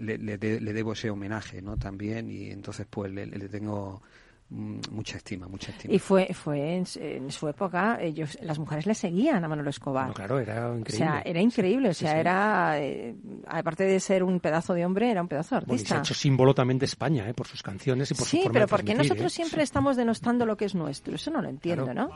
le, 0.00 0.18
le 0.18 0.38
de- 0.38 0.60
le 0.60 0.72
debo 0.72 0.92
ese 0.92 1.08
homenaje, 1.10 1.62
¿no? 1.62 1.76
También 1.76 2.30
y 2.30 2.50
entonces 2.50 2.86
pues 2.90 3.12
le, 3.12 3.26
le 3.26 3.48
tengo 3.48 4.02
mm, 4.50 4.78
mucha 4.90 5.16
estima, 5.18 5.46
mucha 5.48 5.70
estima. 5.70 5.94
Y 5.94 5.98
fue, 5.98 6.28
fue 6.34 6.76
en, 6.76 6.84
su- 6.86 6.98
en 7.00 7.30
su 7.30 7.48
época, 7.48 7.98
ellos, 8.00 8.36
las 8.42 8.58
mujeres 8.58 8.86
le 8.86 8.94
seguían 8.94 9.44
a 9.44 9.48
Manolo 9.48 9.70
Escobar. 9.70 10.04
Bueno, 10.06 10.14
claro, 10.14 10.38
era 10.40 10.68
O 10.70 10.76
increíble. 10.78 11.06
sea, 11.06 11.22
era 11.24 11.40
increíble, 11.40 11.88
o 11.90 11.94
Sí, 11.94 12.04
sea, 12.04 12.12
sí. 12.14 12.18
era, 12.18 12.80
eh, 12.80 13.14
aparte 13.46 13.84
de 13.84 14.00
ser 14.00 14.22
un 14.24 14.40
pedazo 14.40 14.74
de 14.74 14.84
hombre, 14.84 15.10
era 15.10 15.22
un 15.22 15.28
pedazo 15.28 15.54
de 15.54 15.60
Bueno, 15.64 15.74
y 15.74 15.78
se 15.86 15.94
ha 15.94 15.98
artista. 15.98 16.12
hecho 16.12 16.14
símbolo 16.20 16.54
también 16.54 16.78
de 16.78 16.86
España, 16.86 17.28
¿eh? 17.28 17.34
por 17.34 17.46
sus 17.46 17.62
canciones 17.62 18.10
y 18.10 18.14
por 18.14 18.26
su 18.26 18.30
Sí, 18.36 18.42
forma 18.42 18.52
pero 18.52 18.66
de 18.66 18.70
¿por 18.70 18.80
qué 18.80 18.94
transmitir, 18.94 19.06
nosotros 19.12 19.32
¿eh? 19.32 19.36
siempre 19.36 19.62
estamos 19.62 19.96
denostando 19.96 20.44
lo 20.44 20.56
que 20.56 20.64
es 20.66 20.74
nuestro? 20.74 21.14
Eso 21.14 21.30
no 21.30 21.40
lo 21.40 21.48
entiendo, 21.48 21.84
Claro. 21.84 22.08
¿no? 22.08 22.14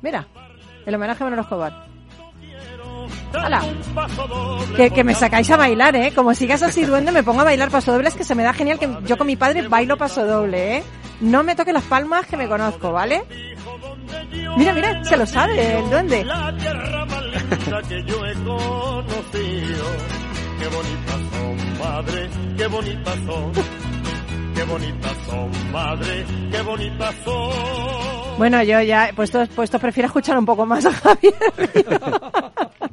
Mira, 0.00 0.26
el 0.86 0.94
homenaje 0.94 1.22
a 1.22 1.26
Manolo 1.26 1.42
Escobar. 1.42 1.87
¡Hala! 3.34 3.62
Que, 4.76 4.90
que 4.90 5.04
me 5.04 5.14
sacáis 5.14 5.50
a 5.50 5.56
bailar, 5.56 5.94
¿eh? 5.96 6.12
Como 6.14 6.34
sigas 6.34 6.62
así 6.68 6.84
duende, 6.84 7.12
me 7.12 7.22
pongo 7.22 7.40
a 7.40 7.44
bailar 7.44 7.70
paso 7.70 7.92
doble. 7.92 8.08
Es 8.08 8.14
que 8.14 8.24
se 8.24 8.34
me 8.34 8.42
da 8.42 8.52
genial 8.52 8.78
que 8.78 8.88
yo 9.04 9.16
con 9.16 9.26
mi 9.26 9.36
padre 9.36 9.66
bailo 9.68 9.96
paso 9.96 10.26
doble, 10.26 10.78
¿eh? 10.78 10.82
No 11.20 11.42
me 11.42 11.56
toque 11.56 11.72
las 11.72 11.84
palmas 11.84 12.26
que 12.26 12.36
me 12.36 12.48
conozco, 12.48 12.92
¿vale? 12.92 13.24
Mira, 14.56 14.72
mira, 14.72 15.04
se 15.04 15.16
lo 15.16 15.26
sabe 15.26 15.78
el 15.78 15.90
duende. 15.90 16.24
Qué 20.58 20.66
bonitas 20.68 21.20
son, 21.32 21.78
madre, 21.78 22.30
qué 22.56 22.66
bonitas 22.66 23.16
son. 23.26 23.52
Qué 24.54 24.64
bonitas 24.64 25.16
son, 25.28 25.72
madre, 25.72 26.26
qué 26.50 26.62
bonitas 26.62 27.14
son. 27.24 28.38
Bueno, 28.38 28.62
yo 28.64 28.80
ya, 28.80 29.10
puesto, 29.14 29.46
puesto 29.54 29.78
prefiero 29.78 30.06
escuchar 30.08 30.36
un 30.36 30.46
poco 30.46 30.66
más 30.66 30.84
a 30.84 30.92
Javier. 30.92 31.34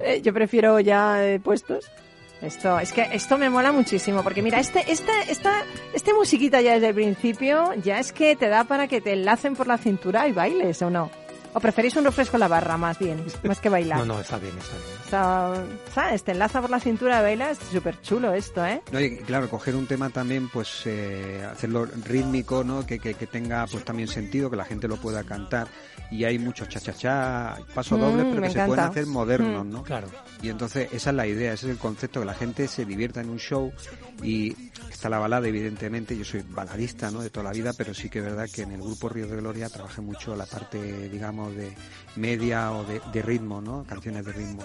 Eh, 0.00 0.22
yo 0.22 0.32
prefiero 0.32 0.78
ya 0.80 1.24
eh, 1.24 1.40
puestos. 1.40 1.90
Esto, 2.40 2.78
es 2.78 2.92
que 2.92 3.02
esto 3.12 3.36
me 3.36 3.50
mola 3.50 3.72
muchísimo, 3.72 4.22
porque 4.22 4.42
mira, 4.42 4.60
este, 4.60 4.92
esta, 4.92 5.22
esta, 5.22 5.64
este 5.92 6.14
musiquita 6.14 6.60
ya 6.60 6.74
desde 6.74 6.88
el 6.88 6.94
principio, 6.94 7.74
ya 7.82 7.98
es 7.98 8.12
que 8.12 8.36
te 8.36 8.48
da 8.48 8.62
para 8.62 8.86
que 8.86 9.00
te 9.00 9.12
enlacen 9.12 9.56
por 9.56 9.66
la 9.66 9.76
cintura 9.76 10.28
y 10.28 10.32
bailes, 10.32 10.80
¿o 10.82 10.90
no? 10.90 11.10
¿O 11.54 11.60
preferís 11.60 11.96
un 11.96 12.04
refresco 12.04 12.36
en 12.36 12.40
la 12.40 12.48
barra, 12.48 12.76
más 12.76 12.98
bien, 13.00 13.24
más 13.42 13.58
que 13.58 13.68
bailar? 13.68 13.98
No, 14.06 14.06
no, 14.06 14.20
está 14.20 14.38
bien, 14.38 14.56
está 14.56 14.74
bien. 14.76 14.98
O 15.04 15.10
sea, 15.10 15.64
¿sabes? 15.92 16.22
Te 16.22 16.30
enlaza 16.32 16.60
por 16.60 16.70
la 16.70 16.78
cintura 16.78 17.18
y 17.18 17.22
bailas, 17.22 17.58
súper 17.72 18.00
chulo 18.02 18.32
esto, 18.32 18.64
¿eh? 18.64 18.82
No, 18.92 19.00
y 19.00 19.16
claro, 19.16 19.50
coger 19.50 19.74
un 19.74 19.86
tema 19.86 20.10
también, 20.10 20.48
pues 20.48 20.82
eh, 20.84 21.44
hacerlo 21.50 21.86
rítmico, 22.04 22.62
¿no? 22.62 22.86
Que, 22.86 23.00
que, 23.00 23.14
que 23.14 23.26
tenga 23.26 23.66
pues 23.66 23.84
también 23.84 24.08
sentido, 24.08 24.48
que 24.48 24.56
la 24.56 24.64
gente 24.64 24.86
lo 24.86 24.96
pueda 24.98 25.24
cantar. 25.24 25.66
Y 26.10 26.24
hay 26.24 26.38
muchos 26.38 26.68
cha-cha-cha, 26.68 27.58
paso 27.74 27.96
Mm, 27.96 28.00
doble, 28.00 28.24
pero 28.30 28.42
que 28.42 28.50
se 28.50 28.64
pueden 28.66 28.84
hacer 28.84 29.06
modernos, 29.06 29.66
Mm. 29.66 29.70
¿no? 29.70 29.82
Claro. 29.82 30.08
Y 30.42 30.48
entonces 30.48 30.88
esa 30.92 31.10
es 31.10 31.16
la 31.16 31.26
idea, 31.26 31.52
ese 31.52 31.66
es 31.66 31.72
el 31.72 31.78
concepto, 31.78 32.20
que 32.20 32.26
la 32.26 32.34
gente 32.34 32.66
se 32.66 32.84
divierta 32.86 33.20
en 33.20 33.28
un 33.28 33.38
show 33.38 33.72
y 34.22 34.56
está 34.90 35.08
la 35.10 35.18
balada, 35.18 35.46
evidentemente, 35.48 36.16
yo 36.16 36.24
soy 36.24 36.42
baladista, 36.48 37.10
¿no? 37.10 37.20
De 37.20 37.28
toda 37.30 37.44
la 37.44 37.52
vida, 37.52 37.72
pero 37.76 37.92
sí 37.92 38.08
que 38.08 38.20
es 38.20 38.24
verdad 38.24 38.48
que 38.52 38.62
en 38.62 38.72
el 38.72 38.80
grupo 38.80 39.08
Río 39.10 39.26
de 39.28 39.36
Gloria 39.36 39.68
trabajé 39.68 40.00
mucho 40.00 40.34
la 40.34 40.46
parte, 40.46 41.08
digamos, 41.10 41.54
de 41.54 41.74
media 42.16 42.72
o 42.72 42.84
de, 42.84 43.00
de 43.12 43.22
ritmo, 43.22 43.60
¿no? 43.60 43.84
Canciones 43.84 44.24
de 44.24 44.32
ritmo. 44.32 44.62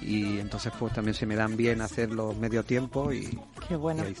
Y 0.00 0.38
entonces 0.38 0.72
pues 0.78 0.92
también 0.92 1.14
se 1.14 1.26
me 1.26 1.36
dan 1.36 1.56
bien 1.56 1.80
hacer 1.80 2.10
los 2.10 2.36
medio 2.36 2.62
tiempo 2.64 3.12
y, 3.12 3.38
Qué 3.68 3.76
bueno. 3.76 4.04
y. 4.08 4.14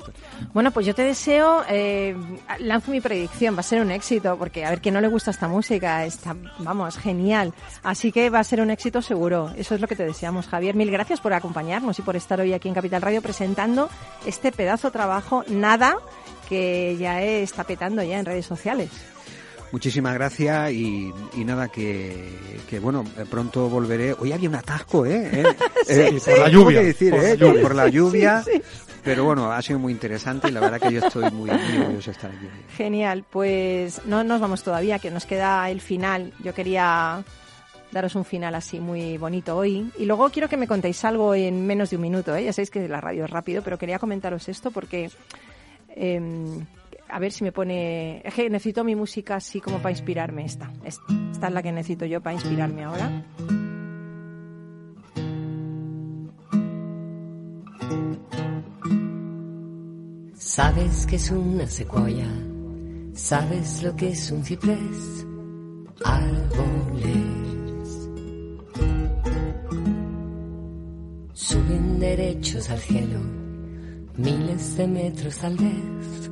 Bueno, 0.52 0.70
pues 0.70 0.86
yo 0.86 0.94
te 0.94 1.02
deseo, 1.02 1.62
eh, 1.68 2.16
lanzo 2.58 2.90
mi 2.90 3.00
predicción, 3.00 3.54
va 3.54 3.60
a 3.60 3.64
ser 3.64 3.82
un 3.82 3.90
éxito, 3.90 4.36
porque 4.38 4.64
a 4.64 4.70
ver, 4.70 4.80
que 4.80 4.90
no 4.90 5.00
le 5.00 5.08
gusta 5.08 5.30
esta 5.30 5.48
música, 5.48 6.04
está, 6.04 6.34
vamos, 6.58 6.96
genial. 6.96 7.52
Así 7.82 8.12
que 8.12 8.30
va 8.30 8.38
a 8.38 8.44
ser 8.44 8.60
un 8.60 8.70
éxito 8.70 9.02
seguro. 9.02 9.52
Eso 9.56 9.74
es 9.74 9.80
lo 9.80 9.86
que 9.86 9.96
te 9.96 10.04
deseamos, 10.04 10.46
Javier. 10.46 10.74
Mil 10.74 10.90
gracias 10.90 11.20
por 11.20 11.32
acompañarnos 11.32 11.98
y 11.98 12.02
por 12.02 12.16
estar 12.16 12.40
hoy 12.40 12.52
aquí 12.52 12.68
en 12.68 12.74
Capital 12.74 13.02
Radio 13.02 13.22
presentando 13.22 13.88
este 14.26 14.52
pedazo 14.52 14.88
de 14.88 14.92
trabajo, 14.92 15.44
nada, 15.48 15.96
que 16.48 16.96
ya 16.98 17.22
está 17.22 17.64
petando 17.64 18.02
ya 18.02 18.18
en 18.18 18.24
redes 18.24 18.46
sociales. 18.46 18.90
Muchísimas 19.72 20.14
gracias 20.14 20.70
y, 20.72 21.12
y 21.36 21.44
nada, 21.44 21.68
que, 21.68 22.14
que 22.70 22.78
bueno, 22.78 23.04
eh, 23.18 23.24
pronto 23.28 23.68
volveré. 23.68 24.12
Hoy 24.12 24.30
había 24.32 24.48
un 24.48 24.54
atasco, 24.54 25.04
¿eh? 25.06 25.30
¿Eh? 25.32 25.44
Eh, 25.86 26.18
sí, 26.18 26.30
por 26.30 26.38
la 26.38 26.44
tengo 26.46 26.62
lluvia, 26.62 26.80
que 26.80 26.86
decir, 26.86 27.10
por 27.10 27.22
la 27.22 27.28
¿eh? 27.28 27.36
lluvia. 27.36 27.62
Por 27.62 27.74
la 27.74 27.88
lluvia. 27.88 28.42
Sí, 28.42 28.50
sí. 28.54 28.62
Pero 29.02 29.24
bueno, 29.24 29.52
ha 29.52 29.60
sido 29.60 29.78
muy 29.78 29.92
interesante 29.92 30.48
y 30.48 30.50
la 30.52 30.60
verdad 30.60 30.80
que 30.80 30.92
yo 30.94 31.00
estoy 31.06 31.30
muy, 31.30 31.50
muy 31.50 31.78
orgulloso 31.78 32.10
de 32.10 32.12
estar 32.12 32.30
aquí. 32.30 32.46
Genial, 32.74 33.24
pues 33.28 34.00
no 34.06 34.24
nos 34.24 34.40
vamos 34.40 34.62
todavía, 34.62 34.98
que 34.98 35.10
nos 35.10 35.26
queda 35.26 35.68
el 35.68 35.82
final. 35.82 36.32
Yo 36.42 36.54
quería 36.54 37.22
daros 37.92 38.14
un 38.14 38.24
final 38.24 38.54
así 38.54 38.80
muy 38.80 39.18
bonito 39.18 39.56
hoy. 39.58 39.90
Y 39.98 40.06
luego 40.06 40.30
quiero 40.30 40.48
que 40.48 40.56
me 40.56 40.66
contéis 40.66 41.04
algo 41.04 41.34
en 41.34 41.66
menos 41.66 41.90
de 41.90 41.96
un 41.96 42.02
minuto. 42.02 42.34
¿eh? 42.34 42.44
Ya 42.44 42.52
sabéis 42.54 42.70
que 42.70 42.88
la 42.88 43.00
radio 43.02 43.24
es 43.26 43.30
rápido, 43.30 43.60
pero 43.62 43.76
quería 43.76 43.98
comentaros 43.98 44.48
esto 44.48 44.70
porque... 44.70 45.10
eh, 45.90 46.60
a 47.08 47.18
ver 47.18 47.32
si 47.32 47.44
me 47.44 47.52
pone... 47.52 48.22
Necesito 48.24 48.84
mi 48.84 48.96
música 48.96 49.36
así 49.36 49.60
como 49.60 49.78
para 49.78 49.90
inspirarme. 49.90 50.44
Esta, 50.44 50.72
esta, 50.84 51.02
esta 51.32 51.46
es 51.48 51.52
la 51.52 51.62
que 51.62 51.72
necesito 51.72 52.06
yo 52.06 52.20
para 52.20 52.34
inspirarme 52.34 52.84
ahora. 52.84 53.24
Sabes 60.54 61.06
que 61.06 61.16
es 61.16 61.30
una 61.32 61.66
secuoya, 61.66 62.28
sabes 63.12 63.82
lo 63.82 63.96
que 63.96 64.10
es 64.10 64.30
un 64.30 64.44
ciprés. 64.44 65.26
árboles 66.04 67.24
suben 71.32 71.98
derechos 71.98 72.70
al 72.70 72.78
cielo, 72.78 73.18
miles 74.16 74.76
de 74.76 74.86
metros 74.86 75.38
tal 75.38 75.56
vez, 75.56 76.30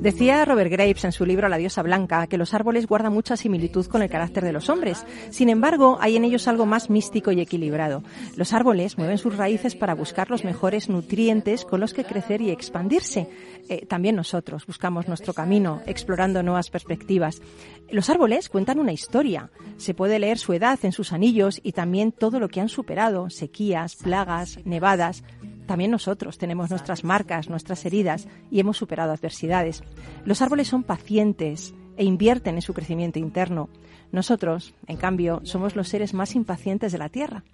Decía 0.00 0.44
Robert 0.44 0.70
Graves 0.70 1.04
en 1.04 1.10
su 1.10 1.26
libro 1.26 1.48
La 1.48 1.58
diosa 1.58 1.82
blanca 1.82 2.28
que 2.28 2.38
los 2.38 2.54
árboles 2.54 2.86
guardan 2.86 3.12
mucha 3.12 3.36
similitud 3.36 3.84
con 3.86 4.00
el 4.00 4.08
carácter 4.08 4.44
de 4.44 4.52
los 4.52 4.70
hombres. 4.70 5.04
Sin 5.30 5.48
embargo, 5.48 5.98
hay 6.00 6.14
en 6.14 6.24
ellos 6.24 6.46
algo 6.46 6.66
más 6.66 6.88
místico 6.88 7.32
y 7.32 7.40
equilibrado. 7.40 8.04
Los 8.36 8.52
árboles 8.52 8.96
mueven 8.96 9.18
sus 9.18 9.36
raíces 9.36 9.74
para 9.74 9.96
buscar 9.96 10.30
los 10.30 10.44
mejores 10.44 10.88
nutrientes 10.88 11.64
con 11.64 11.80
los 11.80 11.94
que 11.94 12.04
crecer 12.04 12.40
y 12.40 12.50
expandirse. 12.50 13.28
Eh, 13.68 13.86
también 13.86 14.14
nosotros 14.14 14.66
buscamos 14.66 15.08
nuestro 15.08 15.34
camino, 15.34 15.82
explorando 15.84 16.44
nuevas 16.44 16.70
perspectivas. 16.70 17.42
Los 17.90 18.08
árboles 18.08 18.48
cuentan 18.48 18.78
una 18.78 18.92
historia. 18.92 19.50
Se 19.78 19.94
puede 19.94 20.20
leer 20.20 20.38
su 20.38 20.52
edad 20.52 20.78
en 20.84 20.92
sus 20.92 21.12
anillos 21.12 21.60
y 21.64 21.72
también 21.72 22.12
todo 22.12 22.38
lo 22.38 22.48
que 22.48 22.60
han 22.60 22.68
superado, 22.68 23.30
sequías, 23.30 23.96
plagas, 23.96 24.60
nevadas. 24.64 25.24
También 25.68 25.90
nosotros 25.90 26.38
tenemos 26.38 26.70
nuestras 26.70 27.04
marcas, 27.04 27.50
nuestras 27.50 27.84
heridas 27.84 28.26
y 28.50 28.58
hemos 28.58 28.78
superado 28.78 29.12
adversidades. 29.12 29.84
Los 30.24 30.40
árboles 30.40 30.66
son 30.66 30.82
pacientes 30.82 31.74
e 31.98 32.04
invierten 32.04 32.54
en 32.54 32.62
su 32.62 32.72
crecimiento 32.72 33.18
interno. 33.18 33.68
Nosotros, 34.10 34.72
en 34.86 34.96
cambio, 34.96 35.42
somos 35.44 35.76
los 35.76 35.88
seres 35.88 36.14
más 36.14 36.34
impacientes 36.34 36.90
de 36.90 36.98
la 36.98 37.10
Tierra. 37.10 37.44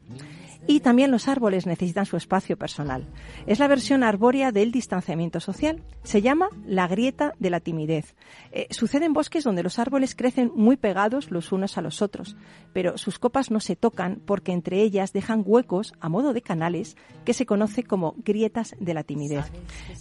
Y 0.66 0.80
también 0.80 1.10
los 1.10 1.28
árboles 1.28 1.66
necesitan 1.66 2.06
su 2.06 2.16
espacio 2.16 2.56
personal. 2.56 3.06
Es 3.46 3.58
la 3.58 3.68
versión 3.68 4.02
arbórea 4.02 4.50
del 4.50 4.72
distanciamiento 4.72 5.38
social. 5.38 5.82
Se 6.04 6.22
llama 6.22 6.48
la 6.66 6.88
grieta 6.88 7.34
de 7.38 7.50
la 7.50 7.60
timidez. 7.60 8.14
Eh, 8.50 8.66
sucede 8.70 9.04
en 9.04 9.12
bosques 9.12 9.44
donde 9.44 9.62
los 9.62 9.78
árboles 9.78 10.14
crecen 10.14 10.50
muy 10.54 10.76
pegados 10.76 11.30
los 11.30 11.52
unos 11.52 11.76
a 11.76 11.82
los 11.82 12.00
otros, 12.00 12.36
pero 12.72 12.96
sus 12.96 13.18
copas 13.18 13.50
no 13.50 13.60
se 13.60 13.76
tocan 13.76 14.22
porque 14.24 14.52
entre 14.52 14.80
ellas 14.80 15.12
dejan 15.12 15.42
huecos 15.44 15.92
a 16.00 16.08
modo 16.08 16.32
de 16.32 16.40
canales 16.40 16.96
que 17.26 17.34
se 17.34 17.44
conoce 17.44 17.82
como 17.82 18.14
grietas 18.24 18.74
de 18.80 18.94
la 18.94 19.04
timidez. 19.04 19.44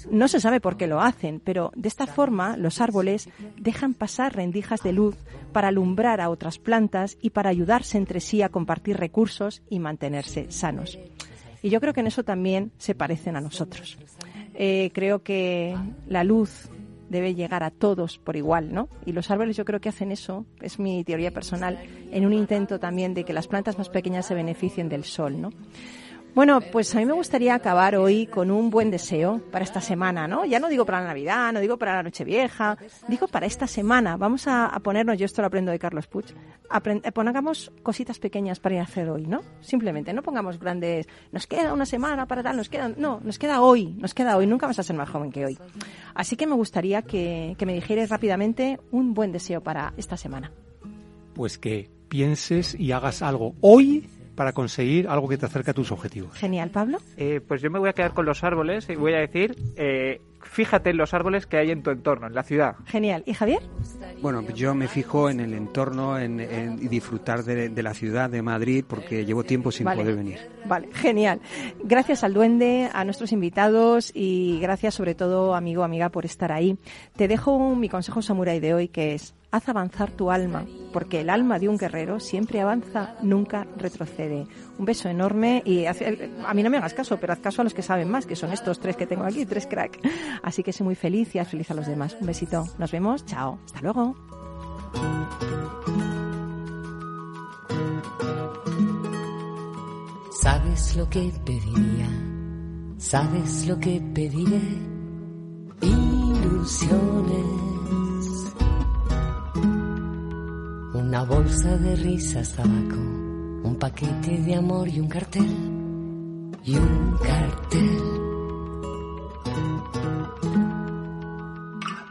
No 0.09 0.29
se 0.29 0.39
sabe 0.39 0.61
por 0.61 0.77
qué 0.77 0.87
lo 0.87 1.01
hacen, 1.01 1.41
pero 1.43 1.71
de 1.75 1.89
esta 1.89 2.07
forma 2.07 2.55
los 2.55 2.79
árboles 2.79 3.27
dejan 3.57 3.93
pasar 3.93 4.35
rendijas 4.35 4.81
de 4.81 4.93
luz 4.93 5.17
para 5.51 5.67
alumbrar 5.67 6.21
a 6.21 6.29
otras 6.29 6.57
plantas 6.57 7.17
y 7.21 7.31
para 7.31 7.49
ayudarse 7.49 7.97
entre 7.97 8.21
sí 8.21 8.41
a 8.41 8.49
compartir 8.49 8.97
recursos 8.97 9.61
y 9.69 9.79
mantenerse 9.79 10.52
sanos. 10.55 10.97
Y 11.61 11.69
yo 11.69 11.79
creo 11.79 11.93
que 11.93 12.01
en 12.01 12.07
eso 12.07 12.23
también 12.23 12.71
se 12.77 12.95
parecen 12.95 13.35
a 13.35 13.41
nosotros. 13.41 13.97
Eh, 14.53 14.91
creo 14.93 15.23
que 15.23 15.75
la 16.07 16.23
luz 16.23 16.69
debe 17.09 17.35
llegar 17.35 17.63
a 17.63 17.71
todos 17.71 18.17
por 18.17 18.35
igual, 18.35 18.73
¿no? 18.73 18.89
Y 19.05 19.13
los 19.13 19.29
árboles 19.31 19.55
yo 19.55 19.65
creo 19.65 19.79
que 19.79 19.89
hacen 19.89 20.11
eso, 20.11 20.45
es 20.61 20.79
mi 20.79 21.03
teoría 21.03 21.31
personal, 21.31 21.79
en 22.11 22.25
un 22.25 22.33
intento 22.33 22.79
también 22.79 23.13
de 23.13 23.23
que 23.23 23.33
las 23.33 23.47
plantas 23.47 23.77
más 23.77 23.89
pequeñas 23.89 24.25
se 24.25 24.33
beneficien 24.33 24.89
del 24.89 25.03
sol, 25.03 25.39
¿no? 25.39 25.51
Bueno, 26.35 26.61
pues 26.61 26.95
a 26.95 26.97
mí 26.97 27.05
me 27.05 27.13
gustaría 27.13 27.53
acabar 27.53 27.95
hoy 27.95 28.25
con 28.25 28.49
un 28.49 28.71
buen 28.71 28.89
deseo 28.89 29.39
para 29.51 29.63
esta 29.63 29.81
semana, 29.81 30.27
¿no? 30.27 30.45
Ya 30.45 30.59
no 30.59 30.67
digo 30.67 30.83
para 30.83 30.99
la 30.99 31.07
Navidad, 31.09 31.53
no 31.53 31.59
digo 31.59 31.77
para 31.77 31.93
la 31.93 32.03
Nochevieja, 32.03 32.75
digo 33.07 33.27
para 33.27 33.45
esta 33.45 33.67
semana. 33.67 34.17
Vamos 34.17 34.47
a, 34.47 34.71
ponernos, 34.83 35.19
yo 35.19 35.25
esto 35.25 35.43
lo 35.43 35.47
aprendo 35.47 35.71
de 35.71 35.77
Carlos 35.77 36.07
Puch, 36.07 36.31
eh, 36.31 37.11
pongamos 37.11 37.71
cositas 37.83 38.17
pequeñas 38.17 38.59
para 38.59 38.75
ir 38.75 38.81
a 38.81 38.85
hacer 38.85 39.11
hoy, 39.11 39.27
¿no? 39.27 39.43
Simplemente, 39.61 40.11
no 40.11 40.23
pongamos 40.23 40.57
grandes, 40.57 41.07
nos 41.31 41.45
queda 41.45 41.71
una 41.71 41.85
semana 41.85 42.25
para 42.25 42.41
tal, 42.41 42.57
nos 42.57 42.67
queda, 42.67 42.89
no, 42.89 43.19
nos 43.23 43.37
queda 43.37 43.61
hoy, 43.61 43.93
nos 43.99 44.15
queda 44.15 44.35
hoy, 44.35 44.47
nunca 44.47 44.65
vas 44.65 44.79
a 44.79 44.83
ser 44.83 44.95
más 44.95 45.09
joven 45.09 45.31
que 45.31 45.45
hoy. 45.45 45.59
Así 46.15 46.35
que 46.35 46.47
me 46.47 46.55
gustaría 46.55 47.03
que, 47.03 47.53
que 47.59 47.67
me 47.67 47.75
dijeras 47.75 48.09
rápidamente 48.09 48.79
un 48.89 49.13
buen 49.13 49.31
deseo 49.31 49.61
para 49.61 49.93
esta 49.97 50.17
semana. 50.17 50.51
Pues 51.35 51.59
que 51.59 51.91
pienses 52.09 52.73
y 52.73 52.91
hagas 52.91 53.21
algo 53.21 53.53
hoy 53.61 54.09
para 54.35 54.53
conseguir 54.53 55.07
algo 55.07 55.27
que 55.27 55.37
te 55.37 55.45
acerque 55.45 55.71
a 55.71 55.73
tus 55.73 55.91
objetivos. 55.91 56.37
Genial, 56.37 56.69
Pablo. 56.69 56.99
Eh, 57.17 57.41
pues 57.45 57.61
yo 57.61 57.69
me 57.69 57.79
voy 57.79 57.89
a 57.89 57.93
quedar 57.93 58.13
con 58.13 58.25
los 58.25 58.43
árboles 58.43 58.89
y 58.89 58.95
voy 58.95 59.13
a 59.13 59.19
decir, 59.19 59.55
eh, 59.75 60.21
fíjate 60.41 60.89
en 60.91 60.97
los 60.97 61.13
árboles 61.13 61.45
que 61.45 61.57
hay 61.57 61.71
en 61.71 61.83
tu 61.83 61.91
entorno, 61.91 62.27
en 62.27 62.33
la 62.33 62.43
ciudad. 62.43 62.75
Genial. 62.85 63.23
¿Y 63.25 63.33
Javier? 63.33 63.61
Bueno, 64.21 64.41
yo 64.55 64.73
me 64.75 64.87
fijo 64.87 65.29
en 65.29 65.39
el 65.39 65.53
entorno 65.53 66.17
en, 66.17 66.39
y 66.81 66.87
disfrutar 66.87 67.43
de, 67.43 67.83
la 67.83 67.93
ciudad 67.93 68.29
de 68.29 68.41
Madrid 68.41 68.85
porque 68.87 69.25
llevo 69.25 69.43
tiempo 69.43 69.71
sin 69.71 69.85
poder 69.85 70.15
venir. 70.15 70.39
Vale, 70.65 70.89
genial. 70.93 71.41
Gracias 71.83 72.23
al 72.23 72.33
duende, 72.33 72.89
a 72.93 73.03
nuestros 73.03 73.31
invitados 73.31 74.11
y 74.13 74.59
gracias 74.61 74.95
sobre 74.95 75.15
todo, 75.15 75.55
amigo, 75.55 75.83
amiga, 75.83 76.09
por 76.09 76.25
estar 76.25 76.51
ahí. 76.51 76.77
Te 77.15 77.27
dejo 77.27 77.75
mi 77.75 77.89
consejo 77.89 78.21
samurai 78.21 78.59
de 78.59 78.73
hoy 78.73 78.87
que 78.87 79.15
es 79.15 79.35
haz 79.53 79.69
avanzar 79.69 80.11
tu 80.11 80.31
alma, 80.31 80.65
porque 80.91 81.21
el 81.21 81.29
alma 81.29 81.59
de 81.59 81.69
un 81.69 81.77
guerrero 81.77 82.19
siempre 82.19 82.59
avanza, 82.59 83.15
nunca 83.21 83.67
retrocede. 83.77 84.47
Un 84.79 84.85
beso 84.85 85.09
enorme 85.09 85.61
y 85.63 85.85
a 85.85 85.93
mí 86.55 86.63
no 86.63 86.71
me 86.71 86.77
hagas 86.77 86.95
caso, 86.95 87.17
pero 87.19 87.33
haz 87.33 87.39
caso 87.39 87.61
a 87.61 87.63
los 87.63 87.75
que 87.75 87.83
saben 87.83 88.09
más, 88.09 88.25
que 88.25 88.35
son 88.35 88.51
estos 88.51 88.79
tres 88.79 88.97
que 88.97 89.05
tengo 89.05 89.25
aquí, 89.25 89.45
tres 89.45 89.67
crack. 89.67 89.99
Así 90.41 90.63
que 90.63 90.73
sé 90.73 90.83
muy 90.83 90.95
feliz 90.95 91.35
y 91.35 91.39
haz 91.39 91.49
feliz 91.49 91.69
a 91.69 91.75
los 91.75 91.85
demás. 91.85 92.17
Un 92.19 92.25
besito. 92.25 92.67
Nos 92.79 92.91
vemos. 92.91 93.23
Chao. 93.25 93.59
Hasta 93.65 93.81
luego. 93.81 94.15
Sabes 100.41 100.95
lo 100.97 101.07
que 101.09 101.31
pediría, 101.45 102.09
sabes 102.97 103.67
lo 103.67 103.79
que 103.79 104.01
pediré, 104.13 104.61
ilusiones 105.81 107.72
Una 111.13 111.25
bolsa 111.25 111.77
de 111.77 111.95
risas, 111.95 112.53
tabaco, 112.53 112.97
un 113.69 113.77
paquete 113.79 114.35
de 114.35 114.55
amor 114.55 114.87
y 114.87 114.99
un 114.99 115.07
cartel. 115.07 115.47
Y 116.63 116.75
un 116.75 117.17
cartel. 117.21 117.99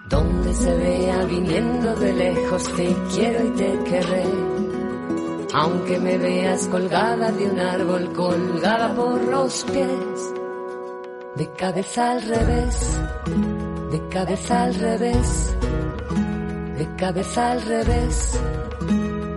Donde 0.08 0.54
se 0.54 0.74
vea 0.76 1.24
viniendo 1.24 1.96
de 1.96 2.12
lejos, 2.12 2.62
te 2.76 2.96
quiero 3.12 3.44
y 3.44 3.50
te 3.50 3.78
querré. 3.90 4.24
Aunque 5.52 5.98
me 5.98 6.16
veas 6.18 6.68
colgada 6.68 7.32
de 7.32 7.50
un 7.50 7.58
árbol, 7.58 8.12
colgada 8.12 8.94
por 8.94 9.20
los 9.24 9.64
pies. 9.64 10.32
De 11.34 11.52
cabeza 11.54 12.12
al 12.12 12.22
revés, 12.22 13.00
de 13.90 14.08
cabeza 14.10 14.62
al 14.62 14.74
revés, 14.76 15.56
de 16.78 16.96
cabeza 16.96 17.50
al 17.50 17.62
revés 17.62 18.38